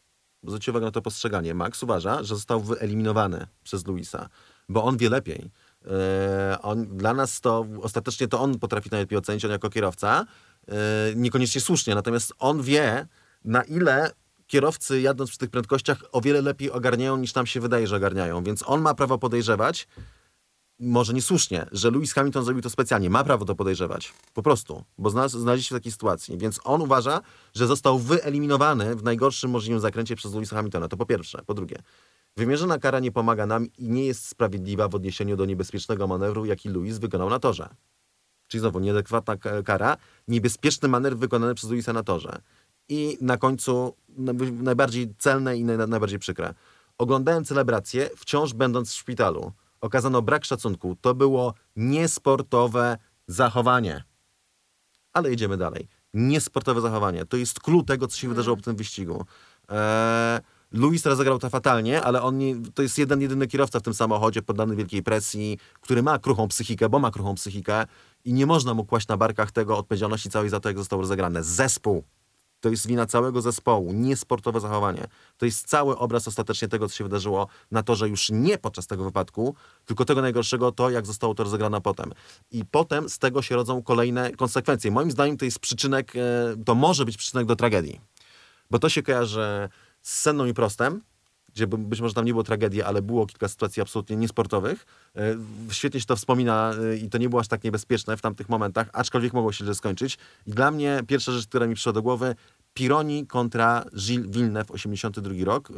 Zwróćcie 0.42 0.72
uwagę 0.72 0.86
na 0.86 0.92
to 0.92 1.02
postrzeganie. 1.02 1.54
Max 1.54 1.82
uważa, 1.82 2.22
że 2.22 2.34
został 2.34 2.60
wyeliminowany 2.60 3.46
przez 3.62 3.86
Luisa, 3.86 4.28
bo 4.68 4.84
on 4.84 4.96
wie 4.96 5.10
lepiej. 5.10 5.50
E, 5.86 6.58
on, 6.62 6.96
dla 6.96 7.14
nas 7.14 7.40
to 7.40 7.66
ostatecznie 7.82 8.28
to 8.28 8.40
on 8.40 8.58
potrafi 8.58 8.88
najlepiej 8.90 9.18
ocenić, 9.18 9.44
on 9.44 9.50
jako 9.50 9.70
kierowca, 9.70 10.26
e, 10.68 10.74
niekoniecznie 11.16 11.60
słusznie, 11.60 11.94
natomiast 11.94 12.32
on 12.38 12.62
wie, 12.62 13.06
na 13.44 13.62
ile 13.62 14.10
kierowcy 14.50 15.00
jadąc 15.00 15.30
przy 15.30 15.38
tych 15.38 15.50
prędkościach 15.50 16.04
o 16.12 16.20
wiele 16.20 16.42
lepiej 16.42 16.70
ogarniają 16.70 17.16
niż 17.16 17.34
nam 17.34 17.46
się 17.46 17.60
wydaje, 17.60 17.86
że 17.86 17.96
ogarniają, 17.96 18.44
więc 18.44 18.62
on 18.66 18.80
ma 18.80 18.94
prawo 18.94 19.18
podejrzewać, 19.18 19.88
może 20.80 21.14
niesłusznie, 21.14 21.66
że 21.72 21.90
Lewis 21.90 22.12
Hamilton 22.12 22.44
zrobił 22.44 22.62
to 22.62 22.70
specjalnie. 22.70 23.10
Ma 23.10 23.24
prawo 23.24 23.44
to 23.44 23.54
podejrzewać. 23.54 24.12
Po 24.34 24.42
prostu. 24.42 24.84
Bo 24.98 25.10
znalazł, 25.10 25.40
znaleźli 25.40 25.64
się 25.64 25.74
w 25.74 25.78
takiej 25.78 25.92
sytuacji. 25.92 26.38
Więc 26.38 26.60
on 26.64 26.82
uważa, 26.82 27.20
że 27.54 27.66
został 27.66 27.98
wyeliminowany 27.98 28.96
w 28.96 29.02
najgorszym 29.02 29.50
możliwym 29.50 29.80
zakręcie 29.80 30.16
przez 30.16 30.34
Lewisa 30.34 30.56
Hamiltona. 30.56 30.88
To 30.88 30.96
po 30.96 31.06
pierwsze. 31.06 31.42
Po 31.46 31.54
drugie, 31.54 31.76
wymierzona 32.36 32.78
kara 32.78 33.00
nie 33.00 33.12
pomaga 33.12 33.46
nam 33.46 33.66
i 33.78 33.88
nie 33.88 34.06
jest 34.06 34.28
sprawiedliwa 34.28 34.88
w 34.88 34.94
odniesieniu 34.94 35.36
do 35.36 35.44
niebezpiecznego 35.44 36.06
manewru, 36.06 36.44
jaki 36.44 36.68
Lewis 36.68 36.98
wykonał 36.98 37.30
na 37.30 37.38
torze. 37.38 37.68
Czyli 38.48 38.60
znowu 38.60 38.80
nieadekwatna 38.80 39.36
kara, 39.64 39.96
niebezpieczny 40.28 40.88
manewr 40.88 41.16
wykonany 41.16 41.54
przez 41.54 41.70
Lewisa 41.70 41.92
na 41.92 42.02
torze. 42.02 42.40
I 42.88 43.18
na 43.20 43.36
końcu 43.36 43.94
najbardziej 44.62 45.14
celne 45.18 45.56
i 45.56 45.64
najbardziej 45.64 46.18
przykre. 46.18 46.54
Oglądałem 46.98 47.44
celebrację, 47.44 48.10
wciąż 48.16 48.54
będąc 48.54 48.90
w 48.90 48.94
szpitalu 48.94 49.52
okazano 49.80 50.22
brak 50.22 50.44
szacunku. 50.44 50.96
To 51.00 51.14
było 51.14 51.54
niesportowe 51.76 52.96
zachowanie. 53.26 54.04
Ale 55.12 55.32
idziemy 55.32 55.56
dalej. 55.56 55.88
Niesportowe 56.14 56.80
zachowanie. 56.80 57.26
To 57.26 57.36
jest 57.36 57.60
klucz 57.60 57.86
tego, 57.86 58.06
co 58.06 58.16
się 58.16 58.26
mm. 58.26 58.34
wydarzyło 58.34 58.56
w 58.56 58.62
tym 58.62 58.76
wyścigu. 58.76 59.24
Eee, 59.68 60.40
Luis 60.72 61.06
rozegrał 61.06 61.38
to 61.38 61.50
fatalnie, 61.50 62.02
ale 62.02 62.22
on 62.22 62.38
nie, 62.38 62.56
to 62.74 62.82
jest 62.82 62.98
jeden, 62.98 63.20
jedyny 63.20 63.46
kierowca 63.46 63.80
w 63.80 63.82
tym 63.82 63.94
samochodzie 63.94 64.42
poddany 64.42 64.76
wielkiej 64.76 65.02
presji, 65.02 65.58
który 65.80 66.02
ma 66.02 66.18
kruchą 66.18 66.48
psychikę, 66.48 66.88
bo 66.88 66.98
ma 66.98 67.10
kruchą 67.10 67.34
psychikę 67.34 67.86
i 68.24 68.32
nie 68.32 68.46
można 68.46 68.74
mu 68.74 68.84
kłaść 68.84 69.08
na 69.08 69.16
barkach 69.16 69.52
tego 69.52 69.78
odpowiedzialności 69.78 70.30
całej 70.30 70.50
za 70.50 70.60
to, 70.60 70.68
jak 70.68 70.78
zostało 70.78 71.02
rozegrane. 71.02 71.44
Zespół 71.44 72.04
to 72.60 72.68
jest 72.68 72.86
wina 72.86 73.06
całego 73.06 73.42
zespołu, 73.42 73.92
nie 73.92 74.16
sportowe 74.16 74.60
zachowanie. 74.60 75.06
To 75.36 75.46
jest 75.46 75.68
cały 75.68 75.98
obraz 75.98 76.28
ostatecznie 76.28 76.68
tego, 76.68 76.88
co 76.88 76.96
się 76.96 77.04
wydarzyło 77.04 77.46
na 77.70 77.82
torze 77.82 78.08
już 78.08 78.30
nie 78.30 78.58
podczas 78.58 78.86
tego 78.86 79.04
wypadku, 79.04 79.54
tylko 79.84 80.04
tego 80.04 80.22
najgorszego, 80.22 80.72
to 80.72 80.90
jak 80.90 81.06
zostało 81.06 81.34
to 81.34 81.44
rozegrane 81.44 81.80
potem. 81.80 82.12
I 82.50 82.64
potem 82.64 83.08
z 83.08 83.18
tego 83.18 83.42
się 83.42 83.54
rodzą 83.54 83.82
kolejne 83.82 84.30
konsekwencje. 84.30 84.90
Moim 84.90 85.10
zdaniem 85.10 85.36
to 85.36 85.44
jest 85.44 85.58
przyczynek, 85.58 86.16
e, 86.16 86.20
to 86.64 86.74
może 86.74 87.04
być 87.04 87.16
przyczynek 87.16 87.46
do 87.46 87.56
tragedii. 87.56 88.00
Bo 88.70 88.78
to 88.78 88.88
się 88.88 89.02
kojarzy 89.02 89.68
z 90.02 90.20
senną 90.20 90.44
i 90.46 90.54
prostem, 90.54 91.02
gdzie 91.54 91.66
być 91.66 92.00
może 92.00 92.14
tam 92.14 92.24
nie 92.24 92.32
było 92.32 92.44
tragedii, 92.44 92.82
ale 92.82 93.02
było 93.02 93.26
kilka 93.26 93.48
sytuacji 93.48 93.82
absolutnie 93.82 94.16
niesportowych. 94.16 94.86
E, 95.16 95.36
świetnie 95.70 96.00
się 96.00 96.06
to 96.06 96.16
wspomina 96.16 96.72
e, 96.92 96.96
i 96.96 97.08
to 97.08 97.18
nie 97.18 97.28
było 97.28 97.40
aż 97.40 97.48
tak 97.48 97.64
niebezpieczne 97.64 98.16
w 98.16 98.20
tamtych 98.20 98.48
momentach, 98.48 98.88
aczkolwiek 98.92 99.32
mogło 99.32 99.52
się 99.52 99.64
źle 99.64 99.74
skończyć. 99.74 100.18
I 100.46 100.50
dla 100.50 100.70
mnie 100.70 101.00
pierwsza 101.06 101.32
rzecz, 101.32 101.46
która 101.46 101.66
mi 101.66 101.74
przyszła 101.74 101.92
do 101.92 102.02
głowy, 102.02 102.34
Pironi 102.74 103.26
kontra 103.26 103.84
Gilles 103.96 104.30
Villeneuve, 104.30 104.70
82 104.70 105.44
rok. 105.44 105.70
E, 105.70 105.74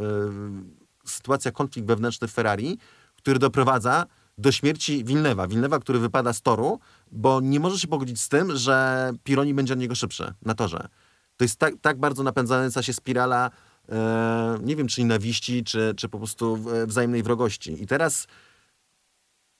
sytuacja, 1.04 1.50
konflikt 1.50 1.88
wewnętrzny 1.88 2.28
w 2.28 2.32
Ferrari, 2.32 2.78
który 3.16 3.38
doprowadza 3.38 4.06
do 4.38 4.52
śmierci 4.52 5.04
Villeneuve'a. 5.04 5.48
Villeneuve'a, 5.48 5.80
który 5.80 5.98
wypada 5.98 6.32
z 6.32 6.42
toru, 6.42 6.80
bo 7.12 7.40
nie 7.40 7.60
może 7.60 7.78
się 7.78 7.88
pogodzić 7.88 8.20
z 8.20 8.28
tym, 8.28 8.56
że 8.56 9.10
Pironi 9.24 9.54
będzie 9.54 9.72
od 9.72 9.80
niego 9.80 9.94
szybszy 9.94 10.34
na 10.42 10.54
torze. 10.54 10.88
To 11.36 11.44
jest 11.44 11.56
tak, 11.56 11.74
tak 11.80 11.98
bardzo 11.98 12.22
napędzająca 12.22 12.82
się 12.82 12.92
spirala 12.92 13.50
nie 14.62 14.76
wiem, 14.76 14.88
czy 14.88 15.00
nienawiści, 15.00 15.64
czy, 15.64 15.94
czy 15.96 16.08
po 16.08 16.18
prostu 16.18 16.58
wzajemnej 16.86 17.22
wrogości. 17.22 17.82
I 17.82 17.86
teraz 17.86 18.26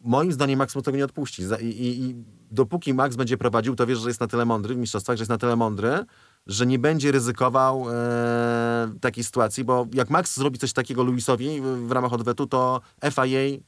moim 0.03 0.33
zdaniem 0.33 0.59
Max 0.59 0.77
mu 0.77 0.83
tego 0.83 0.97
nie 0.97 1.05
odpuści. 1.05 1.43
I, 1.61 1.65
i, 1.65 2.05
I, 2.05 2.15
dopóki 2.51 2.95
Max 2.95 3.17
będzie 3.17 3.37
prowadził, 3.37 3.77
to 3.77 3.87
wiesz, 3.87 3.99
że 3.99 4.09
jest 4.09 4.21
na 4.21 4.27
tyle 4.27 4.45
mądry 4.45 4.75
w 4.75 4.79
mistrzostwach, 4.79 5.17
że 5.17 5.21
jest 5.21 5.31
na 5.31 5.39
tyle 5.39 5.57
mądry, 5.57 6.05
że 6.47 6.67
nie 6.67 6.79
będzie 6.79 7.13
ryzykował 7.13 7.87
e, 7.91 8.93
takiej 9.01 9.25
sytuacji, 9.25 9.65
bo 9.65 9.87
jak 9.95 10.11
Max 10.11 10.37
zrobi 10.37 10.59
coś 10.59 10.73
takiego 10.73 11.05
Lewisowi 11.05 11.61
w, 11.61 11.93
ramach 11.93 12.13
odwetu, 12.13 12.47
to 12.47 12.81
FIA, 13.03 13.59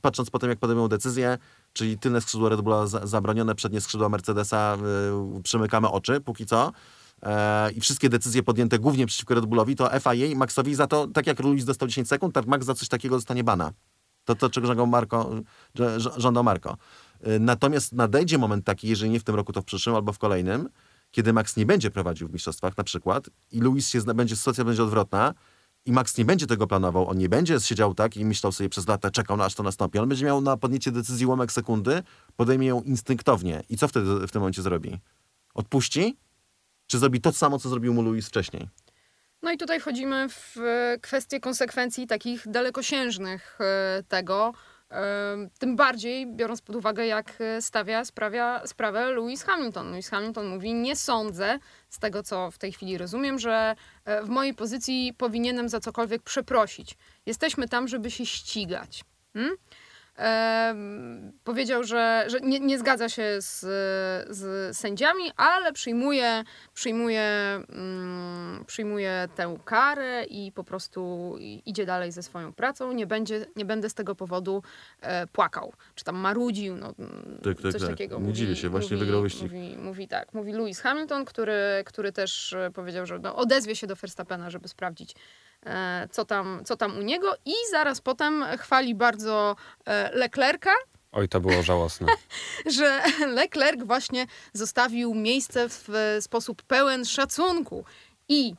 patrząc 0.00 0.30
po 0.30 0.38
tym, 0.38 0.50
jak 0.50 0.58
podejmują 0.58 0.88
decyzję, 0.88 1.38
czyli 1.72 1.98
tylne 1.98 2.20
skrzydło 2.20 2.48
Red 2.48 2.60
Bulla 2.60 2.86
za, 2.86 3.06
zabronione, 3.06 3.54
przednie 3.54 3.80
skrzydło 3.80 4.08
Mercedesa, 4.08 4.76
e, 5.36 5.42
przymykamy 5.42 5.88
oczy 5.88 6.20
póki 6.20 6.46
co, 6.46 6.68
e, 6.68 6.72
i 7.76 7.80
wszystkie 7.80 8.08
decyzje 8.08 8.42
podjęte 8.42 8.78
głównie 8.78 9.06
przeciwko 9.06 9.34
Red 9.34 9.46
Bullowi, 9.46 9.76
to 9.76 10.00
FIA 10.00 10.36
Maxowi 10.36 10.74
za 10.74 10.86
to, 10.86 11.06
tak 11.06 11.26
jak 11.26 11.40
Luis 11.40 11.64
dostał 11.64 11.88
10 11.88 12.08
sekund, 12.08 12.34
tak 12.34 12.46
Max 12.46 12.66
za 12.66 12.74
coś 12.74 12.88
takiego 12.88 13.16
zostanie 13.16 13.44
bana. 13.44 13.72
To 14.24 14.34
to, 14.34 14.50
czego 14.50 14.66
żądał 14.66 14.86
Marco. 14.86 15.30
Żądał 16.16 16.44
Marco. 16.44 16.76
E, 17.20 17.38
natomiast 17.38 17.92
nadejdzie 17.92 18.38
moment 18.38 18.64
taki, 18.64 18.88
jeżeli 18.88 19.10
nie 19.10 19.20
w 19.20 19.24
tym 19.24 19.34
roku, 19.34 19.52
to 19.52 19.62
w 19.62 19.64
przyszłym 19.64 19.96
albo 19.96 20.12
w 20.12 20.18
kolejnym, 20.18 20.68
kiedy 21.10 21.32
Max 21.32 21.56
nie 21.56 21.66
będzie 21.66 21.90
prowadził 21.90 22.28
w 22.28 22.32
mistrzostwach 22.32 22.76
na 22.76 22.84
przykład 22.84 23.30
i 23.52 23.60
Luis 23.60 23.88
się 23.88 24.02
będzie, 24.02 24.36
sytuacja 24.36 24.64
będzie 24.64 24.82
odwrotna 24.82 25.34
i 25.86 25.92
Max 25.92 26.18
nie 26.18 26.24
będzie 26.24 26.46
tego 26.46 26.66
planował, 26.66 27.08
on 27.08 27.18
nie 27.18 27.28
będzie 27.28 27.60
siedział 27.60 27.94
tak 27.94 28.16
i 28.16 28.24
myślał 28.24 28.52
sobie 28.52 28.68
przez 28.68 28.88
lata, 28.88 29.10
czekał 29.10 29.36
na 29.36 29.44
aż 29.44 29.54
to 29.54 29.62
nastąpi. 29.62 29.98
On 29.98 30.08
będzie 30.08 30.26
miał 30.26 30.40
na 30.40 30.56
podjęcie 30.56 30.92
decyzji 30.92 31.26
łomek 31.26 31.52
sekundy, 31.52 32.02
podejmie 32.36 32.66
ją 32.66 32.82
instynktownie. 32.82 33.62
I 33.68 33.76
co 33.76 33.88
wtedy 33.88 34.26
w 34.26 34.30
tym 34.30 34.40
momencie 34.40 34.62
zrobi? 34.62 34.98
Odpuści 35.54 36.16
czy 36.86 36.98
zrobi 36.98 37.20
to 37.20 37.32
samo, 37.32 37.58
co 37.58 37.68
zrobił 37.68 37.94
mu 37.94 38.02
Louis 38.02 38.28
wcześniej? 38.28 38.68
No 39.44 39.52
i 39.52 39.58
tutaj 39.58 39.80
wchodzimy 39.80 40.28
w 40.28 40.56
kwestie 41.02 41.40
konsekwencji 41.40 42.06
takich 42.06 42.48
dalekosiężnych 42.48 43.58
e, 43.60 44.02
tego. 44.08 44.52
E, 44.90 45.48
tym 45.58 45.76
bardziej 45.76 46.26
biorąc 46.26 46.62
pod 46.62 46.76
uwagę, 46.76 47.06
jak 47.06 47.38
stawia 47.60 48.04
sprawia, 48.04 48.66
sprawę 48.66 49.10
Lewis 49.10 49.42
Hamilton. 49.42 49.90
Lewis 49.90 50.08
Hamilton 50.08 50.46
mówi: 50.46 50.74
Nie 50.74 50.96
sądzę, 50.96 51.58
z 51.88 51.98
tego 51.98 52.22
co 52.22 52.50
w 52.50 52.58
tej 52.58 52.72
chwili 52.72 52.98
rozumiem, 52.98 53.38
że 53.38 53.74
e, 54.04 54.22
w 54.22 54.28
mojej 54.28 54.54
pozycji 54.54 55.14
powinienem 55.18 55.68
za 55.68 55.80
cokolwiek 55.80 56.22
przeprosić. 56.22 56.96
Jesteśmy 57.26 57.68
tam, 57.68 57.88
żeby 57.88 58.10
się 58.10 58.26
ścigać. 58.26 59.04
Hmm? 59.32 59.56
Powiedział, 61.44 61.84
że, 61.84 62.24
że 62.26 62.40
nie, 62.40 62.60
nie, 62.60 62.78
zgadza 62.78 63.08
się 63.08 63.36
z, 63.38 63.60
z 64.36 64.76
sędziami, 64.76 65.30
ale 65.36 65.72
przyjmuje, 65.72 66.44
przyjmuje, 66.74 67.22
mm, 67.68 68.64
przyjmuje 68.66 69.28
tę 69.34 69.56
karę 69.64 70.24
i 70.24 70.52
po 70.52 70.64
prostu 70.64 71.34
idzie 71.66 71.86
dalej 71.86 72.12
ze 72.12 72.22
swoją 72.22 72.52
pracą. 72.52 72.92
Nie, 72.92 73.06
będzie, 73.06 73.46
nie 73.56 73.64
będę 73.64 73.90
z 73.90 73.94
tego 73.94 74.14
powodu 74.14 74.62
e, 75.00 75.26
płakał, 75.26 75.72
czy 75.94 76.04
tam 76.04 76.16
marudził, 76.16 76.76
no, 76.76 76.94
mm, 76.98 77.40
tak, 77.44 77.62
tak, 77.62 77.72
coś 77.72 77.80
tak. 77.80 77.90
takiego. 77.90 78.20
Nie 78.20 78.32
dziwię 78.32 78.56
się, 78.56 78.68
właśnie 78.68 78.96
mówi, 78.96 79.06
wygrał 79.06 79.22
wyścig. 79.22 79.42
Mówi, 79.42 79.76
mówi 79.78 80.08
tak, 80.08 80.34
mówi 80.34 80.52
Lewis 80.52 80.80
Hamilton, 80.80 81.24
który, 81.24 81.82
który 81.86 82.12
też 82.12 82.52
e, 82.52 82.70
powiedział, 82.74 83.06
że 83.06 83.18
no, 83.18 83.36
odezwie 83.36 83.76
się 83.76 83.86
do 83.86 83.96
Verstappena, 83.96 84.50
żeby 84.50 84.68
sprawdzić, 84.68 85.14
E, 85.14 85.18
co 86.10 86.24
tam, 86.24 86.60
co 86.64 86.76
tam 86.76 86.98
u 86.98 87.02
niego 87.02 87.34
i 87.44 87.52
zaraz 87.70 88.00
potem 88.00 88.44
chwali 88.58 88.94
bardzo 88.94 89.56
e, 89.86 90.10
Leclerca. 90.14 90.70
Oj, 91.12 91.28
to 91.28 91.40
było 91.40 91.62
żałosne. 91.62 92.06
że 92.78 93.02
Leclerc 93.40 93.82
właśnie 93.82 94.26
zostawił 94.52 95.14
miejsce 95.14 95.68
w 95.68 95.88
sposób 96.20 96.62
pełen 96.62 97.04
szacunku. 97.04 97.84
I 98.28 98.54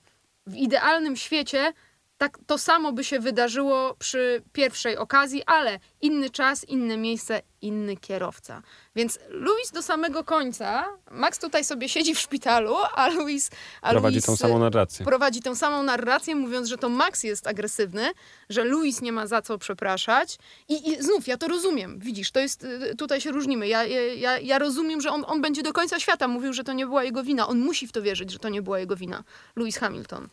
w 0.47 0.55
idealnym 0.55 1.15
świecie 1.15 1.73
tak 2.17 2.37
to 2.47 2.57
samo 2.57 2.91
by 2.91 3.03
się 3.03 3.19
wydarzyło 3.19 3.95
przy 3.99 4.43
pierwszej 4.53 4.97
okazji, 4.97 5.43
ale 5.45 5.79
inny 6.01 6.29
czas, 6.29 6.63
inne 6.63 6.97
miejsce, 6.97 7.41
inny 7.61 7.97
kierowca. 7.97 8.61
Więc 8.95 9.19
Luis 9.29 9.71
do 9.71 9.81
samego 9.81 10.23
końca, 10.23 10.85
Max 11.11 11.39
tutaj 11.39 11.63
sobie 11.63 11.89
siedzi 11.89 12.15
w 12.15 12.19
szpitalu, 12.19 12.75
a 12.95 13.09
Luis... 13.09 13.49
A 13.81 13.91
prowadzi 13.91 14.15
Luis 14.15 14.25
tą 14.25 14.35
samą 14.35 14.59
narrację. 14.59 15.05
Prowadzi 15.05 15.41
tą 15.41 15.55
samą 15.55 15.83
narrację, 15.83 16.35
mówiąc, 16.35 16.67
że 16.67 16.77
to 16.77 16.89
Max 16.89 17.23
jest 17.23 17.47
agresywny, 17.47 18.11
że 18.49 18.63
Luis 18.63 19.01
nie 19.01 19.11
ma 19.11 19.27
za 19.27 19.41
co 19.41 19.57
przepraszać. 19.57 20.37
I, 20.69 20.89
i 20.89 21.03
znów, 21.03 21.27
ja 21.27 21.37
to 21.37 21.47
rozumiem. 21.47 21.99
Widzisz, 21.99 22.31
to 22.31 22.39
jest, 22.39 22.63
y, 22.63 22.95
tutaj 22.97 23.21
się 23.21 23.31
różnimy. 23.31 23.67
Ja, 23.67 23.83
ja, 24.15 24.39
ja 24.39 24.59
rozumiem, 24.59 25.01
że 25.01 25.11
on, 25.11 25.23
on 25.27 25.41
będzie 25.41 25.63
do 25.63 25.73
końca 25.73 25.99
świata 25.99 26.27
mówił, 26.27 26.53
że 26.53 26.63
to 26.63 26.73
nie 26.73 26.85
była 26.85 27.03
jego 27.03 27.23
wina. 27.23 27.47
On 27.47 27.59
musi 27.59 27.87
w 27.87 27.91
to 27.91 28.01
wierzyć, 28.01 28.31
że 28.31 28.39
to 28.39 28.49
nie 28.49 28.61
była 28.61 28.79
jego 28.79 28.95
wina. 28.95 29.23
Lewis 29.55 29.77
Hamilton. 29.77 30.29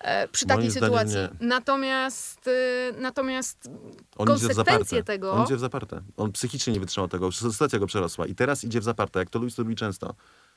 E, 0.00 0.28
przy 0.28 0.46
Moim 0.46 0.56
takiej 0.56 0.70
sytuacji. 0.70 1.18
Natomiast, 1.40 2.46
y, 2.46 2.94
natomiast 2.98 3.70
on 4.16 4.26
konsekwencje 4.26 5.02
tego... 5.02 5.32
On 5.32 5.44
idzie 5.44 5.56
w 5.56 5.60
zaparte. 5.60 6.02
On 6.16 6.32
psychicznie 6.32 6.72
nie 6.72 6.80
wytrzymał 6.80 7.08
tego. 7.08 7.32
Sytuacja 7.32 7.78
go 7.78 7.86
przerosła. 7.86 8.26
I 8.26 8.34
teraz 8.34 8.64
idzie 8.64 8.80
w 8.80 8.84
zaparte, 8.84 9.18
jak 9.18 9.30
to 9.30 9.38
Luis 9.38 9.58
robi 9.58 9.76
często. 9.76 10.14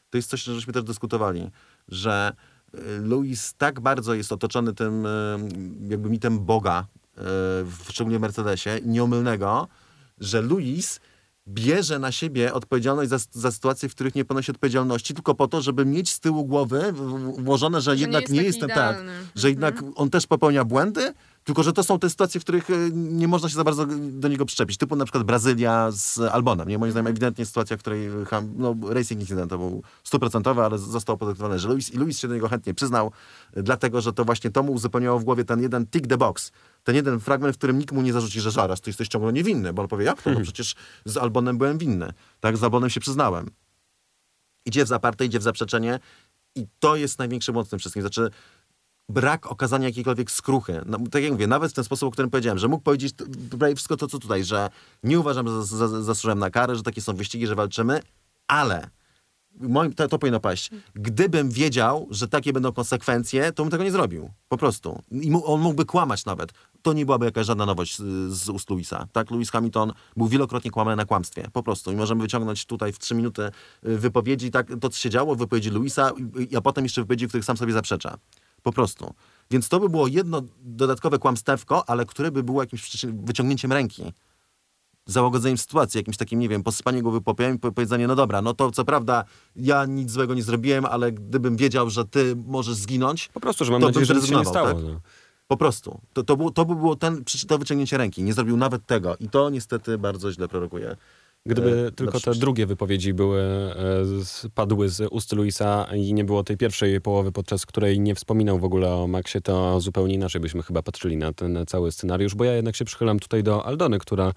To 0.09 0.17
jest 0.17 0.29
coś, 0.29 0.43
żeśmy 0.43 0.73
też 0.73 0.83
dyskutowali, 0.83 1.51
że 1.87 2.33
y, 2.75 2.79
Luis 2.99 3.53
tak 3.57 3.79
bardzo 3.79 4.13
jest 4.13 4.31
otoczony 4.31 4.73
tym 4.73 5.05
y, 5.05 5.09
jakby 5.89 6.09
mitem 6.09 6.39
Boga, 6.39 6.87
szczególnie 7.89 8.19
w 8.19 8.21
Mercedesie, 8.21 8.69
nieomylnego, 8.85 9.67
że 10.19 10.41
Luis 10.41 10.99
bierze 11.47 11.99
na 11.99 12.11
siebie 12.11 12.53
odpowiedzialność 12.53 13.09
za, 13.09 13.17
za 13.31 13.51
sytuacje, 13.51 13.89
w 13.89 13.95
których 13.95 14.15
nie 14.15 14.25
ponosi 14.25 14.51
odpowiedzialności, 14.51 15.13
tylko 15.13 15.35
po 15.35 15.47
to, 15.47 15.61
żeby 15.61 15.85
mieć 15.85 16.11
z 16.11 16.19
tyłu 16.19 16.45
głowy 16.45 16.93
włożone, 17.37 17.81
że, 17.81 17.95
że 17.95 18.01
jednak 18.01 18.29
nie, 18.29 18.35
jest 18.35 18.43
nie 18.43 18.47
jestem 18.47 18.69
tak, 18.69 19.03
że 19.35 19.49
jednak 19.49 19.73
mhm. 19.73 19.93
on 19.95 20.09
też 20.09 20.27
popełnia 20.27 20.65
błędy, 20.65 21.13
Tylko, 21.43 21.63
że 21.63 21.73
to 21.73 21.83
są 21.83 21.99
te 21.99 22.09
sytuacje, 22.09 22.41
w 22.41 22.43
których 22.43 22.69
e, 22.69 22.73
nie 22.93 23.27
można 23.27 23.49
się 23.49 23.55
za 23.55 23.63
bardzo 23.63 23.85
do 24.11 24.27
niego 24.27 24.45
przyczepić. 24.45 24.77
Typu 24.77 24.95
na 24.95 25.05
przykład 25.05 25.23
Brazylia 25.23 25.91
z 25.91 26.19
Albonem. 26.19 26.69
Nie? 26.69 26.77
Moim 26.77 26.91
zdaniem 26.91 27.07
ewidentnie 27.07 27.45
sytuacja, 27.45 27.77
w 27.77 27.79
której 27.79 28.09
no, 28.57 28.75
racing 28.89 29.21
incydent 29.21 29.49
to 29.49 29.57
był 29.57 29.83
stuprocentowy, 30.03 30.61
ale 30.61 30.77
zostało 30.77 31.17
podyktowane, 31.17 31.59
że 31.59 31.67
Luis, 31.67 31.93
i 31.93 31.97
Luis 31.97 32.19
się 32.19 32.27
do 32.27 32.33
niego 32.33 32.49
chętnie 32.49 32.73
przyznał, 32.73 33.11
e, 33.53 33.63
dlatego, 33.63 34.01
że 34.01 34.13
to 34.13 34.25
właśnie 34.25 34.49
to 34.49 34.63
mu 34.63 34.73
uzupełniało 34.73 35.19
w 35.19 35.23
głowie 35.23 35.45
ten 35.45 35.61
jeden 35.61 35.87
tick 35.87 36.07
the 36.07 36.17
box. 36.17 36.51
Ten 36.83 36.95
jeden 36.95 37.19
fragment, 37.19 37.55
w 37.55 37.57
którym 37.57 37.79
nikt 37.79 37.91
mu 37.91 38.01
nie 38.01 38.13
zarzuci, 38.13 38.41
że 38.41 38.51
zaraz, 38.51 38.81
ty 38.81 38.89
jesteś 38.89 39.07
ciągle 39.07 39.33
niewinny, 39.33 39.73
bo 39.73 39.81
on 39.81 39.87
powie, 39.87 40.05
jak 40.05 40.21
to? 40.21 40.31
No 40.31 40.41
przecież 40.43 40.75
z 41.05 41.17
Albonem 41.17 41.57
byłem 41.57 41.77
winny. 41.77 42.13
Tak, 42.39 42.57
z 42.57 42.63
Albonem 42.63 42.89
się 42.89 42.99
przyznałem. 42.99 43.49
Idzie 44.65 44.85
w 44.85 44.87
zaparte, 44.87 45.25
idzie 45.25 45.39
w 45.39 45.43
zaprzeczenie 45.43 45.99
i 46.55 46.65
to 46.79 46.95
jest 46.95 47.19
największy 47.19 47.51
błąd 47.53 47.67
w 47.67 47.69
tym 47.69 47.79
wszystkim. 47.79 48.01
Znaczy, 48.03 48.29
brak 49.09 49.47
okazania 49.51 49.87
jakiejkolwiek 49.87 50.31
skruchy. 50.31 50.81
No, 50.85 50.97
tak 51.11 51.23
jak 51.23 51.31
mówię, 51.31 51.47
nawet 51.47 51.71
w 51.71 51.75
ten 51.75 51.83
sposób, 51.83 52.07
o 52.07 52.11
którym 52.11 52.29
powiedziałem, 52.31 52.57
że 52.59 52.67
mógł 52.67 52.83
powiedzieć 52.83 53.13
prawie 53.59 53.75
wszystko 53.75 53.97
to, 53.97 54.07
co 54.07 54.19
tutaj, 54.19 54.43
że 54.43 54.69
nie 55.03 55.19
uważam, 55.19 55.47
że 55.47 55.63
za- 55.65 55.87
za- 55.87 56.01
zasłużyłem 56.01 56.39
na 56.39 56.49
karę, 56.49 56.75
że 56.75 56.83
takie 56.83 57.01
są 57.01 57.13
wyścigi, 57.15 57.47
że 57.47 57.55
walczymy, 57.55 57.99
ale 58.47 58.89
moim, 59.59 59.93
to, 59.93 60.07
to 60.07 60.19
powinno 60.19 60.39
paść. 60.39 60.69
Gdybym 60.95 61.49
wiedział, 61.49 62.07
że 62.11 62.27
takie 62.27 62.53
będą 62.53 62.71
konsekwencje, 62.71 63.51
to 63.51 63.63
bym 63.63 63.71
tego 63.71 63.83
nie 63.83 63.91
zrobił. 63.91 64.29
Po 64.49 64.57
prostu. 64.57 65.01
I 65.11 65.31
on 65.45 65.61
mógłby 65.61 65.85
kłamać 65.85 66.25
nawet. 66.25 66.51
To 66.83 66.93
nie 66.93 67.05
byłaby 67.05 67.25
jakaś 67.25 67.45
żadna 67.45 67.65
nowość 67.65 67.97
z, 67.97 68.31
z 68.33 68.49
ust 68.49 68.69
Louisa. 68.69 69.07
Tak, 69.11 69.31
Lewis 69.31 69.49
Hamilton 69.51 69.93
był 70.17 70.27
wielokrotnie 70.27 70.71
kłamany 70.71 70.95
na 70.97 71.05
kłamstwie. 71.05 71.47
Po 71.53 71.63
prostu. 71.63 71.91
I 71.91 71.95
możemy 71.95 72.21
wyciągnąć 72.21 72.65
tutaj 72.65 72.93
w 72.93 72.99
trzy 72.99 73.15
minuty 73.15 73.41
y, 73.87 73.97
wypowiedzi, 73.97 74.51
tak, 74.51 74.67
to 74.81 74.89
co 74.89 74.97
się 74.99 75.09
działo, 75.09 75.35
wypowiedzi 75.35 75.69
Louisa, 75.69 76.11
a 76.57 76.61
potem 76.61 76.83
jeszcze 76.85 77.01
wypowiedzi, 77.01 77.25
w 77.25 77.29
których 77.29 77.45
sam 77.45 77.57
sobie 77.57 77.73
zaprzecza. 77.73 78.17
Po 78.63 78.71
prostu. 78.71 79.13
Więc 79.51 79.69
to 79.69 79.79
by 79.79 79.89
było 79.89 80.07
jedno 80.07 80.41
dodatkowe 80.61 81.19
kłamstewko, 81.19 81.89
ale 81.89 82.05
które 82.05 82.31
by 82.31 82.43
było 82.43 82.63
jakimś 82.63 83.05
wyciągnięciem 83.05 83.71
ręki 83.73 84.13
załagodzeniem 85.05 85.57
sytuacji, 85.57 85.97
jakimś 85.97 86.17
takim, 86.17 86.39
nie 86.39 86.49
wiem, 86.49 86.63
posypanie 86.63 87.01
głowy 87.01 87.21
popiołem 87.21 87.55
i 87.55 87.59
po- 87.59 87.71
powiedzenie, 87.71 88.07
no 88.07 88.15
dobra, 88.15 88.41
no 88.41 88.53
to 88.53 88.71
co 88.71 88.85
prawda 88.85 89.23
ja 89.55 89.85
nic 89.85 90.11
złego 90.11 90.33
nie 90.33 90.43
zrobiłem, 90.43 90.85
ale 90.85 91.11
gdybym 91.11 91.55
wiedział, 91.57 91.89
że 91.89 92.05
ty 92.05 92.35
możesz 92.47 92.75
zginąć, 92.75 93.27
Po 93.33 93.39
prostu, 93.39 93.65
że 93.65 93.71
mam 93.71 93.81
To 93.81 93.87
nadzieję, 93.87 94.05
że 94.05 94.13
nic 94.15 94.25
się 94.25 94.35
nie 94.35 94.45
stało. 94.45 94.67
zrezygnował, 94.67 94.93
No. 94.95 95.01
Po 95.53 95.57
prostu. 95.57 95.99
To, 96.13 96.23
to, 96.23 96.37
było, 96.37 96.51
to 96.51 96.65
by 96.65 96.75
było 96.75 96.95
ten, 96.95 97.23
to 97.47 97.57
wyciągnięcie 97.57 97.97
ręki. 97.97 98.23
Nie 98.23 98.33
zrobił 98.33 98.57
nawet 98.57 98.85
tego 98.85 99.17
i 99.19 99.29
to 99.29 99.49
niestety 99.49 99.97
bardzo 99.97 100.31
źle 100.31 100.47
prorokuje. 100.47 100.95
Gdyby 101.45 101.87
e, 101.87 101.91
tylko 101.91 102.19
te 102.19 102.31
drugie 102.31 102.65
wypowiedzi 102.65 103.13
były, 103.13 103.41
e, 103.41 104.49
padły 104.55 104.89
z 104.89 105.07
ust 105.11 105.33
Luisa 105.33 105.87
i 105.95 106.13
nie 106.13 106.23
było 106.23 106.43
tej 106.43 106.57
pierwszej 106.57 107.01
połowy, 107.01 107.31
podczas 107.31 107.65
której 107.65 107.99
nie 107.99 108.15
wspominał 108.15 108.59
w 108.59 108.63
ogóle 108.63 108.93
o 108.93 109.07
Maxie, 109.07 109.41
to 109.41 109.79
zupełnie 109.79 110.13
inaczej 110.13 110.41
byśmy 110.41 110.63
chyba 110.63 110.81
patrzyli 110.81 111.17
na 111.17 111.33
ten 111.33 111.65
cały 111.67 111.91
scenariusz, 111.91 112.35
bo 112.35 112.43
ja 112.43 112.53
jednak 112.53 112.75
się 112.75 112.85
przychylam 112.85 113.19
tutaj 113.19 113.43
do 113.43 113.65
Aldony, 113.65 113.99
która 113.99 114.33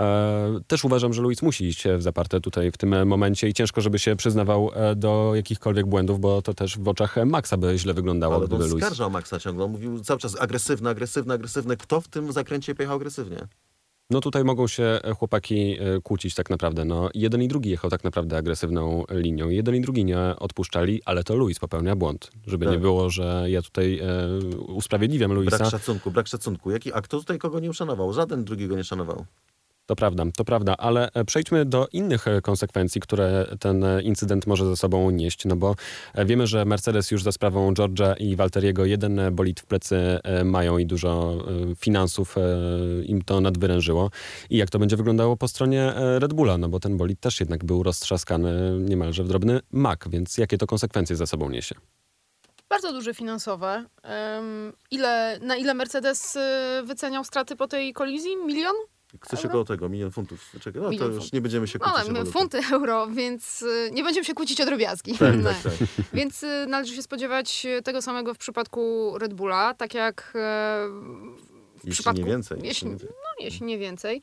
e, 0.00 0.60
też 0.66 0.84
uważam, 0.84 1.12
że 1.12 1.22
Luis 1.22 1.42
musi 1.42 1.64
iść 1.64 1.84
w 1.98 2.02
zaparte 2.02 2.40
tutaj 2.40 2.72
w 2.72 2.76
tym 2.76 3.06
momencie 3.06 3.48
i 3.48 3.54
ciężko, 3.54 3.80
żeby 3.80 3.98
się 3.98 4.16
przyznawał 4.16 4.70
e, 4.74 4.96
do 4.96 5.32
jakichkolwiek 5.34 5.86
błędów, 5.86 6.20
bo 6.20 6.42
to 6.42 6.54
też 6.54 6.78
w 6.78 6.88
oczach 6.88 7.16
Maxa 7.26 7.56
by 7.56 7.78
źle 7.78 7.94
wyglądało, 7.94 8.34
Ale 8.34 8.46
gdyby 8.46 8.64
on 8.64 8.70
Luis... 8.70 8.84
skarżał 8.84 9.10
Maxa 9.10 9.38
ciągle. 9.38 9.64
On 9.64 9.70
mówił 9.70 10.00
cały 10.00 10.20
czas 10.20 10.36
agresywny, 10.40 10.90
agresywny, 10.90 11.34
agresywny. 11.34 11.76
Kto 11.76 12.00
w 12.00 12.08
tym 12.08 12.32
zakręcie 12.32 12.74
pojechał 12.74 12.96
agresywnie? 12.96 13.46
No 14.12 14.20
tutaj 14.20 14.44
mogą 14.44 14.66
się 14.66 15.00
chłopaki 15.18 15.76
e, 15.80 16.00
kłócić 16.02 16.34
tak 16.34 16.50
naprawdę. 16.50 16.84
No, 16.84 17.08
jeden 17.14 17.42
i 17.42 17.48
drugi 17.48 17.70
jechał 17.70 17.90
tak 17.90 18.04
naprawdę 18.04 18.36
agresywną 18.36 19.04
linią. 19.10 19.48
Jeden 19.48 19.74
i 19.74 19.80
drugi 19.80 20.04
nie 20.04 20.18
odpuszczali, 20.18 21.02
ale 21.04 21.24
to 21.24 21.36
Luis 21.36 21.58
popełnia 21.58 21.96
błąd. 21.96 22.30
Żeby 22.46 22.64
Tak. 22.64 22.74
nie 22.74 22.80
było, 22.80 23.10
że 23.10 23.44
ja 23.48 23.62
tutaj 23.62 23.98
e, 23.98 24.28
usprawiedliwiam 24.58 25.32
Luisa. 25.32 25.58
Brak 25.58 25.70
szacunku, 25.70 26.10
brak 26.10 26.26
szacunku. 26.26 26.70
Jaki, 26.70 26.92
a 26.92 27.00
kto 27.00 27.18
tutaj 27.18 27.38
kogo 27.38 27.60
nie 27.60 27.70
uszanował? 27.70 28.12
Żaden 28.12 28.44
drugi 28.44 28.68
go 28.68 28.76
nie 28.76 28.84
szanował. 28.84 29.24
To 29.86 29.96
prawda, 29.96 30.24
to 30.36 30.44
prawda, 30.44 30.76
ale 30.76 31.10
e, 31.14 31.24
przejdźmy 31.24 31.64
do 31.64 31.88
innych 31.92 32.28
e, 32.28 32.40
konsekwencji, 32.40 33.00
które 33.00 33.46
ten 33.60 33.84
e, 33.84 34.02
incydent 34.02 34.46
może 34.46 34.66
ze 34.66 34.76
sobą 34.76 35.10
nieść, 35.10 35.44
no 35.44 35.56
bo 35.56 35.74
wiemy, 36.26 36.46
że 36.46 36.64
Mercedes 36.64 37.10
już 37.10 37.22
za 37.22 37.32
sprawą 37.32 37.72
George'a 37.72 38.14
i 38.18 38.36
Walteriego 38.36 38.84
jeden 38.84 39.20
bolid 39.32 39.60
w 39.60 39.66
plecy 39.66 40.18
mają 40.44 40.78
i 40.78 40.86
dużo 40.86 41.44
finansów 41.76 42.36
im 43.04 43.22
to 43.22 43.40
nadwyrężyło. 43.40 44.10
I 44.50 44.56
jak 44.56 44.70
to 44.70 44.78
będzie 44.78 44.96
wyglądało 44.96 45.36
po 45.36 45.48
stronie 45.48 45.92
Red 45.96 46.32
Bulla, 46.32 46.58
no 46.58 46.68
bo 46.68 46.80
ten 46.80 46.96
bolid 46.96 47.20
też 47.20 47.40
jednak 47.40 47.64
był 47.64 47.82
roztrzaskany 47.82 48.78
niemalże 48.80 49.24
w 49.24 49.28
drobny 49.28 49.60
mak, 49.72 50.08
więc 50.10 50.38
jakie 50.38 50.58
to 50.58 50.66
konsekwencje 50.66 51.16
za 51.16 51.26
sobą 51.26 51.50
niesie? 51.50 51.74
Bardzo 52.68 52.92
duże 52.92 53.14
finansowe. 53.14 53.84
Ile, 54.90 55.38
na 55.42 55.56
ile 55.56 55.74
Mercedes 55.74 56.38
wyceniał 56.84 57.24
straty 57.24 57.56
po 57.56 57.68
tej 57.68 57.92
kolizji? 57.92 58.36
Milion? 58.36 58.74
Coś 59.28 59.38
Euro? 59.38 59.48
około 59.48 59.64
tego, 59.64 59.88
milion 59.88 60.10
funtów. 60.10 60.50
Czekaj, 60.60 60.82
no 60.82 60.88
Milion 60.90 61.06
to 61.08 61.12
już 61.12 61.16
funtów. 61.16 61.32
nie 61.32 61.40
będziemy 61.40 61.68
się 61.68 61.78
kłócić. 61.78 62.12
walutę. 62.12 62.30
funty 62.32 62.60
euro, 62.72 63.06
więc 63.06 63.62
y, 63.62 63.90
nie 63.92 64.04
będziemy 64.04 64.24
się 64.24 64.34
kłócić 64.34 64.60
o 64.60 64.64
drobiazgi. 64.66 65.18
Tak, 65.18 65.36
No. 65.36 65.50
tak, 65.50 65.62
tak. 65.62 65.72
Więc 66.12 66.42
y, 66.42 66.66
należy 66.68 66.94
się 66.94 67.02
spodziewać 67.02 67.66
y, 67.66 67.82
tego 67.82 68.02
samego 68.02 68.34
w 68.34 68.38
przypadku 68.38 69.12
Red 69.18 69.34
Bulla, 69.34 69.74
tak 69.74 69.94
jak 69.94 70.30
w 70.34 71.84
Jeśli 71.84 71.90
przypadku... 71.92 72.20
nie 72.20 72.26
więcej. 72.26 72.58
Jeśli, 72.62 72.68
jeśli 72.68 72.86
nie 72.88 72.90
więcej. 72.92 73.08
no, 73.10 73.44
jeśli 73.44 73.66
nie 73.66 73.78
więcej. 73.78 74.22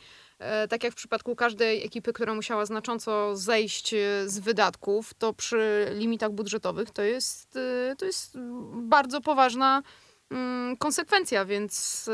Tak 0.69 0.83
jak 0.83 0.93
w 0.93 0.95
przypadku 0.95 1.35
każdej 1.35 1.85
ekipy, 1.85 2.13
która 2.13 2.33
musiała 2.33 2.65
znacząco 2.65 3.35
zejść 3.37 3.95
z 4.25 4.39
wydatków, 4.39 5.13
to 5.13 5.33
przy 5.33 5.87
limitach 5.95 6.31
budżetowych 6.31 6.91
to 6.91 7.01
jest, 7.01 7.57
to 7.97 8.05
jest 8.05 8.37
bardzo 8.73 9.21
poważna 9.21 9.83
mm, 10.31 10.77
konsekwencja, 10.77 11.45
więc 11.45 12.05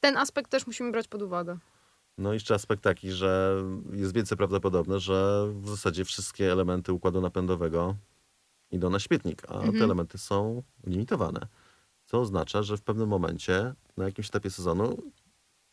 ten 0.00 0.16
aspekt 0.16 0.50
też 0.50 0.66
musimy 0.66 0.92
brać 0.92 1.08
pod 1.08 1.22
uwagę. 1.22 1.58
No 2.18 2.32
i 2.32 2.34
jeszcze 2.36 2.54
aspekt 2.54 2.82
taki, 2.82 3.10
że 3.12 3.56
jest 3.92 4.14
więcej 4.14 4.38
prawdopodobne, 4.38 5.00
że 5.00 5.46
w 5.62 5.68
zasadzie 5.68 6.04
wszystkie 6.04 6.52
elementy 6.52 6.92
układu 6.92 7.20
napędowego 7.20 7.94
idą 8.70 8.90
na 8.90 8.98
śmietnik, 8.98 9.42
a 9.48 9.54
Mhm. 9.54 9.78
te 9.78 9.84
elementy 9.84 10.18
są 10.18 10.62
limitowane. 10.86 11.40
Co 12.04 12.20
oznacza, 12.20 12.62
że 12.62 12.76
w 12.76 12.82
pewnym 12.82 13.08
momencie, 13.08 13.74
na 13.96 14.04
jakimś 14.04 14.28
etapie 14.28 14.50
sezonu, 14.50 14.96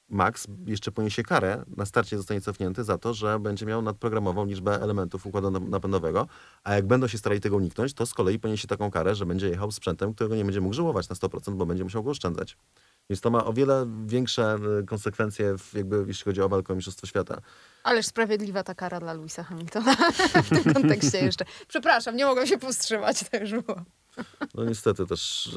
Max 0.10 0.48
jeszcze 0.66 0.92
poniesie 0.92 1.24
karę, 1.24 1.64
na 1.78 1.86
starcie 1.86 2.18
zostanie 2.18 2.42
cofnięty 2.42 2.84
za 2.84 2.98
to, 2.98 3.14
że 3.14 3.40
będzie 3.40 3.66
miał 3.66 3.82
nadprogramową 3.82 4.46
liczbę 4.46 4.82
elementów 4.82 5.26
układu 5.28 5.48
nap- 5.48 5.70
napędowego, 5.70 6.28
a 6.64 6.74
jak 6.76 6.88
będą 6.88 7.08
się 7.08 7.18
starali 7.18 7.42
tego 7.42 7.56
uniknąć, 7.56 7.94
to 7.94 8.06
z 8.06 8.14
kolei 8.14 8.40
poniesie 8.40 8.68
taką 8.68 8.92
karę, 8.92 9.16
że 9.16 9.26
będzie 9.26 9.50
jechał 9.50 9.72
sprzętem, 9.72 10.14
którego 10.14 10.36
nie 10.36 10.44
będzie 10.46 10.62
mógł 10.62 10.74
żyłować 10.74 11.10
na 11.10 11.16
100%, 11.16 11.56
bo 11.56 11.66
będzie 11.66 11.84
musiał 11.84 12.04
go 12.04 12.10
oszczędzać. 12.12 12.58
Więc 13.10 13.22
to 13.22 13.30
ma 13.30 13.46
o 13.46 13.54
wiele 13.54 13.88
większe 14.06 14.58
e, 14.80 14.84
konsekwencje, 14.84 15.58
w, 15.58 15.74
jakby, 15.74 16.04
jeśli 16.08 16.24
chodzi 16.24 16.42
o 16.42 16.50
walkę 16.50 16.74
o 16.74 16.76
Mistrzostwo 16.76 17.08
Świata. 17.08 17.42
Ależ 17.84 18.06
sprawiedliwa 18.06 18.64
ta 18.64 18.76
kara 18.76 19.00
dla 19.00 19.14
Louisa 19.14 19.44
Hamiltona 19.44 19.96
w 20.44 20.50
tym 20.50 20.74
kontekście 20.74 21.18
jeszcze. 21.18 21.46
Przepraszam, 21.68 22.16
nie 22.16 22.26
mogłam 22.26 22.48
się 22.48 22.58
powstrzymać, 22.58 23.24
tak 23.32 23.42
już 23.42 23.52
było. 23.52 23.82
No 24.56 24.66
niestety 24.66 25.06
też, 25.06 25.50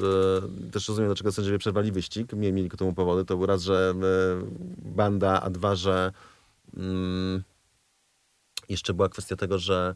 e, 0.67 0.71
też 0.71 0.87
rozumiem, 0.87 1.09
dlaczego 1.09 1.31
sędziowie 1.31 1.57
przerwali 1.57 1.91
wyścig. 1.91 2.33
Mieli, 2.33 2.53
mieli 2.53 2.69
ku 2.69 2.77
temu 2.77 2.93
powody. 2.93 3.25
To 3.25 3.37
był 3.37 3.45
raz, 3.45 3.61
że 3.61 3.93
e, 3.95 4.41
banda, 4.77 5.41
a 5.41 5.49
dwa, 5.49 5.75
że 5.75 6.11
mm, 6.77 7.43
jeszcze 8.69 8.93
była 8.93 9.09
kwestia 9.09 9.35
tego, 9.35 9.59
że 9.59 9.95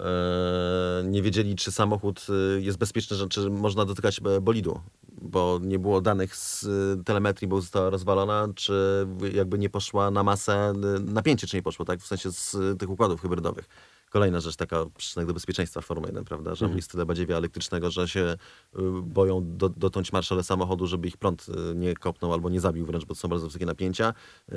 e, 0.00 1.02
nie 1.04 1.22
wiedzieli, 1.22 1.56
czy 1.56 1.72
samochód 1.72 2.26
e, 2.28 2.60
jest 2.60 2.78
bezpieczny, 2.78 3.16
że, 3.16 3.28
czy 3.28 3.50
można 3.50 3.84
dotykać 3.84 4.20
e, 4.26 4.40
bolidu, 4.40 4.80
bo 5.20 5.58
nie 5.62 5.78
było 5.78 6.00
danych 6.00 6.36
z 6.36 6.64
e, 6.64 7.04
telemetrii, 7.04 7.48
bo 7.48 7.60
została 7.60 7.90
rozwalona, 7.90 8.48
czy 8.54 9.06
jakby 9.32 9.58
nie 9.58 9.70
poszła 9.70 10.10
na 10.10 10.22
masę 10.22 10.54
e, 10.54 10.72
napięcie, 11.00 11.46
czy 11.46 11.56
nie 11.56 11.62
poszło, 11.62 11.84
tak? 11.84 12.00
W 12.00 12.06
sensie 12.06 12.32
z 12.32 12.54
e, 12.54 12.76
tych 12.76 12.90
układów 12.90 13.22
hybrydowych. 13.22 13.68
Kolejna 14.10 14.40
rzecz, 14.40 14.56
taka 14.56 14.76
przyczynek 14.96 15.26
do 15.26 15.34
bezpieczeństwa 15.34 15.80
w 15.80 15.84
Formule 15.84 16.08
1, 16.08 16.24
prawda? 16.24 16.54
Że 16.54 16.66
jest 16.76 16.90
tyle 16.90 17.06
badziewia 17.06 17.36
elektrycznego, 17.36 17.90
że 17.90 18.08
się 18.08 18.20
y, 18.20 18.82
boją 19.02 19.56
do, 19.56 19.68
dotknąć 19.68 20.12
marszale 20.12 20.42
samochodu, 20.42 20.86
żeby 20.86 21.08
ich 21.08 21.16
prąd 21.16 21.46
y, 21.48 21.74
nie 21.74 21.94
kopnął 21.94 22.32
albo 22.32 22.50
nie 22.50 22.60
zabił 22.60 22.86
wręcz, 22.86 23.04
bo 23.04 23.14
to 23.14 23.20
są 23.20 23.28
bardzo 23.28 23.46
wysokie 23.46 23.66
napięcia, 23.66 24.14
y, 24.48 24.54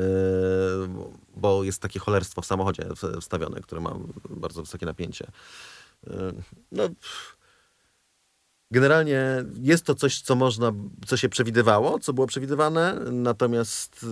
bo 1.35 1.63
jest 1.63 1.81
takie 1.81 1.99
cholerstwo 1.99 2.41
w 2.41 2.45
samochodzie 2.45 2.85
wstawione, 3.21 3.61
które 3.61 3.81
ma 3.81 3.95
bardzo 4.29 4.61
wysokie 4.61 4.85
napięcie. 4.85 5.27
Y, 6.07 6.11
No, 6.71 6.83
pff. 6.89 7.42
Generalnie 8.73 9.21
jest 9.61 9.85
to 9.85 9.95
coś, 9.95 10.21
co 10.21 10.35
można, 10.35 10.71
co 11.05 11.17
się 11.17 11.29
przewidywało, 11.29 11.99
co 11.99 12.13
było 12.13 12.27
przewidywane, 12.27 12.99
natomiast 13.11 14.03
y, 14.03 14.07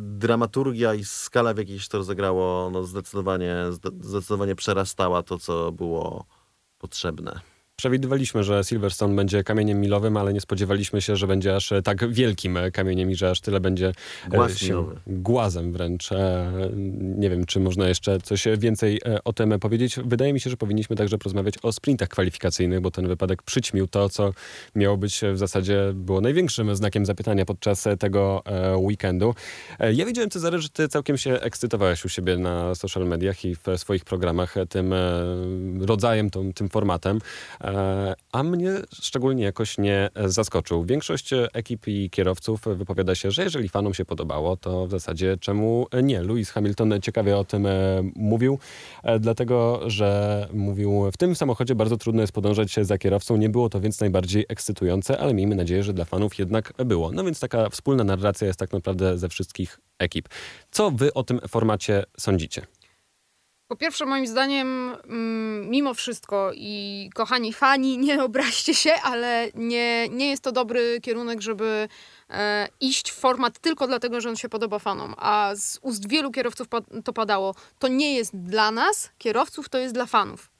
dramaturgia 0.00 0.94
i 0.94 1.04
skala, 1.04 1.54
w 1.54 1.58
jakiej 1.58 1.80
się 1.80 1.88
to 1.88 1.98
rozegrało, 1.98 2.70
no 2.70 2.84
zdecydowanie, 2.84 3.56
zde- 3.70 3.90
zdecydowanie 4.00 4.54
przerastała 4.54 5.22
to, 5.22 5.38
co 5.38 5.72
było 5.72 6.24
potrzebne. 6.78 7.53
Przewidywaliśmy, 7.76 8.44
że 8.44 8.64
Silverstone 8.64 9.16
będzie 9.16 9.44
kamieniem 9.44 9.80
milowym, 9.80 10.16
ale 10.16 10.32
nie 10.32 10.40
spodziewaliśmy 10.40 11.02
się, 11.02 11.16
że 11.16 11.26
będzie 11.26 11.56
aż 11.56 11.72
tak 11.84 12.12
wielkim 12.12 12.58
kamieniem 12.72 13.10
i 13.10 13.14
że 13.14 13.30
aż 13.30 13.40
tyle 13.40 13.60
będzie 13.60 13.88
e, 13.88 14.28
Głaz 14.30 14.56
się 14.58 14.86
głazem 15.06 15.72
wręcz. 15.72 16.12
E, 16.12 16.52
Nie 17.00 17.30
wiem, 17.30 17.46
czy 17.46 17.60
można 17.60 17.88
jeszcze 17.88 18.20
coś 18.20 18.44
więcej 18.58 19.00
e, 19.06 19.24
o 19.24 19.32
tym 19.32 19.60
powiedzieć. 19.60 19.96
Wydaje 20.04 20.32
mi 20.32 20.40
się, 20.40 20.50
że 20.50 20.56
powinniśmy 20.56 20.96
także 20.96 21.18
porozmawiać 21.18 21.54
o 21.62 21.72
sprintach 21.72 22.08
kwalifikacyjnych, 22.08 22.80
bo 22.80 22.90
ten 22.90 23.08
wypadek 23.08 23.42
przyćmił 23.42 23.86
to, 23.86 24.08
co 24.08 24.32
miało 24.74 24.96
być 24.96 25.20
w 25.32 25.38
zasadzie 25.38 25.92
było 25.94 26.20
największym 26.20 26.76
znakiem 26.76 27.06
zapytania 27.06 27.44
podczas 27.44 27.84
tego 27.98 28.42
e, 28.44 28.76
weekendu. 28.76 29.34
E, 29.78 29.92
Ja 29.92 30.06
widziałem, 30.06 30.30
Cezary, 30.30 30.58
że 30.58 30.68
ty 30.68 30.88
całkiem 30.88 31.18
się 31.18 31.40
ekscytowałeś 31.40 32.04
u 32.04 32.08
siebie 32.08 32.36
na 32.36 32.74
social 32.74 33.06
mediach 33.06 33.44
i 33.44 33.54
w 33.54 33.62
swoich 33.76 34.04
programach 34.04 34.54
tym 34.68 34.92
e, 34.92 34.96
rodzajem, 35.80 36.30
tym, 36.30 36.52
tym 36.52 36.68
formatem, 36.68 37.18
E, 37.63 37.63
a 38.32 38.42
mnie 38.42 38.72
szczególnie 38.92 39.44
jakoś 39.44 39.78
nie 39.78 40.10
zaskoczył. 40.24 40.84
Większość 40.84 41.30
ekip 41.52 41.88
i 41.88 42.10
kierowców 42.10 42.60
wypowiada 42.66 43.14
się, 43.14 43.30
że 43.30 43.42
jeżeli 43.42 43.68
fanom 43.68 43.94
się 43.94 44.04
podobało, 44.04 44.56
to 44.56 44.86
w 44.86 44.90
zasadzie 44.90 45.36
czemu 45.40 45.86
nie? 46.02 46.22
Lewis 46.22 46.50
Hamilton 46.50 46.94
ciekawie 47.02 47.36
o 47.36 47.44
tym 47.44 47.66
e, 47.66 47.70
mówił, 48.16 48.58
e, 49.02 49.18
dlatego, 49.18 49.80
że 49.86 50.48
mówił, 50.52 51.10
w 51.12 51.16
tym 51.16 51.34
samochodzie 51.34 51.74
bardzo 51.74 51.96
trudno 51.96 52.20
jest 52.20 52.32
podążać 52.32 52.74
za 52.82 52.98
kierowcą, 52.98 53.36
nie 53.36 53.48
było 53.48 53.68
to 53.68 53.80
więc 53.80 54.00
najbardziej 54.00 54.44
ekscytujące, 54.48 55.18
ale 55.18 55.34
miejmy 55.34 55.54
nadzieję, 55.54 55.82
że 55.82 55.92
dla 55.92 56.04
fanów 56.04 56.38
jednak 56.38 56.72
było. 56.76 57.12
No 57.12 57.24
więc 57.24 57.40
taka 57.40 57.70
wspólna 57.70 58.04
narracja 58.04 58.46
jest 58.46 58.58
tak 58.58 58.72
naprawdę 58.72 59.18
ze 59.18 59.28
wszystkich 59.28 59.80
ekip. 59.98 60.28
Co 60.70 60.90
wy 60.90 61.14
o 61.14 61.22
tym 61.22 61.40
formacie 61.48 62.04
sądzicie? 62.18 62.66
Po 63.68 63.76
pierwsze, 63.76 64.06
moim 64.06 64.26
zdaniem, 64.26 64.96
mm, 65.04 65.70
mimo 65.70 65.94
wszystko 65.94 66.50
i 66.54 67.10
kochani 67.14 67.52
fani, 67.52 67.98
nie 67.98 68.24
obraźcie 68.24 68.74
się, 68.74 68.92
ale 69.02 69.48
nie, 69.54 70.08
nie 70.08 70.30
jest 70.30 70.42
to 70.42 70.52
dobry 70.52 71.00
kierunek, 71.02 71.40
żeby 71.40 71.88
e, 72.30 72.68
iść 72.80 73.10
w 73.10 73.14
format 73.14 73.58
tylko 73.58 73.86
dlatego, 73.86 74.20
że 74.20 74.28
on 74.28 74.36
się 74.36 74.48
podoba 74.48 74.78
fanom. 74.78 75.14
A 75.18 75.52
z 75.56 75.78
ust 75.82 76.08
wielu 76.08 76.30
kierowców 76.30 76.66
to 77.04 77.12
padało. 77.12 77.54
To 77.78 77.88
nie 77.88 78.14
jest 78.14 78.36
dla 78.36 78.70
nas, 78.70 79.10
kierowców, 79.18 79.68
to 79.68 79.78
jest 79.78 79.94
dla 79.94 80.06
fanów. 80.06 80.53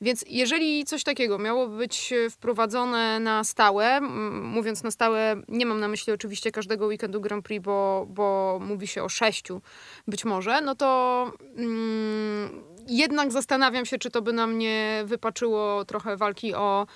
Więc 0.00 0.24
jeżeli 0.28 0.84
coś 0.84 1.04
takiego 1.04 1.38
miałoby 1.38 1.76
być 1.76 2.12
e, 2.12 2.30
wprowadzone 2.30 3.20
na 3.20 3.44
stałe, 3.44 4.00
mówiąc 4.30 4.82
na 4.82 4.90
stałe, 4.90 5.42
nie 5.48 5.66
mam 5.66 5.80
na 5.80 5.88
myśli 5.88 6.12
oczywiście 6.12 6.50
każdego 6.50 6.86
weekendu 6.86 7.20
Grand 7.20 7.44
Prix, 7.44 7.64
bo, 7.64 8.06
bo 8.08 8.58
mówi 8.62 8.86
się 8.86 9.02
o 9.02 9.08
sześciu 9.08 9.62
być 10.08 10.24
może, 10.24 10.60
no 10.60 10.74
to 10.74 11.32
mm, 11.56 12.64
jednak 12.88 13.32
zastanawiam 13.32 13.86
się, 13.86 13.98
czy 13.98 14.10
to 14.10 14.22
by 14.22 14.32
nam 14.32 14.58
nie 14.58 15.02
wypaczyło 15.04 15.84
trochę 15.84 16.16
walki 16.16 16.54
o, 16.54 16.86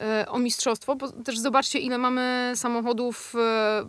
e, 0.00 0.26
o 0.28 0.38
mistrzostwo, 0.38 0.96
bo 0.96 1.12
też 1.12 1.38
zobaczcie, 1.38 1.78
ile 1.78 1.98
mamy 1.98 2.52
samochodów 2.54 3.34
e, 3.34 3.84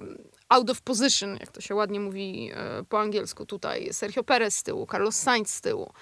out 0.49 0.70
of 0.70 0.82
position, 0.82 1.38
jak 1.39 1.51
to 1.51 1.61
się 1.61 1.76
ładnie 1.76 1.99
mówi 1.99 2.51
po 2.89 2.99
angielsku 2.99 3.45
tutaj. 3.45 3.93
Sergio 3.93 4.24
Perez 4.24 4.57
z 4.57 4.63
tyłu, 4.63 4.88
Carlos 4.91 5.15
Sainz 5.15 5.53
z 5.53 5.61
tyłu. 5.61 5.93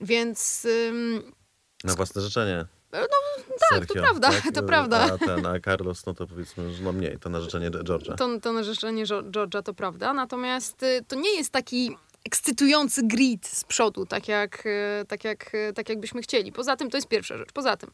Więc 0.00 0.66
Na 1.84 1.94
własne 1.94 2.22
życzenie. 2.22 2.64
No, 2.92 2.98
tak, 3.70 3.86
to 3.86 3.94
prawda, 3.94 4.30
to 4.54 4.62
prawda. 4.62 4.98
A 5.14 5.18
ten, 5.18 5.46
a 5.46 5.60
Carlos, 5.60 6.06
no 6.06 6.14
to 6.14 6.26
powiedzmy, 6.26 6.72
że 6.72 6.82
no 6.82 6.92
mniej, 6.92 7.18
to 7.18 7.28
na 7.28 7.40
życzenie 7.40 7.70
George'a. 7.70 8.14
To, 8.14 8.40
to 8.40 8.52
na 8.52 8.62
życzenie 8.62 9.06
George'a 9.06 9.62
to 9.62 9.74
prawda, 9.74 10.12
natomiast 10.12 10.82
y, 10.82 11.04
to 11.08 11.16
nie 11.16 11.36
jest 11.36 11.50
taki 11.50 11.96
ekscytujący 12.24 13.02
grid 13.04 13.46
z 13.46 13.64
przodu, 13.64 14.06
tak 14.06 14.28
jak, 14.28 14.66
y, 14.66 15.04
tak, 15.08 15.24
jak, 15.24 15.54
y, 15.54 15.72
tak 15.74 15.88
jakbyśmy 15.88 16.22
chcieli. 16.22 16.52
Poza 16.52 16.76
tym 16.76 16.90
to 16.90 16.96
jest 16.96 17.08
pierwsza 17.08 17.36
rzecz. 17.36 17.52
Poza 17.52 17.76
tym, 17.76 17.90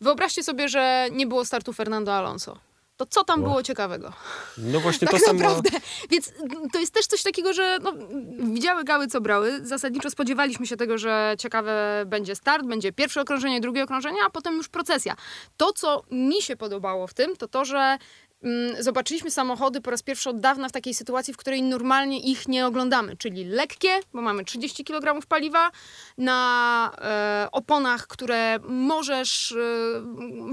wyobraźcie 0.00 0.42
sobie, 0.42 0.68
że 0.68 1.08
nie 1.12 1.26
było 1.26 1.44
startu 1.44 1.72
Fernando 1.72 2.14
Alonso. 2.14 2.58
To 2.96 3.06
co 3.06 3.24
tam 3.24 3.42
było 3.42 3.62
ciekawego? 3.62 4.12
No 4.58 4.80
właśnie 4.80 5.08
Tak 5.08 5.20
to 5.20 5.26
samo... 5.26 5.38
naprawdę. 5.40 5.70
Więc 6.10 6.32
mm, 6.40 6.70
to 6.70 6.78
jest 6.78 6.94
też 6.94 7.06
coś 7.06 7.22
takiego, 7.22 7.52
że 7.52 7.78
no, 7.82 7.92
widziały 8.38 8.84
gały, 8.84 9.06
co 9.06 9.20
brały. 9.20 9.66
Zasadniczo 9.66 10.10
spodziewaliśmy 10.10 10.66
się 10.66 10.76
tego, 10.76 10.98
że 10.98 11.34
ciekawe 11.38 12.04
będzie 12.06 12.34
start, 12.34 12.66
będzie 12.66 12.92
pierwsze 12.92 13.20
okrążenie, 13.20 13.60
drugie 13.60 13.84
okrążenie, 13.84 14.18
a 14.26 14.30
potem 14.30 14.56
już 14.56 14.68
procesja. 14.68 15.16
To, 15.56 15.72
co 15.72 16.02
mi 16.10 16.42
się 16.42 16.56
podobało 16.56 17.06
w 17.06 17.14
tym, 17.14 17.36
to 17.36 17.48
to, 17.48 17.64
że 17.64 17.98
zobaczyliśmy 18.78 19.30
samochody 19.30 19.80
po 19.80 19.90
raz 19.90 20.02
pierwszy 20.02 20.30
od 20.30 20.40
dawna 20.40 20.68
w 20.68 20.72
takiej 20.72 20.94
sytuacji, 20.94 21.34
w 21.34 21.36
której 21.36 21.62
normalnie 21.62 22.20
ich 22.20 22.48
nie 22.48 22.66
oglądamy, 22.66 23.16
czyli 23.16 23.44
lekkie, 23.44 24.00
bo 24.12 24.22
mamy 24.22 24.44
30 24.44 24.84
kg 24.84 25.26
paliwa, 25.28 25.70
na 26.18 26.92
e, 26.98 27.48
oponach, 27.52 28.06
które 28.06 28.58
możesz 28.68 29.52
e, 29.52 29.56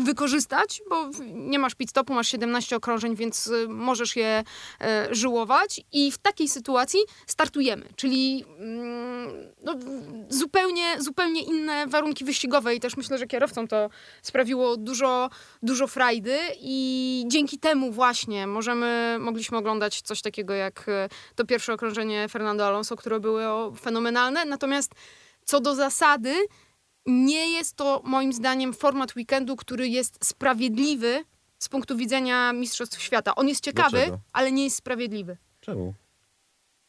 wykorzystać, 0.04 0.82
bo 0.90 1.10
nie 1.34 1.60
masz 1.60 1.76
pit 1.76 1.90
stopu, 1.90 2.14
masz 2.14 2.28
17 2.28 2.76
okrążeń, 2.76 3.16
więc 3.16 3.48
e, 3.48 3.68
możesz 3.68 4.16
je 4.16 4.44
e, 4.82 5.08
żyłować 5.12 5.82
i 5.92 6.12
w 6.12 6.18
takiej 6.18 6.48
sytuacji 6.48 7.00
startujemy, 7.28 7.86
czyli 7.96 8.46
mm, 8.60 9.54
no, 9.64 9.76
zupełnie, 10.30 11.02
zupełnie 11.02 11.42
inne 11.44 11.88
warunki 11.88 12.26
wyścigowe 12.26 12.76
i 12.76 12.80
też 12.80 12.98
myślę, 12.98 13.18
że 13.18 13.28
kierowcom 13.28 13.68
to 13.68 13.90
sprawiło 14.22 14.78
dużo, 14.78 15.30
dużo 15.64 15.88
frajdy 15.88 16.38
i 16.60 17.24
dzięki 17.28 17.60
temu 17.60 17.73
właśnie 17.92 18.48
możemy, 18.48 19.18
mogliśmy 19.20 19.58
oglądać 19.58 20.02
coś 20.02 20.22
takiego 20.22 20.54
jak 20.54 20.90
e, 20.90 21.10
to 21.36 21.46
pierwsze 21.46 21.74
okrążenie 21.74 22.30
Fernando 22.30 22.68
Alonso, 22.68 22.96
które 22.96 23.20
było 23.20 23.72
fenomenalne, 23.72 24.46
natomiast 24.46 24.92
co 25.46 25.60
do 25.60 25.76
zasady, 25.76 26.36
nie 27.06 27.52
jest 27.52 27.76
to 27.76 28.02
moim 28.04 28.34
zdaniem 28.34 28.74
format 28.74 29.16
weekendu, 29.16 29.56
który 29.56 29.88
jest 29.88 30.26
sprawiedliwy 30.26 31.24
z 31.60 31.70
punktu 31.70 31.98
widzenia 31.98 32.54
Mistrzostw 32.54 33.02
Świata. 33.02 33.36
On 33.36 33.48
jest 33.48 33.64
ciekawy, 33.64 33.98
Dlaczego? 33.98 34.20
ale 34.34 34.52
nie 34.52 34.64
jest 34.64 34.76
sprawiedliwy. 34.76 35.38
Czemu? 35.62 35.94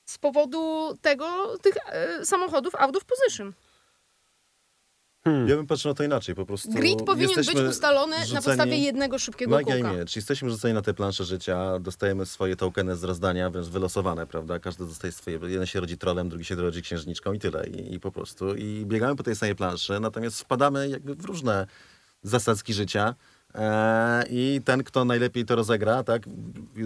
Z 0.05 0.18
powodu 0.18 0.93
tego, 1.03 1.59
tych 1.59 1.74
e, 1.87 2.26
samochodów 2.26 2.74
out 2.74 2.97
of 2.97 3.05
position. 3.05 3.53
Hmm. 5.25 5.49
Ja 5.49 5.57
bym 5.57 5.66
patrzył 5.66 5.91
na 5.91 5.95
to 5.95 6.05
inaczej, 6.05 6.35
po 6.35 6.47
prostu 6.47 6.70
Grid 6.70 7.03
powinien 7.03 7.37
być 7.37 7.55
ustalony 7.55 8.16
na 8.33 8.43
podstawie 8.43 8.79
jednego 8.79 9.18
szybkiego 9.18 9.51
Magia 9.51 9.77
i 9.77 9.83
kółka. 9.83 9.97
miecz. 9.97 10.16
Jesteśmy 10.16 10.51
rzuceni 10.51 10.75
na 10.75 10.83
te 10.83 10.95
plansze 10.95 11.25
życia, 11.25 11.79
dostajemy 11.79 12.27
swoje 12.27 12.57
tokeny 12.57 12.97
z 12.97 13.05
rozdania, 13.05 13.51
wręcz 13.51 13.68
wylosowane, 13.68 14.27
prawda? 14.27 14.59
Każdy 14.59 14.87
dostaje 14.87 15.12
swoje. 15.12 15.39
Jeden 15.43 15.66
się 15.66 15.81
rodzi 15.81 15.99
trolem, 15.99 16.29
drugi 16.29 16.45
się 16.45 16.55
rodzi 16.55 16.83
księżniczką 16.83 17.33
i 17.33 17.39
tyle. 17.39 17.66
I, 17.66 17.95
i 17.95 18.01
po 18.01 18.12
prostu. 18.12 18.55
I 18.55 18.87
biegamy 18.87 19.16
po 19.16 19.22
tej 19.22 19.37
samej 19.37 19.55
planszy, 19.55 20.01
natomiast 20.01 20.41
wpadamy 20.41 20.89
jakby 20.89 21.14
w 21.14 21.25
różne 21.25 21.66
zasadzki 22.22 22.75
życia. 22.75 23.14
E, 23.55 24.25
I 24.31 24.61
ten, 24.64 24.85
kto 24.85 25.05
najlepiej 25.05 25.45
to 25.45 25.57
rozegra, 25.57 26.03
tak? 26.03 26.22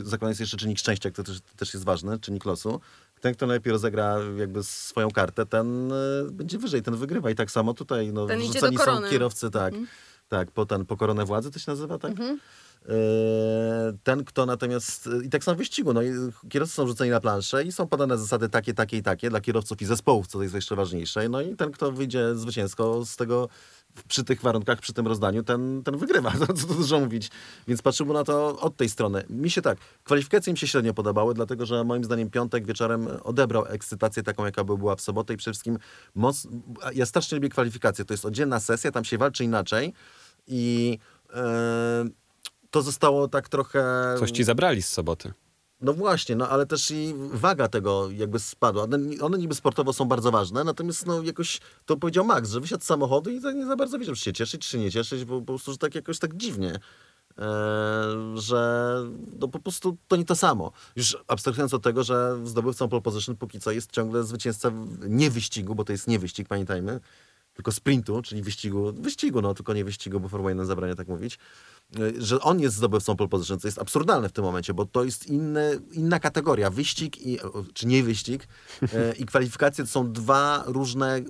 Zakładając 0.04 0.40
jeszcze 0.40 0.56
czynnik 0.56 0.78
szczęścia, 0.78 1.10
który 1.10 1.26
też, 1.26 1.38
też 1.56 1.74
jest 1.74 1.84
ważny, 1.86 2.18
czynnik 2.18 2.44
losu. 2.44 2.80
Ten, 3.20 3.34
kto 3.34 3.46
najlepiej 3.46 3.72
rozegra 3.72 4.16
jakby 4.36 4.62
swoją 4.62 5.10
kartę, 5.10 5.46
ten 5.46 5.92
e, 5.92 5.96
będzie 6.30 6.58
wyżej, 6.58 6.82
ten 6.82 6.96
wygrywa. 6.96 7.30
I 7.30 7.34
tak 7.34 7.50
samo 7.50 7.74
tutaj, 7.74 8.12
no, 8.12 8.26
Ten 8.26 8.40
są 8.78 9.10
kierowcy, 9.10 9.50
tak. 9.50 9.74
Tak, 10.28 10.50
po 10.50 10.66
ten, 10.66 10.86
po 10.86 10.96
koronę 10.96 11.24
władzy 11.24 11.50
to 11.50 11.58
się 11.58 11.70
nazywa, 11.70 11.98
tak? 11.98 12.10
Mhm. 12.10 12.38
E, 12.88 12.92
Ten, 14.04 14.24
kto 14.24 14.46
natomiast. 14.46 15.08
I 15.24 15.28
tak 15.28 15.44
samo 15.44 15.54
w 15.54 15.58
wyścigu. 15.58 15.92
No, 15.92 16.00
kierowcy 16.48 16.74
są 16.74 16.86
rzuceni 16.86 17.10
na 17.10 17.20
planszę 17.20 17.64
i 17.64 17.72
są 17.72 17.86
podane 17.86 18.18
zasady 18.18 18.48
takie, 18.48 18.74
takie 18.74 18.96
i 18.96 19.02
takie 19.02 19.30
dla 19.30 19.40
kierowców 19.40 19.82
i 19.82 19.84
zespołów, 19.84 20.26
co 20.26 20.42
jest 20.42 20.54
jeszcze 20.54 20.76
ważniejsze. 20.76 21.28
No 21.28 21.40
i 21.40 21.56
ten, 21.56 21.70
kto 21.72 21.92
wyjdzie 21.92 22.34
zwycięsko 22.36 23.04
z 23.04 23.16
tego 23.16 23.48
przy 24.02 24.24
tych 24.24 24.40
warunkach, 24.40 24.80
przy 24.80 24.92
tym 24.92 25.06
rozdaniu, 25.06 25.42
ten, 25.42 25.82
ten 25.84 25.96
wygrywa. 25.96 26.32
No, 26.40 26.46
co 26.46 26.66
tu 26.66 26.74
dużo 26.74 27.00
mówić. 27.00 27.30
Więc 27.68 27.82
patrzymy 27.82 28.14
na 28.14 28.24
to 28.24 28.60
od 28.60 28.76
tej 28.76 28.88
strony. 28.88 29.24
Mi 29.30 29.50
się 29.50 29.62
tak, 29.62 29.78
kwalifikacje 30.04 30.52
mi 30.52 30.58
się 30.58 30.66
średnio 30.66 30.94
podobały, 30.94 31.34
dlatego 31.34 31.66
że 31.66 31.84
moim 31.84 32.04
zdaniem 32.04 32.30
piątek 32.30 32.66
wieczorem 32.66 33.08
odebrał 33.24 33.66
ekscytację 33.66 34.22
taką, 34.22 34.44
jaka 34.44 34.64
by 34.64 34.78
była 34.78 34.96
w 34.96 35.00
sobotę 35.00 35.34
i 35.34 35.36
przede 35.36 35.52
wszystkim 35.52 35.78
moc... 36.14 36.48
ja 36.94 37.06
strasznie 37.06 37.36
lubię 37.36 37.48
kwalifikacje. 37.48 38.04
To 38.04 38.14
jest 38.14 38.24
oddzielna 38.24 38.60
sesja, 38.60 38.90
tam 38.90 39.04
się 39.04 39.18
walczy 39.18 39.44
inaczej 39.44 39.92
i 40.46 40.98
e, 41.34 42.04
to 42.70 42.82
zostało 42.82 43.28
tak 43.28 43.48
trochę... 43.48 44.14
Coś 44.18 44.30
ci 44.30 44.44
zabrali 44.44 44.82
z 44.82 44.88
soboty. 44.88 45.32
No 45.80 45.92
właśnie, 45.92 46.36
no 46.36 46.48
ale 46.48 46.66
też 46.66 46.90
i 46.90 47.14
waga 47.16 47.68
tego 47.68 48.10
jakby 48.10 48.38
spadła. 48.38 48.82
One, 48.82 48.98
one 49.20 49.38
niby 49.38 49.54
sportowo 49.54 49.92
są 49.92 50.04
bardzo 50.04 50.30
ważne, 50.30 50.64
natomiast 50.64 51.06
no 51.06 51.22
jakoś, 51.22 51.60
to 51.86 51.96
powiedział 51.96 52.24
Max, 52.24 52.50
że 52.50 52.60
wysiadł 52.60 52.84
z 52.84 52.86
samochodu 52.86 53.30
i 53.30 53.40
nie 53.54 53.66
za 53.66 53.76
bardzo 53.76 53.98
wiedział, 53.98 54.14
czy 54.14 54.22
się 54.22 54.32
cieszyć, 54.32 54.68
czy 54.68 54.78
nie 54.78 54.90
cieszyć, 54.90 55.24
bo 55.24 55.40
po 55.40 55.46
prostu, 55.46 55.72
że 55.72 55.78
tak 55.78 55.94
jakoś 55.94 56.18
tak 56.18 56.36
dziwnie. 56.36 56.78
E, 57.38 57.52
że 58.34 58.94
no 59.40 59.48
po 59.48 59.58
prostu 59.58 59.96
to 60.08 60.16
nie 60.16 60.24
to 60.24 60.36
samo. 60.36 60.72
Już 60.96 61.16
abstrahując 61.26 61.74
od 61.74 61.82
tego, 61.82 62.04
że 62.04 62.38
zdobywcą 62.44 62.88
pole 62.88 63.02
position 63.02 63.36
póki 63.36 63.60
co 63.60 63.70
jest 63.70 63.92
ciągle 63.92 64.24
zwycięzca 64.24 64.70
nie 65.08 65.30
wyścigu, 65.30 65.74
bo 65.74 65.84
to 65.84 65.92
jest 65.92 66.08
nie 66.08 66.18
wyścig, 66.18 66.48
pamiętajmy, 66.48 67.00
tylko 67.58 67.72
sprintu, 67.72 68.22
czyli 68.22 68.42
wyścigu, 68.42 68.92
wyścigu, 68.92 69.42
no 69.42 69.54
tylko 69.54 69.74
nie 69.74 69.84
wyścigu, 69.84 70.20
bo 70.20 70.28
Formuła 70.28 70.50
1 70.50 70.66
zabrania 70.66 70.94
tak 70.94 71.08
mówić, 71.08 71.38
y, 71.98 72.14
że 72.22 72.40
on 72.40 72.60
jest 72.60 72.76
zdobywcą 72.76 73.16
pole 73.16 73.28
position, 73.28 73.58
co 73.58 73.68
jest 73.68 73.78
absurdalne 73.78 74.28
w 74.28 74.32
tym 74.32 74.44
momencie, 74.44 74.74
bo 74.74 74.86
to 74.86 75.04
jest 75.04 75.26
inny, 75.26 75.80
inna 75.92 76.20
kategoria. 76.20 76.70
Wyścig, 76.70 77.26
i, 77.26 77.38
czy 77.74 77.86
nie 77.86 78.02
wyścig, 78.02 78.48
e, 78.82 79.12
i 79.12 79.26
kwalifikacje 79.26 79.84
to 79.84 79.90
są 79.90 80.12
dwa 80.12 80.64
różne 80.66 81.16
e, 81.16 81.22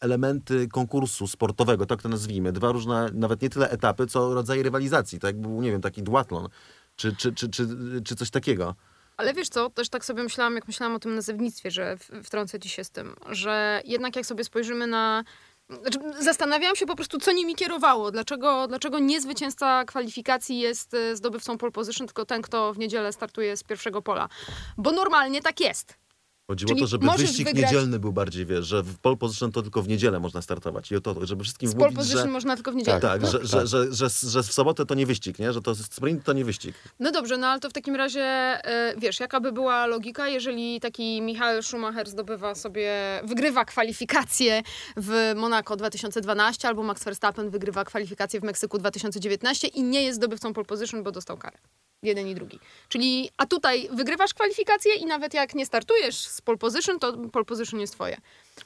elementy 0.00 0.68
konkursu 0.68 1.26
sportowego, 1.26 1.86
tak 1.86 2.02
to 2.02 2.08
nazwijmy. 2.08 2.52
Dwa 2.52 2.72
różne, 2.72 3.10
nawet 3.14 3.42
nie 3.42 3.50
tyle 3.50 3.70
etapy, 3.70 4.06
co 4.06 4.34
rodzaje 4.34 4.62
rywalizacji. 4.62 5.18
Tak 5.18 5.28
jakby 5.28 5.48
był, 5.48 5.62
nie 5.62 5.70
wiem, 5.70 5.80
taki 5.80 6.02
duatlon, 6.02 6.48
czy, 6.96 7.16
czy, 7.16 7.32
czy, 7.32 7.48
czy, 7.48 7.68
czy 8.04 8.16
coś 8.16 8.30
takiego. 8.30 8.74
Ale 9.16 9.34
wiesz 9.34 9.48
co, 9.48 9.70
też 9.70 9.88
tak 9.88 10.04
sobie 10.04 10.22
myślałam, 10.22 10.54
jak 10.54 10.66
myślałam 10.66 10.96
o 10.96 10.98
tym 10.98 11.14
nazewnictwie, 11.14 11.70
że 11.70 11.96
wtrącę 12.24 12.60
ci 12.60 12.68
się 12.68 12.84
z 12.84 12.90
tym, 12.90 13.16
że 13.28 13.82
jednak 13.84 14.16
jak 14.16 14.26
sobie 14.26 14.44
spojrzymy 14.44 14.86
na... 14.86 15.24
Znaczy, 15.68 15.98
zastanawiałam 16.18 16.76
się 16.76 16.86
po 16.86 16.96
prostu, 16.96 17.18
co 17.18 17.32
nimi 17.32 17.54
kierowało. 17.54 18.10
Dlaczego, 18.10 18.68
dlaczego 18.68 18.98
nie 18.98 19.20
zwycięzca 19.20 19.84
kwalifikacji 19.84 20.58
jest 20.58 20.94
e, 20.94 21.16
zdobywcą 21.16 21.58
pole 21.58 21.72
position, 21.72 22.06
tylko 22.06 22.26
ten, 22.26 22.42
kto 22.42 22.72
w 22.72 22.78
niedzielę 22.78 23.12
startuje 23.12 23.56
z 23.56 23.62
pierwszego 23.62 24.02
pola. 24.02 24.28
Bo 24.76 24.92
normalnie 24.92 25.42
tak 25.42 25.60
jest. 25.60 26.03
Chodziło 26.46 26.68
Czyli 26.68 26.80
o 26.80 26.84
to, 26.84 26.86
żeby 26.90 27.06
możesz 27.06 27.20
wyścig 27.26 27.46
wygrać- 27.48 27.62
niedzielny 27.72 27.98
był 27.98 28.12
bardziej, 28.12 28.46
wiesz, 28.46 28.66
że 28.66 28.82
w 28.82 28.98
pole 28.98 29.16
position 29.16 29.52
to 29.52 29.62
tylko 29.62 29.82
w 29.82 29.88
niedzielę 29.88 30.20
można 30.20 30.42
startować. 30.42 30.90
I 30.92 30.96
o 30.96 31.00
to, 31.00 31.26
żeby 31.26 31.44
wszystkim 31.44 31.68
Z 31.68 31.74
position 31.74 32.18
że... 32.22 32.26
można 32.26 32.54
tylko 32.54 32.72
w 32.72 32.74
niedzielę. 32.74 33.00
Tak, 33.00 33.22
No. 33.22 33.28
że, 33.30 33.46
że, 33.46 33.66
że, 33.66 33.92
że, 33.92 34.08
że 34.30 34.42
w 34.42 34.52
sobotę 34.52 34.86
to 34.86 34.94
nie 34.94 35.06
wyścig, 35.06 35.38
nie? 35.38 35.52
Że 35.52 35.62
to 35.62 35.74
sprint 35.74 36.24
to 36.24 36.32
nie 36.32 36.44
wyścig. 36.44 36.74
No 37.00 37.12
dobrze, 37.12 37.36
no 37.36 37.46
ale 37.46 37.60
to 37.60 37.70
w 37.70 37.72
takim 37.72 37.96
razie, 37.96 38.22
e, 38.22 38.94
wiesz, 38.98 39.20
jaka 39.20 39.40
by 39.40 39.52
była 39.52 39.86
logika, 39.86 40.28
jeżeli 40.28 40.80
taki 40.80 41.22
Michael 41.22 41.62
Schumacher 41.62 42.08
zdobywa 42.08 42.54
sobie, 42.54 42.92
wygrywa 43.24 43.64
kwalifikacje 43.64 44.62
w 44.96 45.32
Monaco 45.36 45.76
2012, 45.76 46.68
albo 46.68 46.82
Max 46.82 47.04
Verstappen 47.04 47.50
wygrywa 47.50 47.84
kwalifikacje 47.84 48.40
w 48.40 48.42
Meksyku 48.42 48.78
2019 48.78 49.68
i 49.68 49.82
nie 49.82 50.02
jest 50.02 50.16
zdobywcą 50.16 50.52
pole 50.52 50.64
position, 50.64 51.02
bo 51.02 51.12
dostał 51.12 51.36
karę. 51.38 51.58
Jeden 52.02 52.28
i 52.28 52.34
drugi. 52.34 52.58
Czyli, 52.88 53.30
a 53.36 53.46
tutaj 53.46 53.88
wygrywasz 53.92 54.34
kwalifikacje 54.34 54.94
i 54.94 55.06
nawet 55.06 55.34
jak 55.34 55.54
nie 55.54 55.66
startujesz 55.66 56.16
z 56.34 56.40
pole 56.40 56.58
position, 56.58 56.98
to 56.98 57.28
pole 57.28 57.44
position 57.44 57.80
jest 57.80 57.92
twoje. 57.92 58.16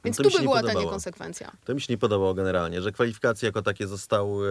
Więc 0.04 0.16
to 0.16 0.22
mi 0.22 0.30
tu 0.30 0.38
by 0.38 0.42
była 0.42 0.54
ta 0.54 0.60
podobało. 0.60 0.84
niekonsekwencja. 0.84 1.52
To 1.64 1.74
mi 1.74 1.80
się 1.80 1.92
nie 1.92 1.98
podobało 1.98 2.34
generalnie, 2.34 2.82
że 2.82 2.92
kwalifikacje 2.92 3.46
jako 3.46 3.62
takie 3.62 3.86
zostały 3.86 4.48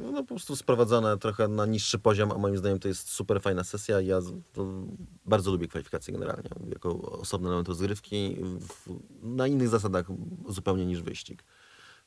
e, 0.00 0.12
no, 0.12 0.22
po 0.22 0.28
prostu 0.28 0.56
sprowadzone 0.56 1.18
trochę 1.18 1.48
na 1.48 1.66
niższy 1.66 1.98
poziom, 1.98 2.32
a 2.32 2.38
moim 2.38 2.56
zdaniem 2.56 2.78
to 2.78 2.88
jest 2.88 3.08
super 3.08 3.42
fajna 3.42 3.64
sesja 3.64 4.00
ja 4.00 4.20
bardzo 5.26 5.50
lubię 5.50 5.68
kwalifikacje 5.68 6.12
generalnie, 6.12 6.50
jako 6.68 7.00
osobny 7.00 7.48
element 7.48 7.68
rozgrywki 7.68 8.36
w, 8.60 8.90
na 9.22 9.46
innych 9.46 9.68
zasadach 9.68 10.06
zupełnie 10.48 10.86
niż 10.86 11.02
wyścig. 11.02 11.44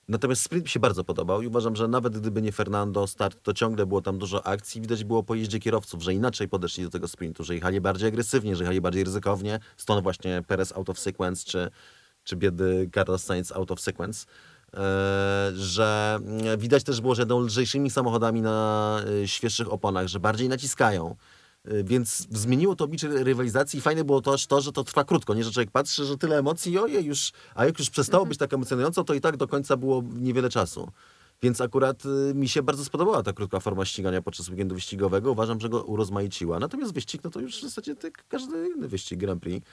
Natomiast 0.10 0.42
sprint 0.42 0.66
mi 0.66 0.70
się 0.70 0.80
bardzo 0.80 1.04
podobał 1.04 1.42
i 1.42 1.48
uważam, 1.48 1.76
że 1.76 1.88
nawet 1.88 2.20
gdyby 2.20 2.42
nie 2.42 2.52
Fernando 2.52 3.08
start, 3.08 3.44
to 3.44 3.54
ciągle 3.54 3.86
było 3.86 4.02
tam 4.02 4.18
dużo 4.18 4.48
akcji. 4.48 4.82
Widać 4.82 5.04
było 5.04 5.24
po 5.24 5.36
jeździe 5.36 5.60
kierowców, 5.60 6.04
że 6.04 6.14
inaczej 6.14 6.48
podeszli 6.48 6.84
do 6.84 6.90
tego 6.90 7.08
sprintu, 7.08 7.44
że 7.44 7.56
jechali 7.56 7.82
bardziej 7.82 8.08
agresywnie, 8.08 8.56
że 8.56 8.64
jechali 8.64 8.82
bardziej 8.82 9.04
ryzykownie. 9.04 9.60
Stąd 9.78 10.04
właśnie 10.04 10.44
Perez 10.48 10.74
out 10.74 10.90
of 10.90 11.00
sequence, 11.00 11.46
czy, 11.46 11.72
czy 12.24 12.36
biedy 12.36 12.90
Carlos 12.96 13.24
Sainz 13.24 13.52
out 13.52 13.72
of 13.72 13.82
sequence. 13.82 14.26
Eee, 14.74 14.80
że 15.56 16.20
mm, 16.22 16.60
widać 16.60 16.84
też 16.84 17.02
było, 17.02 17.16
że 17.16 17.22
jadą 17.22 17.40
lżejszymi 17.40 17.90
samochodami 17.90 18.42
na 18.42 19.00
y, 19.24 19.28
świeższych 19.28 19.74
oponach, 19.74 20.08
że 20.08 20.20
bardziej 20.20 20.50
naciskają. 20.50 21.16
Y, 21.72 21.84
Więc 21.84 22.28
zmieniło 22.32 22.76
to 22.76 22.86
oblicze 22.86 23.08
rywalizacji 23.08 23.80
i 23.80 23.82
fajne 23.82 24.04
było 24.04 24.22
też 24.22 24.48
to, 24.48 24.62
że 24.62 24.72
to 24.72 24.84
trwa 24.84 25.04
krótko, 25.04 25.34
nie, 25.34 25.44
że 25.44 25.52
człowiek 25.52 25.72
patrzy, 25.72 26.06
że 26.06 26.18
tyle 26.18 26.38
emocji, 26.38 26.78
ojej, 26.78 27.06
już, 27.06 27.32
a 27.56 27.66
jak 27.66 27.80
już 27.80 27.90
przestało 27.90 28.26
być 28.26 28.38
tak 28.38 28.54
emocjonująco, 28.54 29.04
to 29.04 29.14
i 29.14 29.22
tak 29.22 29.38
do 29.38 29.48
końca 29.48 29.78
było 29.78 30.04
niewiele 30.14 30.50
czasu. 30.50 30.92
Więc 31.42 31.62
akurat 31.62 32.04
y, 32.06 32.34
mi 32.36 32.50
się 32.50 32.64
bardzo 32.64 32.86
spodobała 32.86 33.24
ta 33.24 33.34
krótka 33.34 33.60
forma 33.60 33.86
ścigania 33.86 34.22
podczas 34.22 34.50
weekendu 34.50 34.76
wyścigowego. 34.76 35.32
Uważam, 35.32 35.60
że 35.60 35.70
go 35.70 35.84
urozmaiciła. 35.84 36.60
Natomiast 36.60 36.94
wyścig, 36.94 37.24
no 37.24 37.30
to 37.30 37.40
już 37.40 37.58
w 37.58 37.62
zasadzie 37.62 37.96
tak 37.96 38.24
każdy 38.28 38.70
inny 38.76 38.88
wyścig 38.88 39.20
Grand 39.20 39.42
Prix 39.42 39.68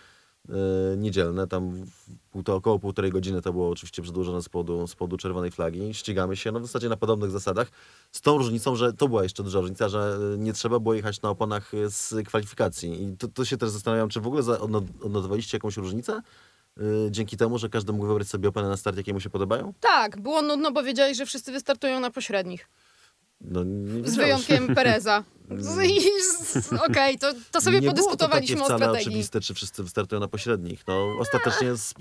niedzielne, 0.97 1.47
tam 1.47 1.71
w 1.71 2.31
półto, 2.31 2.55
około 2.55 2.79
półtorej 2.79 3.11
godziny 3.11 3.43
to 3.43 3.53
było 3.53 3.71
oczywiście 3.71 4.03
przedłużone 4.03 4.43
z 4.43 4.49
powodu, 4.49 4.87
z 4.87 4.97
czerwonej 5.19 5.51
flagi. 5.51 5.95
Ścigamy 5.95 6.37
się 6.37 6.53
no, 6.53 6.61
w 6.61 6.67
zasadzie 6.67 6.89
na 6.89 6.97
podobnych 6.97 7.31
zasadach, 7.31 7.71
z 8.13 8.21
tą 8.21 8.39
różnicą, 8.39 8.77
że 8.77 8.93
to 8.93 9.09
była 9.09 9.23
jeszcze 9.23 9.43
duża 9.43 9.61
różnica, 9.61 9.89
że 9.89 10.19
y, 10.35 10.39
nie 10.39 10.53
trzeba 10.53 10.79
było 10.79 10.95
jechać 10.95 11.23
na 11.23 11.31
oponach 11.31 11.75
y, 11.75 11.91
z 11.91 12.15
kwalifikacji. 12.27 13.03
I 13.03 13.17
to, 13.17 13.29
to 13.29 13.45
się 13.45 13.57
też 13.57 13.71
zastanawiam, 13.71 14.09
czy 14.09 14.21
w 14.21 14.27
ogóle 14.27 14.43
odnotowaliście 15.03 15.57
jakąś 15.57 15.77
różnicę? 15.77 16.23
Dzięki 17.11 17.37
temu, 17.37 17.59
że 17.59 17.69
każdy 17.69 17.93
mógł 17.93 18.07
wybrać 18.07 18.29
sobie 18.29 18.49
opony 18.49 18.69
na 18.69 18.77
start, 18.77 18.97
jakie 18.97 19.13
mu 19.13 19.21
się 19.21 19.31
podobają? 19.31 19.73
Tak, 19.81 20.21
było 20.21 20.43
nudno, 20.43 20.73
bo 20.73 20.83
wiedzieli, 20.83 21.15
że 21.15 21.27
wszyscy 21.27 21.53
wystartują 21.53 22.01
na 22.01 22.11
pośrednich. 22.11 22.69
No, 23.45 23.61
Z 24.05 24.17
wyjątkiem 24.17 24.75
Pereza. 24.75 25.25
Okej, 26.91 27.19
to, 27.19 27.33
to 27.53 27.61
sobie 27.61 27.81
nie 27.81 27.89
podyskutowaliśmy 27.89 28.57
było 28.57 28.69
to 28.69 28.75
o 28.75 28.79
takie 28.79 28.87
wcale 28.87 28.93
strategii. 28.93 29.09
oczywiste, 29.09 29.41
czy 29.41 29.55
wszyscy 29.55 29.83
wystartują 29.83 30.21
na 30.21 30.29
pośrednich. 30.29 30.87
No, 30.89 31.09
ostatecznie 31.21 31.77
z, 31.77 31.95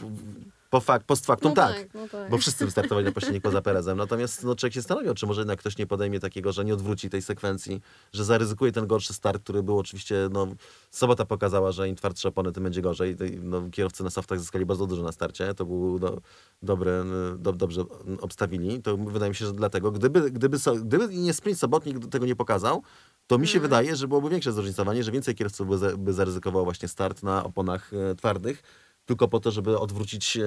po 0.73 0.79
fakt, 0.81 1.05
post 1.05 1.25
factum 1.25 1.49
No 1.49 1.55
tak. 1.55 1.75
tak, 1.75 1.93
no 1.93 2.07
tak. 2.07 2.29
Bo 2.29 2.37
wszyscy 2.37 2.65
wystartowali 2.65 3.05
na 3.05 3.11
pośrednich 3.11 3.41
poza 3.41 3.61
Perezem. 3.61 3.97
Natomiast 3.97 4.43
no, 4.43 4.55
człowiek 4.55 4.73
się 4.73 4.81
zastanawiał, 4.81 5.13
czy 5.13 5.27
może 5.27 5.41
jednak 5.41 5.59
ktoś 5.59 5.77
nie 5.77 5.87
podejmie 5.87 6.19
takiego, 6.19 6.51
że 6.51 6.65
nie 6.65 6.73
odwróci 6.73 7.09
tej 7.09 7.21
sekwencji, 7.21 7.81
że 8.13 8.25
zaryzykuje 8.25 8.71
ten 8.71 8.87
gorszy 8.87 9.13
start, 9.13 9.43
który 9.43 9.63
był 9.63 9.79
oczywiście, 9.79 10.29
no, 10.31 10.47
sobota 10.91 11.25
pokazała, 11.25 11.71
że 11.71 11.89
im 11.89 11.95
twardsze 11.95 12.29
opony, 12.29 12.51
tym 12.51 12.63
będzie 12.63 12.81
gorzej. 12.81 13.15
No, 13.41 13.69
kierowcy 13.71 14.03
na 14.03 14.09
softach 14.09 14.39
zyskali 14.39 14.65
bardzo 14.65 14.87
dużo 14.87 15.03
na 15.03 15.11
starcie. 15.11 15.53
To 15.53 15.65
był 15.65 15.99
do, 15.99 16.21
dobry, 16.61 16.91
do, 17.37 17.53
dobrze 17.53 17.83
obstawili. 18.21 18.81
To 18.81 18.97
wydaje 18.97 19.29
mi 19.29 19.35
się, 19.35 19.45
że 19.45 19.53
dlatego, 19.53 19.91
gdyby, 19.91 20.31
gdyby, 20.31 20.59
so, 20.59 20.75
gdyby 20.75 21.07
nie 21.07 21.33
sprint 21.33 21.59
sobotnik 21.59 22.07
tego 22.09 22.25
nie 22.25 22.35
pokazał, 22.35 22.83
to 23.27 23.37
mi 23.37 23.47
się 23.47 23.59
wydaje, 23.59 23.95
że 23.95 24.07
byłoby 24.07 24.29
większe 24.29 24.51
zróżnicowanie, 24.51 25.03
że 25.03 25.11
więcej 25.11 25.35
kierowców 25.35 25.67
by, 25.67 25.77
za, 25.77 25.97
by 25.97 26.13
zaryzykowało 26.13 26.65
właśnie 26.65 26.87
start 26.87 27.23
na 27.23 27.43
oponach 27.43 27.91
e, 27.93 28.15
twardych, 28.15 28.63
tylko 29.05 29.27
po 29.27 29.39
to, 29.39 29.51
żeby 29.51 29.79
odwrócić 29.79 30.37
e, 30.37 30.41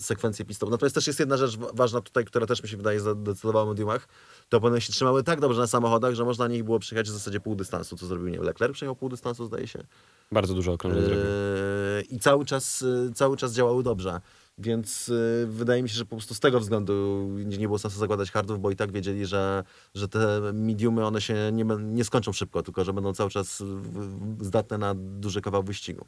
sekwencję 0.00 0.44
pistową. 0.44 0.70
Natomiast 0.70 0.94
też 0.94 1.06
jest 1.06 1.20
jedna 1.20 1.36
rzecz 1.36 1.56
wa- 1.56 1.70
ważna 1.74 2.00
tutaj, 2.00 2.24
która 2.24 2.46
też 2.46 2.62
mi 2.62 2.68
się 2.68 2.76
wydaje 2.76 3.00
zadecydowała 3.00 3.64
o 3.64 3.68
mediumach. 3.68 4.08
To 4.48 4.56
opony 4.56 4.80
się 4.80 4.92
trzymały 4.92 5.22
tak 5.22 5.40
dobrze 5.40 5.60
na 5.60 5.66
samochodach, 5.66 6.14
że 6.14 6.24
można 6.24 6.44
na 6.48 6.54
nich 6.54 6.64
było 6.64 6.78
przejechać 6.78 7.08
w 7.08 7.12
zasadzie 7.12 7.40
pół 7.40 7.54
dystansu, 7.54 7.96
co 7.96 8.06
zrobił 8.06 8.28
nie 8.28 8.36
wiem, 8.36 8.44
Leclerc 8.46 8.72
przejechał 8.74 8.96
pół 8.96 9.08
dystansu, 9.08 9.46
zdaje 9.46 9.66
się. 9.66 9.84
Bardzo 10.32 10.54
dużo 10.54 10.72
okrążeń 10.72 11.00
zrobił. 11.04 11.18
Eee, 11.24 12.14
I 12.14 12.18
cały 12.20 12.44
czas, 12.44 12.82
e, 12.82 13.12
cały 13.14 13.36
czas 13.36 13.52
działały 13.52 13.82
dobrze. 13.82 14.20
Więc 14.58 15.08
e, 15.42 15.46
wydaje 15.46 15.82
mi 15.82 15.88
się, 15.88 15.94
że 15.94 16.04
po 16.04 16.16
prostu 16.16 16.34
z 16.34 16.40
tego 16.40 16.60
względu 16.60 17.26
nie, 17.44 17.66
było 17.66 17.78
sensu 17.78 17.98
zakładać 17.98 18.30
hardów, 18.30 18.60
bo 18.60 18.70
i 18.70 18.76
tak 18.76 18.92
wiedzieli, 18.92 19.26
że, 19.26 19.64
że 19.94 20.08
te 20.08 20.40
mediumy 20.52 21.06
one 21.06 21.20
się 21.20 21.50
nie, 21.52 21.64
nie 21.80 22.04
skończą 22.04 22.32
szybko, 22.32 22.62
tylko 22.62 22.84
że 22.84 22.92
będą 22.92 23.14
cały 23.14 23.30
czas 23.30 23.58
w- 23.62 24.38
w- 24.38 24.44
zdatne 24.44 24.78
na 24.78 24.94
duży 24.96 25.40
kawał 25.40 25.62
wyścigu. 25.62 26.06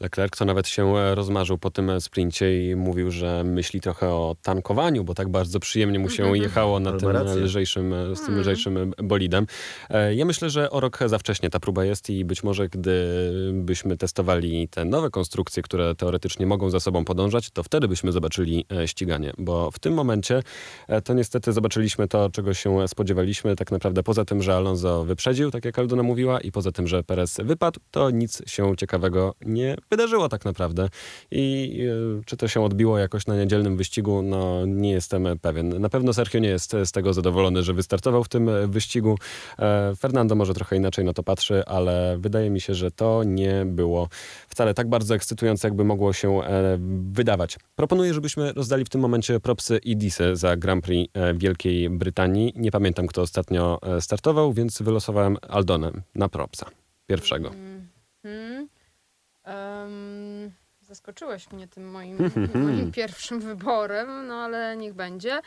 Leclerc 0.00 0.36
to 0.36 0.44
nawet 0.44 0.68
się 0.68 0.96
e, 0.96 1.14
rozmarzył 1.14 1.58
po 1.58 1.70
tym 1.70 1.90
e, 1.90 2.00
sprincie 2.00 2.70
i 2.70 2.76
mówił, 2.76 3.10
że 3.10 3.44
myśli 3.44 3.80
trochę 3.80 4.08
o 4.08 4.36
tankowaniu, 4.42 5.04
bo 5.04 5.14
tak 5.14 5.28
bardzo 5.28 5.60
przyjemnie 5.60 5.98
mu 5.98 6.10
się 6.10 6.38
jechało 6.38 6.80
na 6.80 6.92
tym 6.92 7.16
e, 7.16 7.34
lżejszym, 7.36 7.94
z 8.14 8.26
tym 8.26 8.40
lżejszym 8.40 8.76
e, 8.76 9.02
bolidem. 9.02 9.46
Ja 10.14 10.24
myślę, 10.24 10.50
że 10.50 10.70
o 10.70 10.80
rok 10.80 10.98
za 11.06 11.18
wcześnie 11.18 11.50
ta 11.50 11.60
próba 11.60 11.84
jest 11.84 12.10
i 12.10 12.24
być 12.24 12.42
może 12.42 12.68
gdybyśmy 12.68 13.96
testowali 13.96 14.68
te 14.68 14.84
nowe 14.84 15.10
konstrukcje, 15.10 15.62
które 15.62 15.94
teoretycznie 15.94 16.46
mogą 16.46 16.70
za 16.70 16.80
sobą 16.80 17.04
podążać, 17.04 17.50
to 17.50 17.62
wtedy 17.62 17.88
byśmy 17.88 18.12
zobaczyli 18.12 18.66
ściganie, 18.86 19.32
bo 19.38 19.70
w 19.70 19.78
tym 19.78 19.94
momencie 19.94 20.42
to 21.04 21.14
niestety 21.14 21.52
zobaczyliśmy 21.52 22.08
to, 22.08 22.30
czego 22.30 22.54
się 22.54 22.88
spodziewaliśmy, 22.88 23.56
tak 23.56 23.72
naprawdę 23.72 24.02
poza 24.02 24.24
tym, 24.24 24.42
że 24.42 24.56
Alonso 24.56 25.04
wyprzedził, 25.04 25.50
tak 25.50 25.64
jak 25.64 25.78
Aldona 25.78 26.02
mówiła, 26.02 26.40
i 26.40 26.52
poza 26.52 26.72
tym, 26.72 26.86
że 26.86 27.02
Perez 27.02 27.36
wypadł, 27.44 27.80
to 27.90 28.10
nic 28.10 28.42
się 28.46 28.76
ciekawego 28.76 29.34
nie 29.46 29.55
wydarzyło 29.90 30.28
tak 30.28 30.44
naprawdę. 30.44 30.88
I 31.30 31.78
e, 32.18 32.24
czy 32.24 32.36
to 32.36 32.48
się 32.48 32.64
odbiło 32.64 32.98
jakoś 32.98 33.26
na 33.26 33.36
niedzielnym 33.36 33.76
wyścigu, 33.76 34.22
no 34.22 34.66
nie 34.66 34.90
jestem 34.90 35.26
pewien. 35.42 35.80
Na 35.80 35.88
pewno 35.88 36.12
Sergio 36.12 36.38
nie 36.38 36.48
jest 36.48 36.76
z 36.84 36.92
tego 36.92 37.12
zadowolony, 37.12 37.62
że 37.62 37.74
wystartował 37.74 38.24
w 38.24 38.28
tym 38.28 38.48
e, 38.48 38.66
wyścigu. 38.66 39.18
E, 39.58 39.92
Fernando 39.96 40.34
może 40.34 40.54
trochę 40.54 40.76
inaczej 40.76 41.04
na 41.04 41.12
to 41.12 41.22
patrzy, 41.22 41.64
ale 41.66 42.16
wydaje 42.18 42.50
mi 42.50 42.60
się, 42.60 42.74
że 42.74 42.90
to 42.90 43.24
nie 43.24 43.64
było 43.66 44.08
wcale 44.48 44.74
tak 44.74 44.88
bardzo 44.88 45.14
ekscytujące, 45.14 45.68
jakby 45.68 45.84
mogło 45.84 46.12
się 46.12 46.40
e, 46.42 46.78
wydawać. 47.10 47.58
Proponuję, 47.76 48.14
żebyśmy 48.14 48.52
rozdali 48.52 48.84
w 48.84 48.88
tym 48.88 49.00
momencie 49.00 49.40
propsy 49.40 49.80
i 49.84 49.96
disy 49.96 50.36
za 50.36 50.56
Grand 50.56 50.84
Prix 50.84 51.12
e, 51.14 51.34
Wielkiej 51.34 51.90
Brytanii. 51.90 52.52
Nie 52.56 52.70
pamiętam, 52.70 53.06
kto 53.06 53.22
ostatnio 53.22 53.78
e, 53.82 54.00
startował, 54.00 54.52
więc 54.52 54.82
wylosowałem 54.82 55.36
Aldonę 55.48 55.92
na 56.14 56.28
propsa. 56.28 56.66
Pierwszego. 57.06 57.50
Hmm. 58.22 58.65
Em, 59.46 60.52
zaskoczyłeś 60.82 61.50
mnie 61.50 61.68
tym 61.68 61.90
moim, 61.90 62.18
moim 62.66 62.92
pierwszym 62.92 63.40
wyborem, 63.40 64.26
no 64.26 64.34
ale 64.34 64.76
niech 64.76 64.94
będzie. 64.94 65.40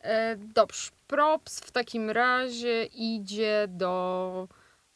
E, 0.00 0.36
dobrze, 0.36 0.90
props 1.06 1.60
w 1.60 1.70
takim 1.70 2.10
razie 2.10 2.84
idzie 2.84 3.66
do 3.68 4.48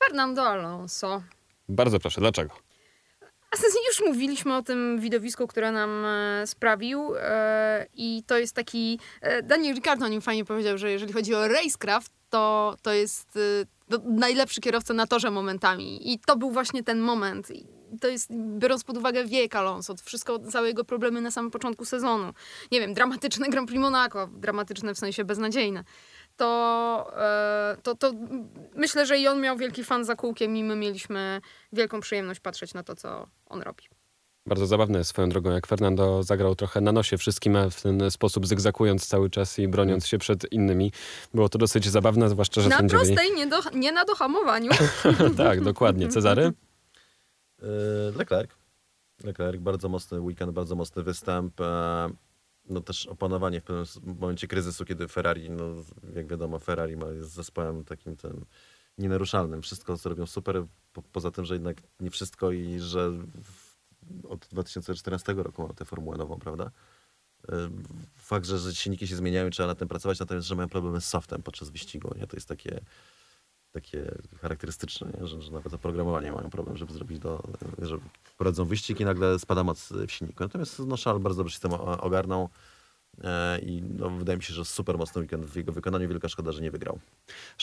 Fernando 0.05 0.43
Alonso. 0.43 1.23
Bardzo 1.69 1.99
proszę, 1.99 2.21
dlaczego? 2.21 2.55
A 3.51 3.57
już 3.89 4.07
mówiliśmy 4.07 4.57
o 4.57 4.63
tym 4.63 5.01
widowisku, 5.01 5.47
które 5.47 5.73
nam 5.73 6.05
e, 6.05 6.47
sprawił 6.47 7.15
e, 7.17 7.87
i 7.95 8.23
to 8.27 8.39
jest 8.39 8.55
taki... 8.55 8.99
E, 9.21 9.43
Daniel 9.43 9.75
Ricciardo 9.75 10.05
o 10.05 10.09
nim 10.09 10.21
fajnie 10.21 10.45
powiedział, 10.45 10.79
że 10.79 10.91
jeżeli 10.91 11.13
chodzi 11.13 11.35
o 11.35 11.49
racecraft, 11.49 12.13
to, 12.31 12.77
to 12.83 12.93
jest 12.93 13.37
e, 13.37 13.41
no, 13.89 13.99
najlepszy 14.05 14.61
kierowca 14.61 14.95
na 14.95 15.07
torze 15.07 15.31
momentami 15.31 16.13
i 16.13 16.19
to 16.19 16.37
był 16.37 16.51
właśnie 16.51 16.83
ten 16.83 17.01
moment. 17.01 17.49
To 18.01 18.09
jest, 18.09 18.31
biorąc 18.59 18.85
pod 18.85 18.97
uwagę 18.97 19.25
wiek 19.25 19.57
Alonso, 19.57 19.95
wszystko, 20.05 20.39
całe 20.39 20.69
jego 20.69 20.85
problemy 20.85 21.21
na 21.21 21.31
samym 21.31 21.51
początku 21.51 21.85
sezonu. 21.85 22.33
Nie 22.73 22.81
wiem, 22.81 22.95
dramatyczne 22.95 23.49
Grand 23.49 23.69
Prix 23.69 23.81
Monaco, 23.81 24.27
dramatyczne 24.27 24.95
w 24.95 24.99
sensie 24.99 25.25
beznadziejne. 25.25 25.85
To, 26.37 27.13
e, 27.17 27.77
to, 27.83 27.95
to 27.95 28.13
myślę, 28.75 29.07
że 29.07 29.19
i 29.19 29.29
on 29.29 29.41
miał 29.41 29.57
wielki 29.57 29.85
fan 29.85 30.05
za 30.05 30.17
kółkiem 30.17 30.57
i 30.57 30.65
my 30.65 30.77
mieliśmy 30.77 31.41
wielką 31.73 32.01
przyjemność 32.01 32.41
patrzeć 32.41 32.75
na 32.75 32.83
to, 32.83 32.97
co 32.97 33.27
on 33.47 33.63
robi. 33.63 33.85
Bardzo 34.47 34.67
zabawne 34.67 35.05
swoją 35.05 35.29
drogą, 35.29 35.51
jak 35.51 35.67
Fernando 35.67 36.23
zagrał 36.23 36.55
trochę 36.55 36.81
na 36.81 36.93
nosie 36.93 37.19
wszystkim, 37.19 37.57
a 37.57 37.71
w 37.71 37.83
ten 37.83 38.11
sposób 38.11 38.47
zygzakując 38.47 39.07
cały 39.07 39.31
czas 39.31 39.59
i 39.59 39.69
broniąc 39.69 40.07
się 40.07 40.19
przed 40.19 40.53
innymi. 40.53 40.93
Było 41.35 41.49
to 41.49 41.59
dosyć 41.59 41.89
zabawne, 41.89 42.29
zwłaszcza, 42.29 42.61
że 42.61 42.69
na 42.69 42.77
sędziowie... 42.77 43.05
prostej, 43.05 43.33
nie, 43.35 43.47
do, 43.47 43.57
nie 43.75 43.93
na 43.93 44.05
dohamowaniu. 44.05 44.71
tak, 45.37 45.61
dokładnie. 45.61 46.09
Cezary? 46.09 46.53
Yy, 47.63 48.19
Leclerc. 48.19 48.51
Leclerc, 49.25 49.61
bardzo 49.61 49.89
mocny 49.89 50.21
weekend, 50.21 50.53
bardzo 50.53 50.77
mocny 50.77 51.03
występ. 51.03 51.61
E, 51.61 52.11
No 52.69 52.81
też 52.81 53.07
opanowanie 53.07 53.61
w 53.61 53.65
pewnym 53.65 53.87
momencie 54.21 54.49
kryzysu, 54.49 54.85
kiedy 54.85 55.09
Ferrari, 55.09 55.51
no 55.51 55.65
jak 56.15 56.27
wiadomo, 56.27 56.59
Ferrari 56.59 56.97
jest 57.15 57.33
zespołem 57.33 57.85
takim 57.85 58.17
tym 58.17 58.45
nienaruszalnym. 58.99 59.63
Wszystko 59.63 59.99
co 59.99 60.09
robią 60.09 60.27
super, 60.27 60.65
po, 60.93 61.03
poza 61.03 61.31
tym, 61.31 61.45
że 61.45 61.55
jednak 61.55 61.77
nie 62.01 62.11
wszystko 62.11 62.51
i 62.53 62.81
że 62.81 63.13
od 64.29 64.47
2014 64.51 65.33
roku 65.33 65.63
mamy 65.63 65.75
tę 65.75 65.85
formułę 65.85 66.17
nową, 66.17 66.39
prawda? 66.39 66.71
E, 67.49 67.71
Fakt, 68.17 68.47
że, 68.47 68.59
że 68.59 68.75
silniki 68.75 69.09
się 69.09 69.17
zmieniają, 69.17 69.51
trzeba 69.51 69.67
na 69.67 69.75
tym 69.75 69.89
pracować, 69.89 70.21
natomiast, 70.21 70.47
że 70.49 70.57
mają 70.57 70.69
problemy 70.69 71.01
z 71.01 71.05
softem 71.09 71.43
podczas 71.43 71.71
wyścigu, 71.71 72.15
nie? 72.17 72.27
To 72.27 72.37
jest 72.37 72.49
takie 72.49 72.81
takie 73.73 74.15
charakterystyczne, 74.41 75.13
nie? 75.21 75.27
Że, 75.27 75.43
że 75.43 75.53
nawet 75.53 75.75
oprogramowanie 75.75 76.33
mają 76.33 76.51
problem, 76.51 76.77
żeby 76.77 76.93
zrobić 76.93 77.19
do, 77.19 77.43
że 77.83 77.99
prowadzą 78.39 78.65
wyścig 78.65 79.01
i 79.01 79.05
nagle 79.05 79.39
spada 79.39 79.65
moc 79.65 79.93
w 80.07 80.13
silniku. 80.13 80.45
Natomiast 80.45 80.79
no, 80.79 81.19
bardzo 81.21 81.39
dobrze 81.43 81.55
się 81.55 81.61
tym 81.61 81.73
ogarnął 82.01 82.49
i 83.63 83.83
no, 83.83 84.11
wydaje 84.11 84.37
mi 84.37 84.43
się, 84.43 84.55
że 84.55 84.65
super 84.65 84.99
mocny 84.99 85.21
weekend 85.21 85.47
w 85.47 85.57
jego 85.57 85.73
wykonaniu. 85.73 86.09
Wielka 86.09 86.29
szkoda, 86.29 86.53
że 86.53 86.63
nie 86.63 86.71
wygrał. 86.71 86.99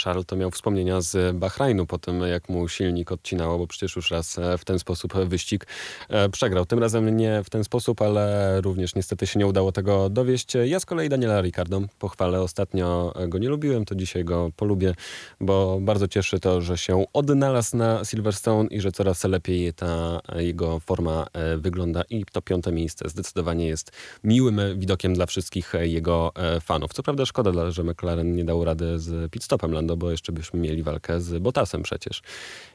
Charles 0.03 0.25
to 0.25 0.35
miał 0.35 0.51
wspomnienia 0.51 1.01
z 1.01 1.37
Bahrajnu 1.37 1.85
po 1.85 1.97
tym, 1.97 2.21
jak 2.21 2.49
mu 2.49 2.67
silnik 2.67 3.11
odcinało, 3.11 3.57
bo 3.57 3.67
przecież 3.67 3.95
już 3.95 4.11
raz 4.11 4.37
e, 4.37 4.57
w 4.57 4.65
ten 4.65 4.79
sposób 4.79 5.13
wyścig 5.25 5.67
e, 6.09 6.29
przegrał. 6.29 6.65
Tym 6.65 6.79
razem 6.79 7.17
nie 7.17 7.43
w 7.43 7.49
ten 7.49 7.63
sposób, 7.63 8.01
ale 8.01 8.61
również 8.61 8.95
niestety 8.95 9.27
się 9.27 9.39
nie 9.39 9.47
udało 9.47 9.71
tego 9.71 10.09
dowieść. 10.09 10.53
Ja 10.65 10.79
z 10.79 10.85
kolei 10.85 11.09
Daniela 11.09 11.41
Ricardo 11.41 11.81
pochwalę. 11.99 12.41
Ostatnio 12.41 13.13
go 13.27 13.37
nie 13.37 13.49
lubiłem, 13.49 13.85
to 13.85 13.95
dzisiaj 13.95 14.25
go 14.25 14.49
polubię, 14.55 14.93
bo 15.41 15.79
bardzo 15.81 16.07
cieszy 16.07 16.39
to, 16.39 16.61
że 16.61 16.77
się 16.77 17.05
odnalazł 17.13 17.77
na 17.77 18.05
Silverstone 18.05 18.69
i 18.69 18.81
że 18.81 18.91
coraz 18.91 19.23
lepiej 19.23 19.73
ta 19.73 20.21
jego 20.35 20.79
forma 20.79 21.27
e, 21.33 21.57
wygląda 21.57 22.03
i 22.09 22.25
to 22.31 22.41
piąte 22.41 22.71
miejsce 22.71 23.09
zdecydowanie 23.09 23.67
jest 23.67 23.91
miłym 24.23 24.61
widokiem 24.79 25.13
dla 25.13 25.25
wszystkich 25.25 25.46
jego 25.81 26.31
e, 26.35 26.59
fanów. 26.61 26.93
Co 26.93 27.03
prawda 27.03 27.25
szkoda, 27.25 27.71
że 27.71 27.83
McLaren 27.83 28.35
nie 28.35 28.45
dał 28.45 28.65
rady 28.65 28.99
z 28.99 29.31
pitstopem 29.31 29.71
Lando, 29.71 29.97
bo 29.97 30.11
jeszcze 30.11 30.31
byśmy 30.31 30.59
mieli 30.59 30.83
walkę 30.83 31.21
z 31.21 31.41
Bottasem 31.41 31.83
przecież. 31.83 32.21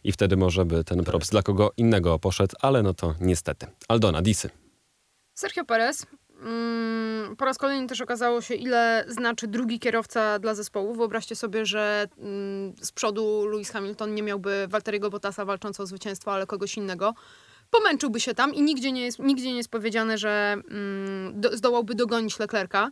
I 0.04 0.12
wtedy 0.12 0.36
może 0.36 0.64
by 0.64 0.84
ten 0.84 1.04
props 1.04 1.30
dla 1.30 1.42
kogo 1.42 1.72
innego 1.76 2.18
poszedł, 2.18 2.56
ale 2.60 2.82
no 2.82 2.94
to 2.94 3.14
niestety. 3.20 3.66
Aldona, 3.88 4.22
Disy. 4.22 4.50
Sergio 5.34 5.64
Perez. 5.64 6.06
Mm, 6.42 7.36
po 7.36 7.44
raz 7.44 7.58
kolejny 7.58 7.88
też 7.88 8.00
okazało 8.00 8.40
się, 8.40 8.54
ile 8.54 9.04
znaczy 9.08 9.46
drugi 9.48 9.78
kierowca 9.78 10.38
dla 10.38 10.54
zespołu. 10.54 10.94
Wyobraźcie 10.94 11.36
sobie, 11.36 11.66
że 11.66 12.08
mm, 12.18 12.74
z 12.80 12.92
przodu 12.92 13.46
Lewis 13.46 13.70
Hamilton 13.70 14.14
nie 14.14 14.22
miałby 14.22 14.66
Walteriego 14.68 15.10
Bottasa 15.10 15.44
walczącego 15.44 15.82
o 15.82 15.86
zwycięstwo, 15.86 16.32
ale 16.32 16.46
kogoś 16.46 16.76
innego. 16.76 17.14
Pomęczyłby 17.72 18.20
się 18.20 18.34
tam 18.34 18.54
i 18.54 18.62
nigdzie 18.62 18.92
nie 18.92 19.04
jest, 19.04 19.18
nigdzie 19.18 19.48
nie 19.48 19.56
jest 19.56 19.70
powiedziane, 19.70 20.18
że 20.18 20.56
mm, 20.70 21.40
do, 21.40 21.56
zdołałby 21.56 21.94
dogonić 21.94 22.38
Leclerca. 22.38 22.90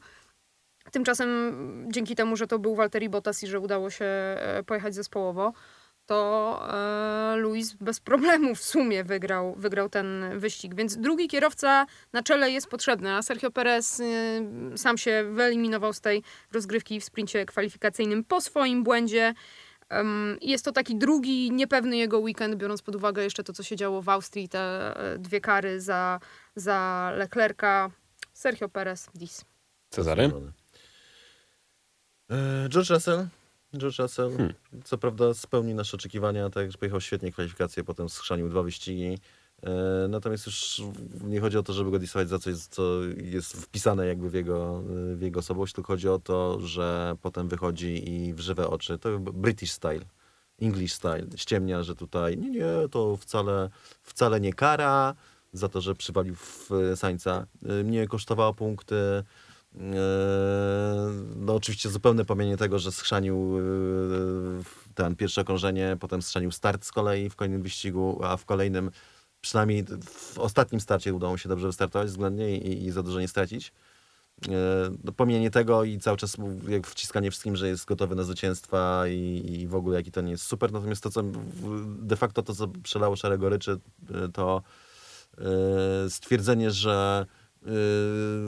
Tymczasem 0.93 1.29
dzięki 1.93 2.17
temu, 2.17 2.37
że 2.37 2.47
to 2.47 2.59
był 2.59 2.75
Walteri 2.75 3.09
Bottas 3.09 3.43
i 3.43 3.47
że 3.47 3.61
udało 3.61 3.91
się 3.91 4.05
e, 4.05 4.63
pojechać 4.67 4.95
zespołowo, 4.95 5.53
to 6.07 6.61
e, 6.73 7.37
Luis 7.37 7.75
bez 7.75 8.01
problemu 8.01 8.55
w 8.55 8.63
sumie 8.63 9.05
wygrał, 9.05 9.55
wygrał 9.57 9.89
ten 9.89 10.39
wyścig. 10.39 10.75
Więc 10.75 10.97
drugi 10.97 11.29
kierowca 11.29 11.87
na 12.13 12.23
czele 12.23 12.51
jest 12.51 12.67
potrzebny, 12.67 13.13
a 13.13 13.23
Sergio 13.23 13.51
Perez 13.51 14.01
y, 14.01 14.09
sam 14.77 14.99
się 14.99 15.25
wyeliminował 15.33 15.93
z 15.93 16.01
tej 16.01 16.23
rozgrywki 16.53 17.01
w 17.01 17.05
sprincie 17.05 17.47
kwalifikacyjnym 17.47 18.25
po 18.25 18.41
swoim 18.41 18.85
błędzie. 18.85 19.35
Jest 20.41 20.65
to 20.65 20.73
taki 20.73 20.97
drugi 20.99 21.51
niepewny 21.51 21.97
jego 21.97 22.19
weekend, 22.19 22.55
biorąc 22.55 22.83
pod 22.83 22.97
uwagę 22.97 23.23
jeszcze 23.25 23.45
to, 23.45 23.53
co 23.53 23.63
się 23.63 23.77
działo 23.77 24.03
w 24.03 24.09
Austrii, 24.09 24.49
te 24.49 24.61
e, 24.97 25.19
dwie 25.19 25.41
kary 25.41 25.81
za, 25.81 26.21
za 26.57 27.11
Leclerca. 27.17 27.91
Sergio 28.33 28.69
Perez, 28.69 29.09
dis. 29.15 29.45
Cezary? 29.91 30.31
E, 32.31 32.69
George 32.69 32.91
Russell. 32.91 33.27
George 33.75 33.99
Russell, 33.99 34.31
Hmm. 34.37 34.55
co 34.85 34.99
prawda 34.99 35.35
spełnił 35.35 35.77
nasze 35.77 35.97
oczekiwania, 35.97 36.51
tak, 36.51 36.73
że 36.73 36.79
pojechał 36.79 37.01
świetnie 37.01 37.33
kwalifikacje, 37.33 37.85
potem 37.85 38.09
schrzanił 38.09 38.49
dwa 38.49 38.63
wyścigi. 38.63 39.19
E, 39.63 40.09
natomiast 40.09 40.47
już 40.47 40.83
nie 41.25 41.41
chodzi 41.41 41.59
o 41.59 41.63
to, 41.63 41.73
żeby 41.73 41.91
go 41.91 41.99
disować 41.99 42.29
za 42.29 42.39
coś, 42.39 42.57
co 42.57 42.83
jest 43.17 43.53
wpisane 43.53 44.07
jakby 44.07 44.31
w 44.31 44.35
jego, 44.35 44.83
w 45.15 45.21
jego 45.21 45.41
osobowość, 45.41 45.75
tylko 45.75 45.93
chodzi 45.93 46.09
o 46.09 46.19
to, 46.19 46.61
że 46.61 47.17
potem 47.23 47.49
wychodzi 47.49 48.11
i 48.11 48.35
w 48.35 48.41
żywe 48.41 48.69
oczy, 48.69 48.99
to 48.99 49.19
British 49.19 49.73
style, 49.73 50.05
English 50.63 50.93
style, 50.93 51.27
ściemnia, 51.37 51.83
że 51.83 51.95
tutaj 51.95 52.39
nie, 52.39 52.51
nie, 52.51 52.89
to 52.91 53.17
wcale, 53.17 53.71
wcale 54.03 54.41
nie 54.41 54.53
kara 54.55 55.15
za 55.53 55.69
to, 55.69 55.81
że 55.81 55.95
przywalił 55.95 56.35
w 56.35 56.71
Sańca. 56.97 57.47
E, 57.67 57.85
Mnie 57.85 58.09
kosztowało 58.09 58.55
punkty. 58.55 59.25
No 61.37 61.55
oczywiście 61.55 61.91
zupełne 61.91 62.25
pominienie 62.25 62.57
tego, 62.57 62.79
że 62.79 62.93
schrzanił 62.93 63.59
ten 64.95 65.17
pierwsze 65.17 65.41
okrążenie, 65.41 65.97
potem 66.01 66.23
schrzanił 66.23 66.51
start 66.51 66.85
z 66.85 66.93
kolei 66.93 67.31
w 67.31 67.37
kolejnym 67.37 67.63
wyścigu, 67.63 68.21
a 68.23 68.37
w 68.37 68.45
kolejnym, 68.45 68.91
przynajmniej 69.41 69.85
w 70.05 70.39
ostatnim 70.39 70.81
starcie 70.81 71.15
udało 71.15 71.33
mu 71.33 71.39
się 71.39 71.49
dobrze 71.49 71.67
wystartować 71.67 72.09
względnie 72.09 72.59
i, 72.59 72.85
i 72.85 72.91
za 72.91 73.03
dużo 73.03 73.21
nie 73.21 73.29
stracić. 73.29 73.73
Eee, 74.49 74.53
No, 75.05 75.13
pominienie 75.13 75.51
tego 75.51 75.85
i 75.85 75.99
cały 75.99 76.17
czas 76.17 76.37
jak 76.69 76.87
wciskanie 76.87 77.31
wszystkim, 77.31 77.57
że 77.57 77.69
jest 77.69 77.85
gotowy 77.85 78.15
na 78.15 78.23
zwycięstwa 78.23 79.09
i, 79.09 79.43
i 79.61 79.69
w 79.69 79.75
ogóle 79.75 79.97
jaki 79.97 80.13
to 80.13 80.21
nie 80.21 80.31
jest 80.31 80.45
super. 80.45 80.73
Natomiast 80.73 81.03
to, 81.03 81.11
co 81.11 81.23
de 81.87 82.17
facto 82.17 82.43
to, 82.43 82.55
co 82.55 82.69
przelało 82.69 83.17
szarego 83.17 83.49
ryczy, 83.49 83.79
e, 84.15 84.29
to 84.29 84.63
e, 85.39 86.11
stwierdzenie, 86.11 86.71
że 86.71 87.27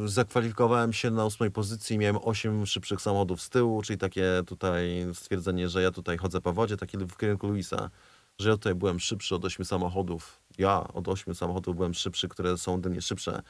Yy, 0.03 0.09
zakwalifikowałem 0.09 0.93
się 0.93 1.11
na 1.11 1.25
ósmej 1.25 1.51
pozycji, 1.51 1.99
miałem 1.99 2.17
osiem 2.17 2.67
szybszych 2.67 3.01
samochodów 3.01 3.43
z 3.43 3.51
tyłu, 3.51 3.83
czyli 3.83 3.99
takie 3.99 4.43
tutaj 4.47 5.07
stwierdzenie, 5.15 5.69
że 5.69 5.83
ja 5.83 5.91
tutaj 5.91 6.19
chodzę 6.19 6.41
po 6.41 6.53
wodzie, 6.53 6.77
takie 6.77 6.99
w 6.99 7.17
kierunku 7.17 7.47
Luisa, 7.47 7.91
że 8.39 8.49
ja 8.49 8.55
tutaj 8.55 8.75
byłem 8.75 9.01
szybszy 9.01 9.35
od 9.35 9.45
ośmiu 9.45 9.65
samochodów. 9.65 10.41
Ja 10.59 10.89
od 10.89 11.09
ośmiu 11.09 11.35
samochodów 11.35 11.77
byłem 11.77 11.95
szybszy, 11.95 12.29
które 12.29 12.59
są 12.59 12.75
ode 12.75 12.91
mnie 12.91 13.03
szybsze. 13.03 13.43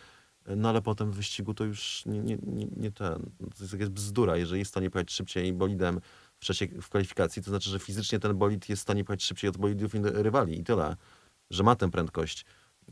No 0.56 0.68
ale 0.68 0.82
potem 0.82 1.10
w 1.10 1.14
wyścigu 1.14 1.54
to 1.54 1.64
już 1.64 2.02
nie, 2.06 2.18
nie, 2.20 2.36
nie, 2.42 2.66
nie 2.76 2.92
ten. 2.92 3.30
To 3.38 3.60
jest 3.60 3.72
jakaś 3.72 3.88
bzdura. 3.88 4.36
Jeżeli 4.36 4.58
jest 4.58 4.68
w 4.68 4.72
stanie 4.72 4.90
pojechać 4.90 5.12
szybciej 5.12 5.52
bolidem 5.52 6.00
w 6.38 6.44
czasie 6.44 6.66
w 6.66 6.88
kwalifikacji, 6.88 7.42
to 7.42 7.50
znaczy, 7.50 7.70
że 7.70 7.78
fizycznie 7.78 8.18
ten 8.18 8.38
bolid 8.38 8.68
jest 8.68 8.80
w 8.80 8.82
stanie 8.82 9.04
pojechać 9.04 9.24
szybciej 9.24 9.50
od 9.50 9.56
bolidów 9.56 9.94
rywali 10.02 10.60
i 10.60 10.64
tyle. 10.64 10.96
Że 11.50 11.62
ma 11.62 11.76
tę 11.76 11.90
prędkość. 11.90 12.44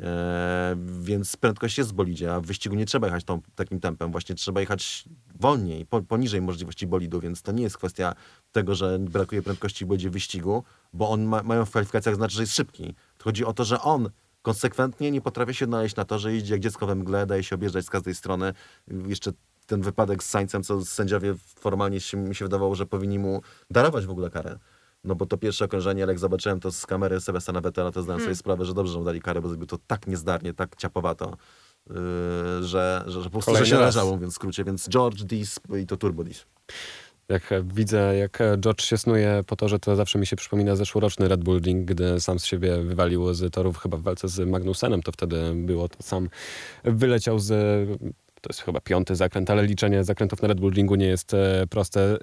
E, 0.02 0.76
więc 1.00 1.36
prędkość 1.36 1.78
jest 1.78 1.90
w 1.90 1.92
bolidzie, 1.92 2.34
a 2.34 2.40
w 2.40 2.46
wyścigu 2.46 2.74
nie 2.74 2.86
trzeba 2.86 3.06
jechać 3.06 3.24
tą, 3.24 3.40
takim 3.54 3.80
tempem. 3.80 4.12
Właśnie 4.12 4.34
trzeba 4.34 4.60
jechać 4.60 5.04
wolniej, 5.34 5.86
po, 5.86 6.02
poniżej 6.02 6.42
możliwości 6.42 6.86
bolidu, 6.86 7.20
więc 7.20 7.42
to 7.42 7.52
nie 7.52 7.62
jest 7.62 7.78
kwestia 7.78 8.14
tego, 8.52 8.74
że 8.74 8.98
brakuje 8.98 9.42
prędkości 9.42 9.84
w 9.84 9.88
bolidzie 9.88 10.10
wyścigu, 10.10 10.64
bo 10.92 11.10
on 11.10 11.24
ma, 11.24 11.42
mają 11.42 11.64
w 11.64 11.70
kwalifikacjach 11.70 12.14
znaczy, 12.14 12.34
że 12.34 12.42
jest 12.42 12.54
szybki. 12.54 12.94
Chodzi 13.22 13.44
o 13.44 13.52
to, 13.52 13.64
że 13.64 13.80
on 13.80 14.10
konsekwentnie 14.42 15.10
nie 15.10 15.20
potrafi 15.20 15.54
się 15.54 15.64
odnaleźć 15.64 15.96
na 15.96 16.04
to, 16.04 16.18
że 16.18 16.32
jeździ 16.32 16.52
jak 16.52 16.60
dziecko 16.60 16.86
we 16.86 16.94
mgle, 16.94 17.26
daje 17.26 17.42
się 17.42 17.54
objeżdżać 17.54 17.84
z 17.84 17.90
każdej 17.90 18.14
strony. 18.14 18.52
Jeszcze 19.06 19.32
ten 19.66 19.82
wypadek 19.82 20.24
z 20.24 20.28
Sańcem, 20.28 20.62
co 20.62 20.84
sędziowie 20.84 21.34
formalnie 21.56 22.00
się, 22.00 22.16
mi 22.16 22.34
się 22.34 22.44
wydawało, 22.44 22.74
że 22.74 22.86
powinni 22.86 23.18
mu 23.18 23.42
darować 23.70 24.06
w 24.06 24.10
ogóle 24.10 24.30
karę. 24.30 24.58
No 25.04 25.14
bo 25.14 25.26
to 25.26 25.36
pierwsze 25.36 25.64
okrążenie, 25.64 26.02
ale 26.02 26.12
jak 26.12 26.18
zobaczyłem 26.18 26.60
to 26.60 26.72
z 26.72 26.86
kamery 26.86 27.20
Sebastiana 27.20 27.60
Vettela, 27.60 27.90
to 27.92 28.02
zdałem 28.02 28.22
sobie 28.22 28.34
sprawę, 28.34 28.64
że 28.64 28.74
dobrze, 28.74 28.92
że 28.92 28.98
mu 28.98 29.04
dali 29.04 29.20
karę, 29.20 29.40
bo 29.40 29.48
zrobił 29.48 29.66
to 29.66 29.78
tak 29.86 30.06
niezdarnie, 30.06 30.54
tak 30.54 30.76
ciapowato, 30.76 31.36
yy, 31.90 31.94
że, 32.60 33.04
że, 33.06 33.22
że 33.22 33.24
po 33.24 33.30
prostu 33.30 33.56
że 33.56 33.66
się 33.66 33.72
raz. 33.72 33.80
należało, 33.80 34.12
mówiąc 34.12 34.32
w 34.32 34.36
skrócie. 34.36 34.64
Więc 34.64 34.88
George 34.88 35.22
Dis 35.22 35.60
i 35.82 35.86
to 35.86 35.96
Turbo 35.96 36.24
Dis. 36.24 36.46
Jak 37.28 37.50
widzę, 37.64 38.16
jak 38.16 38.38
George 38.58 38.82
się 38.82 38.98
snuje 38.98 39.44
po 39.46 39.56
torze, 39.56 39.78
to 39.78 39.96
zawsze 39.96 40.18
mi 40.18 40.26
się 40.26 40.36
przypomina 40.36 40.76
zeszłoroczny 40.76 41.28
Red 41.28 41.44
Bull 41.44 41.60
Ring, 41.60 41.86
gdy 41.86 42.20
sam 42.20 42.38
z 42.38 42.44
siebie 42.44 42.82
wywalił 42.82 43.34
z 43.34 43.52
torów 43.52 43.78
chyba 43.78 43.96
w 43.96 44.02
walce 44.02 44.28
z 44.28 44.48
Magnusenem, 44.48 45.02
to 45.02 45.12
wtedy 45.12 45.52
było 45.54 45.88
to 45.88 46.02
sam 46.02 46.28
wyleciał 46.84 47.38
z 47.38 47.88
to 48.40 48.50
jest 48.50 48.60
chyba 48.60 48.80
piąty 48.80 49.16
zakręt, 49.16 49.50
ale 49.50 49.66
liczenie 49.66 50.04
zakrętów 50.04 50.42
na 50.42 50.48
Red 50.48 50.60
Bull 50.60 50.72
Ringu 50.72 50.94
nie 50.94 51.06
jest 51.06 51.34
e, 51.34 51.66
proste. 51.70 52.18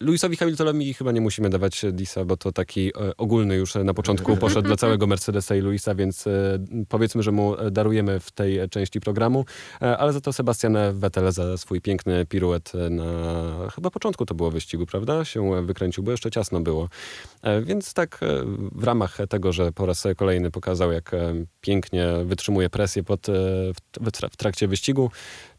Lewisowi 0.00 0.36
Hamiltonowi 0.36 0.94
chyba 0.94 1.12
nie 1.12 1.20
musimy 1.20 1.50
dawać 1.50 1.84
disa, 1.92 2.24
bo 2.24 2.36
to 2.36 2.52
taki 2.52 2.88
e, 2.88 3.16
ogólny 3.16 3.56
już 3.56 3.74
na 3.74 3.94
początku 3.94 4.36
poszedł 4.46 4.66
dla 4.66 4.76
całego 4.76 5.06
Mercedesa 5.06 5.56
i 5.56 5.60
Luisa, 5.60 5.94
więc 5.94 6.26
e, 6.26 6.58
powiedzmy, 6.88 7.22
że 7.22 7.32
mu 7.32 7.56
darujemy 7.70 8.20
w 8.20 8.30
tej 8.30 8.68
części 8.70 9.00
programu, 9.00 9.44
ale 9.80 10.12
za 10.12 10.20
to 10.20 10.32
Sebastian 10.32 10.76
Vettel 10.92 11.32
za 11.32 11.56
swój 11.58 11.80
piękny 11.80 12.26
piruet 12.26 12.72
na 12.90 13.04
chyba 13.74 13.90
początku 13.90 14.26
to 14.26 14.34
było 14.34 14.50
wyścigu, 14.50 14.86
prawda? 14.86 15.24
Się 15.24 15.66
wykręcił, 15.66 16.04
bo 16.04 16.10
jeszcze 16.10 16.30
ciasno 16.30 16.60
było. 16.60 16.88
Więc 17.62 17.94
tak 17.94 18.20
w 18.72 18.84
ramach 18.84 19.18
tego, 19.28 19.52
że 19.52 19.72
po 19.72 19.86
raz 19.86 20.04
kolejny 20.16 20.50
pokazał, 20.50 20.92
jak 20.92 21.10
pięknie 21.60 22.08
wytrzymuje 22.24 22.70
presję 22.70 23.02
pod, 23.02 23.26
w 24.32 24.36
trakcie 24.36 24.68
wyścigu, 24.68 25.10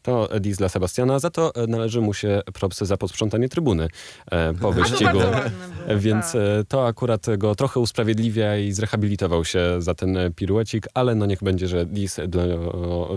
to 0.04 0.28
dis 0.40 0.56
dla 0.56 0.68
Sebastiana. 0.68 1.18
Za 1.18 1.30
to 1.30 1.54
e, 1.54 1.66
należy 1.66 2.00
mu 2.00 2.14
się 2.14 2.40
propsy 2.52 2.86
za 2.86 2.96
posprzątanie 2.96 3.48
trybuny 3.48 3.88
e, 4.30 4.54
po 4.54 4.72
wyścigu. 4.72 5.18
Więc 6.04 6.32
tak. 6.32 6.40
E, 6.60 6.64
to 6.68 6.86
akurat 6.86 7.26
go 7.38 7.54
trochę 7.54 7.80
usprawiedliwia 7.80 8.56
i 8.56 8.72
zrehabilitował 8.72 9.44
się 9.44 9.60
za 9.78 9.94
ten 9.94 10.18
piruecik, 10.36 10.86
ale 10.94 11.14
no 11.14 11.26
niech 11.26 11.42
będzie, 11.42 11.68
że 11.68 11.86
dis 11.86 12.20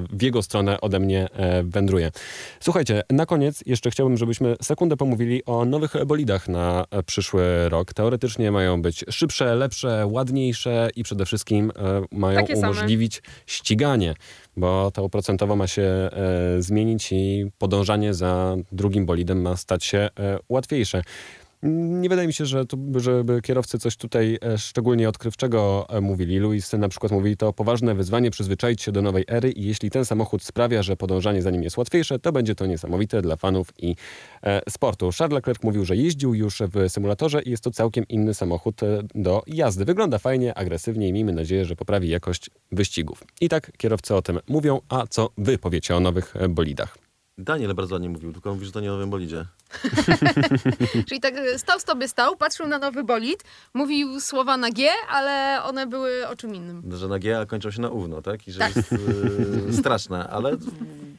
w 0.10 0.22
jego 0.22 0.42
stronę 0.42 0.82
ode 0.82 1.00
mnie 1.00 1.28
wędruje. 1.64 2.12
Słuchajcie, 2.60 3.04
na 3.10 3.26
koniec 3.26 3.64
jeszcze 3.66 3.92
chciałbym, 3.92 4.18
żebyśmy 4.18 4.56
sekundę 4.62 4.98
pomówili 4.98 5.46
o 5.46 5.66
nowych 5.66 6.06
bolidach 6.06 6.48
na 6.48 6.86
przyszły 7.06 7.70
rok. 7.70 7.94
Teoretycznie 7.94 8.52
mają 8.52 8.82
być 8.82 9.06
szybsze, 9.10 9.56
lepsze, 9.56 10.08
ładniejsze 10.08 10.90
i 10.96 11.04
przede 11.04 11.26
wszystkim 11.26 11.72
mają 12.12 12.40
Takie 12.40 12.56
umożliwić 12.56 13.16
same. 13.16 13.44
ściganie 13.46 14.16
bo 14.58 14.92
to 14.92 15.04
oprocentowo 15.04 15.56
ma 15.56 15.68
się 15.68 15.82
e, 15.82 16.10
zmienić 16.60 17.12
i 17.12 17.52
podążanie 17.58 18.14
za 18.14 18.56
drugim 18.72 19.06
bolidem 19.06 19.42
ma 19.42 19.58
stać 19.58 19.84
się 19.84 19.98
e, 19.98 20.10
łatwiejsze. 20.50 21.02
Nie 21.64 22.10
wydaje 22.10 22.28
mi 22.28 22.34
się, 22.34 22.46
że 22.46 22.66
to, 22.66 22.78
żeby 22.96 23.42
kierowcy 23.42 23.80
coś 23.80 23.98
tutaj 23.98 24.38
e, 24.44 24.58
szczególnie 24.58 25.10
odkrywczego 25.10 25.86
e, 25.90 26.02
mówili. 26.02 26.40
Louis 26.40 26.74
na 26.74 26.90
przykład 26.90 27.12
mówi, 27.12 27.38
to 27.38 27.54
poważne 27.54 27.96
wyzwanie 27.96 28.32
przyzwyczaić 28.32 28.82
się 28.82 28.92
do 28.92 29.02
nowej 29.02 29.24
ery 29.28 29.52
i 29.52 29.68
jeśli 29.68 29.90
ten 29.90 30.06
samochód 30.06 30.44
sprawia, 30.44 30.84
że 30.84 30.98
podążanie 30.98 31.42
za 31.42 31.52
nim 31.52 31.64
jest 31.64 31.78
łatwiejsze, 31.78 32.20
to 32.20 32.32
będzie 32.32 32.56
to 32.56 32.66
niesamowite 32.66 33.22
dla 33.22 33.36
fanów 33.36 33.74
i 33.78 33.96
e, 34.44 34.62
sportu. 34.70 35.10
Charles 35.18 35.36
Leclerc 35.36 35.64
mówił, 35.64 35.86
że 35.86 35.96
jeździł 35.96 36.34
już 36.34 36.62
w 36.74 36.90
symulatorze 36.90 37.42
i 37.42 37.50
jest 37.50 37.64
to 37.64 37.72
całkiem 37.72 38.08
inny 38.08 38.34
samochód 38.34 38.84
e, 38.84 39.04
do 39.16 39.44
jazdy. 39.48 39.86
Wygląda 39.86 40.18
fajnie, 40.18 40.54
agresywnie 40.58 41.08
i 41.08 41.14
miejmy 41.14 41.34
nadzieję, 41.34 41.66
że 41.66 41.76
poprawi 41.76 42.10
jakość 42.10 42.50
wyścigów. 42.72 43.24
I 43.42 43.50
tak 43.50 43.72
kierowcy 43.78 44.16
o 44.16 44.22
tym 44.22 44.40
mówią, 44.48 44.80
a 44.90 45.08
co 45.08 45.30
wy 45.38 45.58
powiecie 45.58 45.96
o 45.96 46.00
nowych 46.00 46.34
bolidach? 46.50 46.98
Daniel 47.38 47.76
bardzo 47.76 47.96
ładnie 47.96 48.10
mówił, 48.10 48.34
tylko 48.34 48.54
mówi, 48.54 48.66
że 48.66 48.72
to 48.72 48.80
nie 48.80 48.90
o 48.90 48.94
nowym 48.94 49.10
bolidzie. 49.10 49.46
Czyli 51.08 51.22
tak 51.22 51.34
e, 51.38 51.60
stał 51.60 51.80
sobie 51.80 52.08
stał, 52.08 52.36
patrzył 52.36 52.68
na 52.68 52.80
nowy 52.80 53.04
bolid, 53.04 53.44
mówił 53.74 54.20
słowa 54.20 54.58
na 54.58 54.70
G, 54.70 54.90
ale 55.10 55.64
one 55.64 55.88
były 55.88 56.28
o 56.28 56.36
czym 56.36 56.56
innym. 56.56 56.84
Że 56.98 57.08
na 57.08 57.20
G, 57.20 57.40
a 57.40 57.46
kończą 57.46 57.72
się 57.72 57.82
na 57.82 57.90
ówno, 57.90 58.22
tak? 58.22 58.48
I 58.48 58.52
że 58.52 58.68
jest 58.76 58.92
y, 58.92 59.74
straszne, 59.80 60.28
ale 60.30 60.58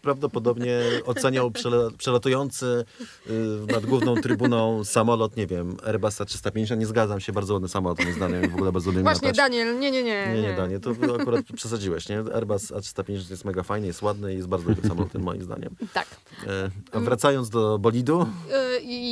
prawdopodobnie 0.02 0.80
oceniał 1.04 1.52
przelatujący 1.98 2.84
y, 3.26 3.32
nad 3.72 3.86
główną 3.86 4.14
trybuną 4.14 4.84
samolot, 4.84 5.36
nie 5.36 5.46
wiem, 5.46 5.76
Airbusa 5.86 6.24
350. 6.24 6.80
Nie 6.80 6.86
zgadzam 6.86 7.20
się, 7.20 7.32
bardzo 7.32 7.54
ładny 7.54 7.68
samolot, 7.68 7.98
moim 7.98 8.14
zdaniem, 8.14 8.50
w 8.50 8.54
ogóle 8.54 8.72
bardzo 8.72 8.90
ładny 8.90 9.02
Właśnie, 9.02 9.32
Daniel, 9.32 9.78
nie, 9.78 9.90
nie, 9.90 10.02
nie. 10.02 10.32
Nie, 10.34 10.42
nie, 10.42 10.54
Daniel, 10.56 10.80
to 10.80 10.90
akurat 11.20 11.44
przesadziłeś, 11.56 12.08
nie? 12.08 12.18
Airbus 12.34 12.72
A350 12.72 13.30
jest 13.30 13.44
mega 13.44 13.62
fajny, 13.62 13.86
jest 13.86 14.02
ładny 14.02 14.32
i 14.32 14.36
jest 14.36 14.48
bardzo 14.48 14.68
dobrym 14.68 14.88
samolotem, 14.88 15.22
moim 15.22 15.42
zdaniem. 15.42 15.76
Tak. 15.92 16.06
E, 16.46 16.70
a 16.92 17.00
wracając 17.00 17.50
do 17.50 17.78
bolidu... 17.78 18.26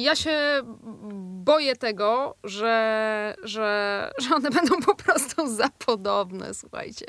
Ja 0.03 0.17
się 0.17 0.63
boję 1.45 1.77
tego, 1.77 2.37
że, 2.45 3.35
że, 3.43 4.11
że 4.19 4.35
one 4.35 4.51
będą 4.51 4.81
po 4.81 4.95
prostu 4.95 5.55
za 5.57 5.69
podobne, 5.69 6.55
słuchajcie. 6.55 7.07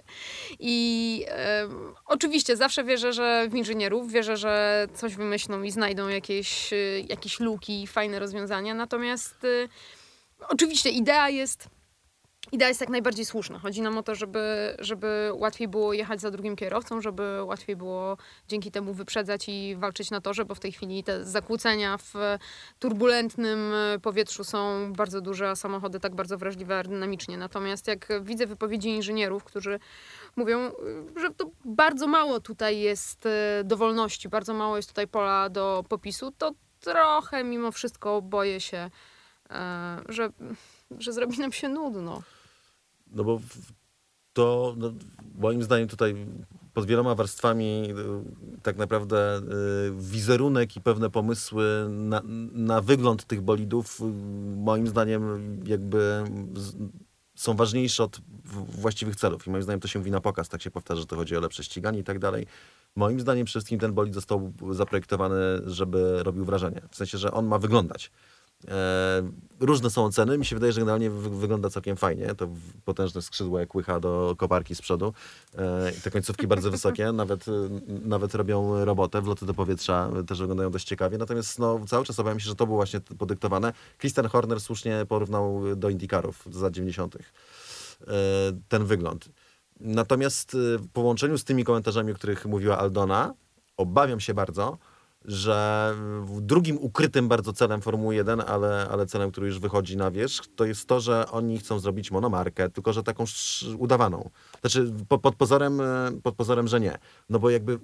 I 0.59 1.25
e, 1.27 1.67
oczywiście 2.05 2.57
zawsze 2.57 2.83
wierzę, 2.83 3.13
że 3.13 3.47
w 3.49 3.55
inżynierów, 3.55 4.11
wierzę, 4.11 4.37
że 4.37 4.87
coś 4.93 5.15
wymyślą 5.15 5.63
i 5.63 5.71
znajdą 5.71 6.07
jakieś, 6.07 6.73
jakieś 7.09 7.39
luki, 7.39 7.87
fajne 7.87 8.19
rozwiązania. 8.19 8.73
Natomiast 8.73 9.43
e, 9.43 9.67
oczywiście 10.49 10.89
idea 10.89 11.29
jest 11.29 11.76
Idea 12.51 12.67
jest 12.67 12.81
jak 12.81 12.89
najbardziej 12.89 13.25
słuszna. 13.25 13.59
Chodzi 13.59 13.81
nam 13.81 13.97
o 13.97 14.03
to, 14.03 14.15
żeby, 14.15 14.75
żeby 14.79 15.31
łatwiej 15.33 15.67
było 15.67 15.93
jechać 15.93 16.21
za 16.21 16.31
drugim 16.31 16.55
kierowcą, 16.55 17.01
żeby 17.01 17.43
łatwiej 17.43 17.75
było 17.75 18.17
dzięki 18.47 18.71
temu 18.71 18.93
wyprzedzać 18.93 19.49
i 19.49 19.75
walczyć 19.75 20.11
na 20.11 20.21
torze, 20.21 20.45
bo 20.45 20.55
w 20.55 20.59
tej 20.59 20.71
chwili 20.71 21.03
te 21.03 21.25
zakłócenia 21.25 21.97
w 21.97 22.13
turbulentnym 22.79 23.73
powietrzu 24.01 24.43
są 24.43 24.93
bardzo 24.93 25.21
duże, 25.21 25.49
a 25.49 25.55
samochody 25.55 25.99
tak 25.99 26.15
bardzo 26.15 26.37
wrażliwe 26.37 26.75
aerodynamicznie. 26.75 27.37
Natomiast 27.37 27.87
jak 27.87 28.07
widzę 28.21 28.47
wypowiedzi 28.47 28.89
inżynierów, 28.89 29.43
którzy 29.43 29.79
mówią, 30.35 30.71
że 31.15 31.29
to 31.29 31.45
bardzo 31.65 32.07
mało 32.07 32.39
tutaj 32.39 32.79
jest 32.79 33.25
e, 33.25 33.63
dowolności, 33.63 34.29
bardzo 34.29 34.53
mało 34.53 34.77
jest 34.77 34.89
tutaj 34.89 35.07
pola 35.07 35.49
do 35.49 35.83
popisu, 35.89 36.31
to 36.31 36.51
trochę 36.79 37.43
mimo 37.43 37.71
wszystko 37.71 38.21
boję 38.21 38.61
się, 38.61 38.89
e, 39.49 40.01
że, 40.09 40.29
że 40.99 41.13
zrobi 41.13 41.39
nam 41.39 41.51
się 41.51 41.69
nudno. 41.69 42.21
No 43.11 43.23
bo 43.23 43.39
to 44.33 44.75
no, 44.77 44.93
moim 45.35 45.63
zdaniem 45.63 45.87
tutaj 45.87 46.15
pod 46.73 46.85
wieloma 46.85 47.15
warstwami 47.15 47.83
y, 47.89 48.61
tak 48.61 48.77
naprawdę 48.77 49.37
y, 49.37 49.41
wizerunek 49.99 50.75
i 50.75 50.81
pewne 50.81 51.09
pomysły 51.09 51.87
na, 51.89 52.21
na 52.53 52.81
wygląd 52.81 53.25
tych 53.25 53.41
bolidów 53.41 54.01
y, 54.01 54.03
moim 54.57 54.87
zdaniem 54.87 55.21
jakby 55.65 56.23
są 57.35 57.55
ważniejsze 57.55 58.03
od 58.03 58.21
właściwych 58.69 59.15
celów. 59.15 59.47
I 59.47 59.49
moim 59.49 59.63
zdaniem 59.63 59.79
to 59.79 59.87
się 59.87 59.99
mówi 59.99 60.11
na 60.11 60.21
pokaz, 60.21 60.49
tak 60.49 60.61
się 60.61 60.71
powtarza, 60.71 61.01
że 61.01 61.07
to 61.07 61.15
chodzi 61.15 61.37
o 61.37 61.39
lepsze 61.39 61.63
ściganie 61.63 61.99
i 61.99 62.03
tak 62.03 62.19
dalej. 62.19 62.47
Moim 62.95 63.19
zdaniem 63.19 63.45
przede 63.45 63.59
wszystkim 63.61 63.79
ten 63.79 63.93
bolid 63.93 64.13
został 64.13 64.53
zaprojektowany, 64.71 65.35
żeby 65.65 66.23
robił 66.23 66.45
wrażenie. 66.45 66.81
W 66.91 66.95
sensie, 66.95 67.17
że 67.17 67.31
on 67.31 67.47
ma 67.47 67.59
wyglądać. 67.59 68.11
E, 68.67 69.31
różne 69.59 69.89
są 69.89 70.05
oceny. 70.05 70.37
Mi 70.37 70.45
się 70.45 70.55
wydaje, 70.55 70.73
że 70.73 70.81
generalnie 70.81 71.09
wygląda 71.09 71.69
całkiem 71.69 71.97
fajnie. 71.97 72.35
To 72.35 72.47
potężne 72.85 73.21
skrzydło 73.21 73.59
jak 73.59 73.75
łycha 73.75 73.99
do 73.99 74.35
koparki 74.37 74.75
z 74.75 74.81
przodu. 74.81 75.13
E, 75.57 75.91
I 75.97 76.01
te 76.01 76.11
końcówki 76.11 76.47
bardzo 76.47 76.71
wysokie. 76.71 77.11
Nawet, 77.21 77.45
nawet 77.87 78.35
robią 78.35 78.85
robotę. 78.85 79.21
Wloty 79.21 79.45
do 79.45 79.53
powietrza 79.53 80.09
też 80.27 80.39
wyglądają 80.39 80.71
dość 80.71 80.87
ciekawie. 80.87 81.17
Natomiast 81.17 81.59
no, 81.59 81.79
cały 81.87 82.05
czas 82.05 82.19
obawiam 82.19 82.39
się, 82.39 82.49
że 82.49 82.55
to 82.55 82.65
było 82.65 82.77
właśnie 82.77 82.99
podyktowane. 82.99 83.73
Christian 83.99 84.27
Horner 84.27 84.61
słusznie 84.61 85.05
porównał 85.09 85.75
do 85.75 85.89
Indikarów 85.89 86.47
z 86.51 86.61
lat 86.61 86.73
90. 86.73 87.15
E, 87.15 87.19
ten 88.67 88.85
wygląd. 88.85 89.29
Natomiast 89.79 90.57
w 90.77 90.87
połączeniu 90.93 91.37
z 91.37 91.43
tymi 91.43 91.63
komentarzami, 91.63 92.11
o 92.11 92.15
których 92.15 92.45
mówiła 92.45 92.77
Aldona, 92.77 93.33
obawiam 93.77 94.19
się 94.19 94.33
bardzo, 94.33 94.77
że 95.27 95.93
drugim 96.41 96.77
ukrytym 96.77 97.27
bardzo 97.27 97.53
celem 97.53 97.81
Formuły 97.81 98.15
1, 98.15 98.41
ale, 98.41 98.87
ale 98.91 99.05
celem, 99.05 99.31
który 99.31 99.47
już 99.47 99.59
wychodzi 99.59 99.97
na 99.97 100.11
wierzch, 100.11 100.45
to 100.55 100.65
jest 100.65 100.87
to, 100.87 100.99
że 100.99 101.31
oni 101.31 101.59
chcą 101.59 101.79
zrobić 101.79 102.11
monomarkę, 102.11 102.69
tylko 102.69 102.93
że 102.93 103.03
taką 103.03 103.23
udawaną. 103.77 104.29
Znaczy 104.61 104.93
po, 105.09 105.17
pod, 105.17 105.35
pozorem, 105.35 105.81
pod 106.23 106.35
pozorem, 106.35 106.67
że 106.67 106.79
nie. 106.79 106.97
No 107.29 107.39
bo 107.39 107.49
jakby 107.49 107.79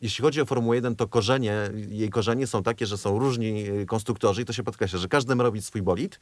jeśli 0.00 0.22
chodzi 0.22 0.40
o 0.40 0.44
Formułę 0.44 0.76
1, 0.76 0.96
to 0.96 1.08
korzenie, 1.08 1.70
jej 1.88 2.10
korzenie 2.10 2.46
są 2.46 2.62
takie, 2.62 2.86
że 2.86 2.98
są 2.98 3.18
różni 3.18 3.64
konstruktorzy 3.86 4.42
i 4.42 4.44
to 4.44 4.52
się 4.52 4.62
podkreśla, 4.62 4.98
że 4.98 5.08
każdy 5.08 5.34
ma 5.34 5.44
robić 5.44 5.64
swój 5.64 5.82
bolid, 5.82 6.20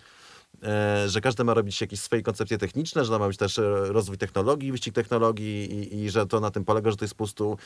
że 1.06 1.20
każdy 1.20 1.44
ma 1.44 1.54
robić 1.54 1.80
jakieś 1.80 2.00
swoje 2.00 2.22
koncepcje 2.22 2.58
techniczne, 2.58 3.04
że 3.04 3.18
ma 3.18 3.28
być 3.28 3.36
też 3.36 3.58
e, 3.58 3.62
rozwój 3.86 4.18
technologii, 4.18 4.72
wyścig 4.72 4.94
technologii 4.94 5.74
i, 5.74 6.04
i 6.04 6.10
że 6.10 6.26
to 6.26 6.40
na 6.40 6.50
tym 6.50 6.64
polega, 6.64 6.90
że 6.90 6.96
to 6.96 7.04
jest 7.04 7.14
po 7.14 7.18
prostu 7.18 7.58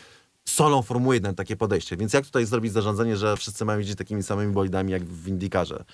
solą 0.44 0.82
Formuły 0.82 1.14
1 1.14 1.34
takie 1.34 1.56
podejście. 1.56 1.96
Więc 1.96 2.12
jak 2.12 2.24
tutaj 2.26 2.46
zrobić 2.46 2.72
zarządzanie, 2.72 3.16
że 3.16 3.36
wszyscy 3.36 3.64
mają 3.64 3.78
jeździć 3.78 3.98
takimi 3.98 4.22
samymi 4.22 4.52
bolidami 4.52 4.92
jak 4.92 5.04
w 5.04 5.28
Indykarze? 5.28 5.84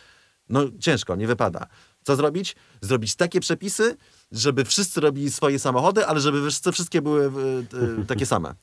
No 0.48 0.62
ciężko, 0.80 1.16
nie 1.16 1.26
wypada. 1.26 1.66
Co 2.02 2.16
zrobić? 2.16 2.56
Zrobić 2.80 3.16
takie 3.16 3.40
przepisy, 3.40 3.96
żeby 4.32 4.64
wszyscy 4.64 5.00
robili 5.00 5.30
swoje 5.30 5.58
samochody, 5.58 6.06
ale 6.06 6.20
żeby 6.20 6.50
wszystkie 6.72 7.02
były 7.02 7.26
e, 8.00 8.04
takie 8.04 8.26
same. 8.26 8.54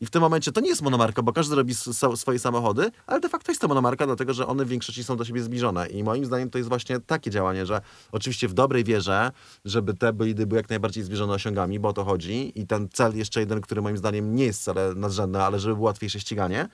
I 0.00 0.06
w 0.06 0.10
tym 0.10 0.22
momencie 0.22 0.52
to 0.52 0.60
nie 0.60 0.68
jest 0.68 0.82
monomarka, 0.82 1.22
bo 1.22 1.32
każdy 1.32 1.56
robi 1.56 1.74
swoje 2.14 2.38
samochody, 2.38 2.90
ale 3.06 3.20
de 3.20 3.28
facto 3.28 3.52
jest 3.52 3.60
to 3.60 3.68
monomarka, 3.68 4.06
dlatego 4.06 4.34
że 4.34 4.46
one 4.46 4.64
w 4.64 4.68
większości 4.68 5.04
są 5.04 5.16
do 5.16 5.24
siebie 5.24 5.42
zbliżone. 5.42 5.86
I 5.86 6.04
moim 6.04 6.24
zdaniem 6.24 6.50
to 6.50 6.58
jest 6.58 6.68
właśnie 6.68 7.00
takie 7.00 7.30
działanie, 7.30 7.66
że 7.66 7.80
oczywiście 8.12 8.48
w 8.48 8.52
dobrej 8.52 8.84
wierze, 8.84 9.32
żeby 9.64 9.94
te 9.94 10.12
bolidy 10.12 10.46
były 10.46 10.58
jak 10.58 10.70
najbardziej 10.70 11.04
zbliżone 11.04 11.32
osiągami, 11.32 11.80
bo 11.80 11.88
o 11.88 11.92
to 11.92 12.04
chodzi. 12.04 12.52
I 12.60 12.66
ten 12.66 12.88
cel 12.88 13.16
jeszcze 13.16 13.40
jeden, 13.40 13.60
który 13.60 13.82
moim 13.82 13.96
zdaniem 13.96 14.34
nie 14.34 14.44
jest 14.44 14.60
wcale 14.60 14.94
nadrzędny, 14.94 15.42
ale 15.42 15.58
żeby 15.58 15.74
było 15.74 15.86
łatwiejsze 15.86 16.20
ściganie. 16.20 16.68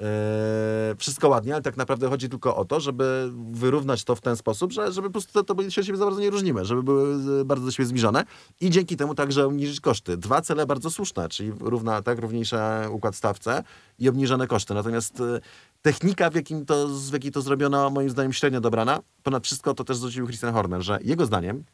E, 0.00 0.94
wszystko 0.98 1.28
ładnie, 1.28 1.52
ale 1.52 1.62
tak 1.62 1.76
naprawdę 1.76 2.08
chodzi 2.08 2.28
tylko 2.28 2.56
o 2.56 2.64
to, 2.64 2.80
żeby 2.80 3.32
wyrównać 3.50 4.04
to 4.04 4.14
w 4.16 4.20
ten 4.20 4.36
sposób, 4.36 4.72
że, 4.72 4.92
żeby 4.92 5.08
po 5.08 5.12
prostu 5.12 5.44
to, 5.44 5.54
to 5.54 5.70
się 5.70 5.80
od 5.80 5.86
siebie 5.86 5.98
za 5.98 6.04
bardzo 6.04 6.20
nie 6.20 6.30
różnimy, 6.30 6.64
żeby 6.64 6.82
były 6.82 7.14
e, 7.40 7.44
bardzo 7.44 7.64
do 7.64 7.70
siebie 7.70 7.86
zbliżone 7.86 8.24
i 8.60 8.70
dzięki 8.70 8.96
temu 8.96 9.14
także 9.14 9.46
obniżyć 9.46 9.80
koszty. 9.80 10.16
Dwa 10.16 10.40
cele 10.40 10.66
bardzo 10.66 10.90
słuszne, 10.90 11.28
czyli 11.28 11.52
równa, 11.60 12.02
tak, 12.02 12.18
równiejszy 12.18 12.56
układ 12.90 13.16
stawce 13.16 13.62
i 13.98 14.08
obniżone 14.08 14.46
koszty. 14.46 14.74
Natomiast 14.74 15.20
e, 15.20 15.40
technika, 15.82 16.30
w, 16.30 16.34
jakim 16.34 16.66
to, 16.66 16.88
w 16.88 17.12
jakiej 17.12 17.32
to 17.32 17.42
zrobiono, 17.42 17.90
moim 17.90 18.10
zdaniem 18.10 18.32
średnio 18.32 18.60
dobrana. 18.60 19.00
Ponad 19.22 19.44
wszystko 19.44 19.74
to 19.74 19.84
też 19.84 19.96
zwrócił 19.96 20.26
Christian 20.26 20.52
Horner, 20.52 20.82
że 20.82 20.98
jego 21.02 21.26
zdaniem 21.26 21.64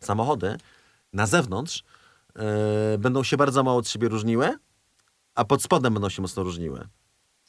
samochody 0.00 0.56
na 1.12 1.26
zewnątrz 1.26 1.84
yy, 2.36 2.42
będą 2.98 3.22
się 3.22 3.36
bardzo 3.36 3.62
mało 3.62 3.78
od 3.78 3.88
siebie 3.88 4.08
różniły, 4.08 4.58
a 5.34 5.44
pod 5.44 5.62
spodem 5.62 5.94
będą 5.94 6.08
się 6.08 6.22
mocno 6.22 6.42
różniły. 6.42 6.88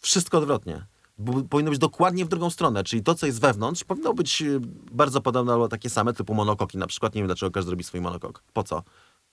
Wszystko 0.01 0.37
odwrotnie. 0.37 0.85
Bo 1.17 1.43
powinno 1.43 1.71
być 1.71 1.79
dokładnie 1.79 2.25
w 2.25 2.27
drugą 2.27 2.49
stronę, 2.49 2.83
czyli 2.83 3.03
to, 3.03 3.15
co 3.15 3.25
jest 3.25 3.41
wewnątrz, 3.41 3.83
powinno 3.83 4.13
być 4.13 4.41
e, 4.41 4.45
bardzo 4.91 5.21
podobne 5.21 5.53
albo 5.53 5.67
takie 5.67 5.89
same, 5.89 6.13
typu 6.13 6.33
monokoki 6.33 6.77
na 6.77 6.87
przykład. 6.87 7.15
Nie 7.15 7.21
wiem, 7.21 7.27
dlaczego 7.27 7.51
każdy 7.51 7.71
robi 7.71 7.83
swój 7.83 8.01
monokok. 8.01 8.43
Po 8.53 8.63
co? 8.63 8.83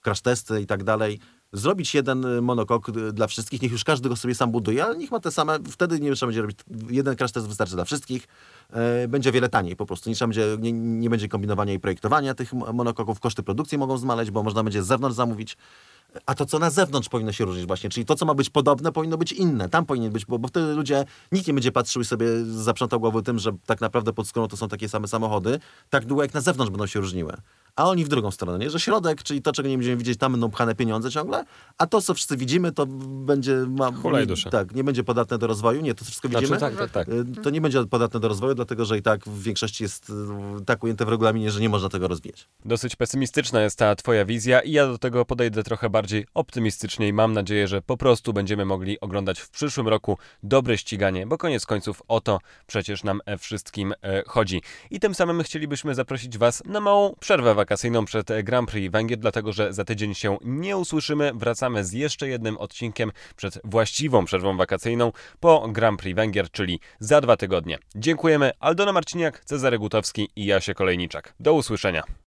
Crash 0.01 0.21
testy 0.21 0.61
i 0.61 0.65
tak 0.65 0.83
dalej. 0.83 1.19
Zrobić 1.55 1.93
jeden 1.93 2.25
e, 2.25 2.41
monokok 2.41 2.89
e, 2.89 2.91
dla 3.13 3.27
wszystkich, 3.27 3.61
niech 3.61 3.71
już 3.71 3.83
każdy 3.83 4.09
go 4.09 4.15
sobie 4.15 4.35
sam 4.35 4.51
buduje, 4.51 4.85
ale 4.85 4.97
niech 4.97 5.11
ma 5.11 5.19
te 5.19 5.31
same, 5.31 5.59
wtedy 5.69 5.99
nie 5.99 6.15
trzeba 6.15 6.27
będzie 6.27 6.41
robić, 6.41 6.59
jeden 6.89 7.15
crash 7.15 7.31
test 7.31 7.47
wystarczy 7.47 7.75
dla 7.75 7.85
wszystkich, 7.85 8.27
będzie 9.07 9.31
wiele 9.31 9.49
taniej 9.49 9.75
po 9.75 9.85
prostu. 9.85 10.09
Nie, 10.09 10.15
trzeba 10.15 10.27
będzie, 10.27 10.57
nie, 10.59 10.71
nie 10.71 11.09
będzie 11.09 11.27
kombinowania 11.27 11.73
i 11.73 11.79
projektowania 11.79 12.33
tych 12.33 12.53
monokoków, 12.53 13.19
koszty 13.19 13.43
produkcji 13.43 13.77
mogą 13.77 13.97
zmaleć, 13.97 14.31
bo 14.31 14.43
można 14.43 14.63
będzie 14.63 14.83
z 14.83 14.87
zewnątrz 14.87 15.15
zamówić 15.15 15.57
a 16.25 16.35
to, 16.35 16.45
co 16.45 16.59
na 16.59 16.69
zewnątrz 16.69 17.09
powinno 17.09 17.31
się 17.31 17.45
różnić 17.45 17.65
właśnie, 17.65 17.89
czyli 17.89 18.05
to, 18.05 18.15
co 18.15 18.25
ma 18.25 18.33
być 18.33 18.49
podobne, 18.49 18.91
powinno 18.91 19.17
być 19.17 19.31
inne. 19.31 19.69
Tam 19.69 19.85
powinien 19.85 20.11
być, 20.11 20.25
bo, 20.25 20.39
bo 20.39 20.47
wtedy 20.47 20.73
ludzie, 20.73 21.05
nikt 21.31 21.47
nie 21.47 21.53
będzie 21.53 21.71
patrzył 21.71 22.01
i 22.01 22.05
sobie 22.05 22.27
zaprzątał 22.45 22.99
głowy 22.99 23.23
tym, 23.23 23.39
że 23.39 23.51
tak 23.65 23.81
naprawdę 23.81 24.13
pod 24.13 24.27
skórą 24.27 24.47
to 24.47 24.57
są 24.57 24.67
takie 24.67 24.89
same 24.89 25.07
samochody, 25.07 25.59
tak 25.89 26.05
długo 26.05 26.23
jak 26.23 26.33
na 26.33 26.41
zewnątrz 26.41 26.71
będą 26.71 26.87
się 26.87 26.99
różniły. 26.99 27.33
A 27.75 27.89
oni 27.89 28.05
w 28.05 28.07
drugą 28.07 28.31
stronę, 28.31 28.59
nie? 28.59 28.69
że 28.69 28.79
środek, 28.79 29.23
czyli 29.23 29.41
to, 29.41 29.51
czego 29.51 29.69
nie 29.69 29.77
będziemy 29.77 29.97
widzieć, 29.97 30.19
tam 30.19 30.31
będą 30.31 30.51
pchane 30.51 30.75
pieniądze 30.75 31.11
ciągle, 31.11 31.45
a 31.77 31.87
to, 31.87 32.01
co 32.01 32.13
wszyscy 32.13 32.37
widzimy, 32.37 32.71
to 32.71 32.85
będzie... 32.85 33.55
Ma, 33.69 33.91
Hulaj 33.91 34.27
dusza. 34.27 34.49
Tak, 34.49 34.75
nie 34.75 34.83
będzie 34.83 35.03
podatne 35.03 35.37
do 35.37 35.47
rozwoju, 35.47 35.81
nie, 35.81 35.95
to 35.95 36.05
wszystko 36.05 36.27
znaczy, 36.27 36.41
widzimy. 36.41 36.59
Tak, 36.59 36.75
tak, 36.75 36.91
tak. 36.91 37.09
Y, 37.09 37.25
to 37.43 37.49
nie 37.49 37.61
będzie 37.61 37.85
podatne 37.85 38.19
do 38.19 38.27
rozwoju, 38.27 38.54
dlatego, 38.55 38.85
że 38.85 38.97
i 38.97 39.01
tak 39.01 39.25
w 39.25 39.43
większości 39.43 39.83
jest 39.83 40.11
tak 40.65 40.83
ujęte 40.83 41.05
w 41.05 41.09
regulaminie, 41.09 41.51
że 41.51 41.61
nie 41.61 41.69
można 41.69 41.89
tego 41.89 42.07
rozwijać. 42.07 42.47
Dosyć 42.65 42.95
pesymistyczna 42.95 43.61
jest 43.61 43.77
ta 43.79 43.95
twoja 43.95 44.25
wizja 44.25 44.61
i 44.61 44.71
ja 44.71 44.87
do 44.87 44.97
tego 44.97 45.25
podejdę 45.25 45.63
trochę 45.63 45.89
bardziej 45.89 46.25
optymistycznie 46.33 47.07
i 47.07 47.13
mam 47.13 47.33
nadzieję, 47.33 47.67
że 47.67 47.81
po 47.81 47.97
prostu 47.97 48.33
będziemy 48.33 48.65
mogli 48.65 48.99
oglądać 48.99 49.39
w 49.39 49.49
przyszłym 49.49 49.87
roku 49.87 50.17
dobre 50.43 50.77
ściganie, 50.77 51.27
bo 51.27 51.37
koniec 51.37 51.65
końców 51.65 52.01
o 52.07 52.21
to 52.21 52.39
przecież 52.67 53.03
nam 53.03 53.21
e, 53.25 53.37
wszystkim 53.37 53.93
e, 54.01 54.23
chodzi. 54.27 54.61
I 54.91 54.99
tym 54.99 55.15
samym 55.15 55.43
chcielibyśmy 55.43 55.95
zaprosić 55.95 56.37
Was 56.37 56.63
na 56.65 56.79
małą 56.79 57.15
przerwę 57.19 57.55
wakacyjną 57.55 58.05
przed 58.05 58.31
e, 58.31 58.43
Grand 58.43 58.69
Prix 58.69 58.91
Węgier, 58.91 59.19
dlatego 59.19 59.53
że 59.53 59.73
za 59.73 59.85
tydzień 59.85 60.15
się 60.15 60.37
nie 60.41 60.77
usłyszymy. 60.77 61.31
Wracamy 61.35 61.85
z 61.85 61.93
jeszcze 61.93 62.27
jednym 62.27 62.57
odcinkiem 62.57 63.11
przed 63.35 63.59
właściwą 63.63 64.25
przerwą 64.25 64.57
wakacyjną 64.57 65.11
po 65.39 65.67
Grand 65.69 65.99
Prix 65.99 66.15
Węgier, 66.15 66.51
czyli 66.51 66.79
za 66.99 67.21
dwa 67.21 67.37
tygodnie. 67.37 67.77
Dziękujemy. 67.95 68.44
Aldona 68.59 68.91
Marciniak, 68.91 69.45
Cezary 69.45 69.79
Gutowski 69.79 70.29
i 70.35 70.45
Jasie 70.45 70.73
Kolejniczak. 70.73 71.33
Do 71.39 71.53
usłyszenia. 71.53 72.03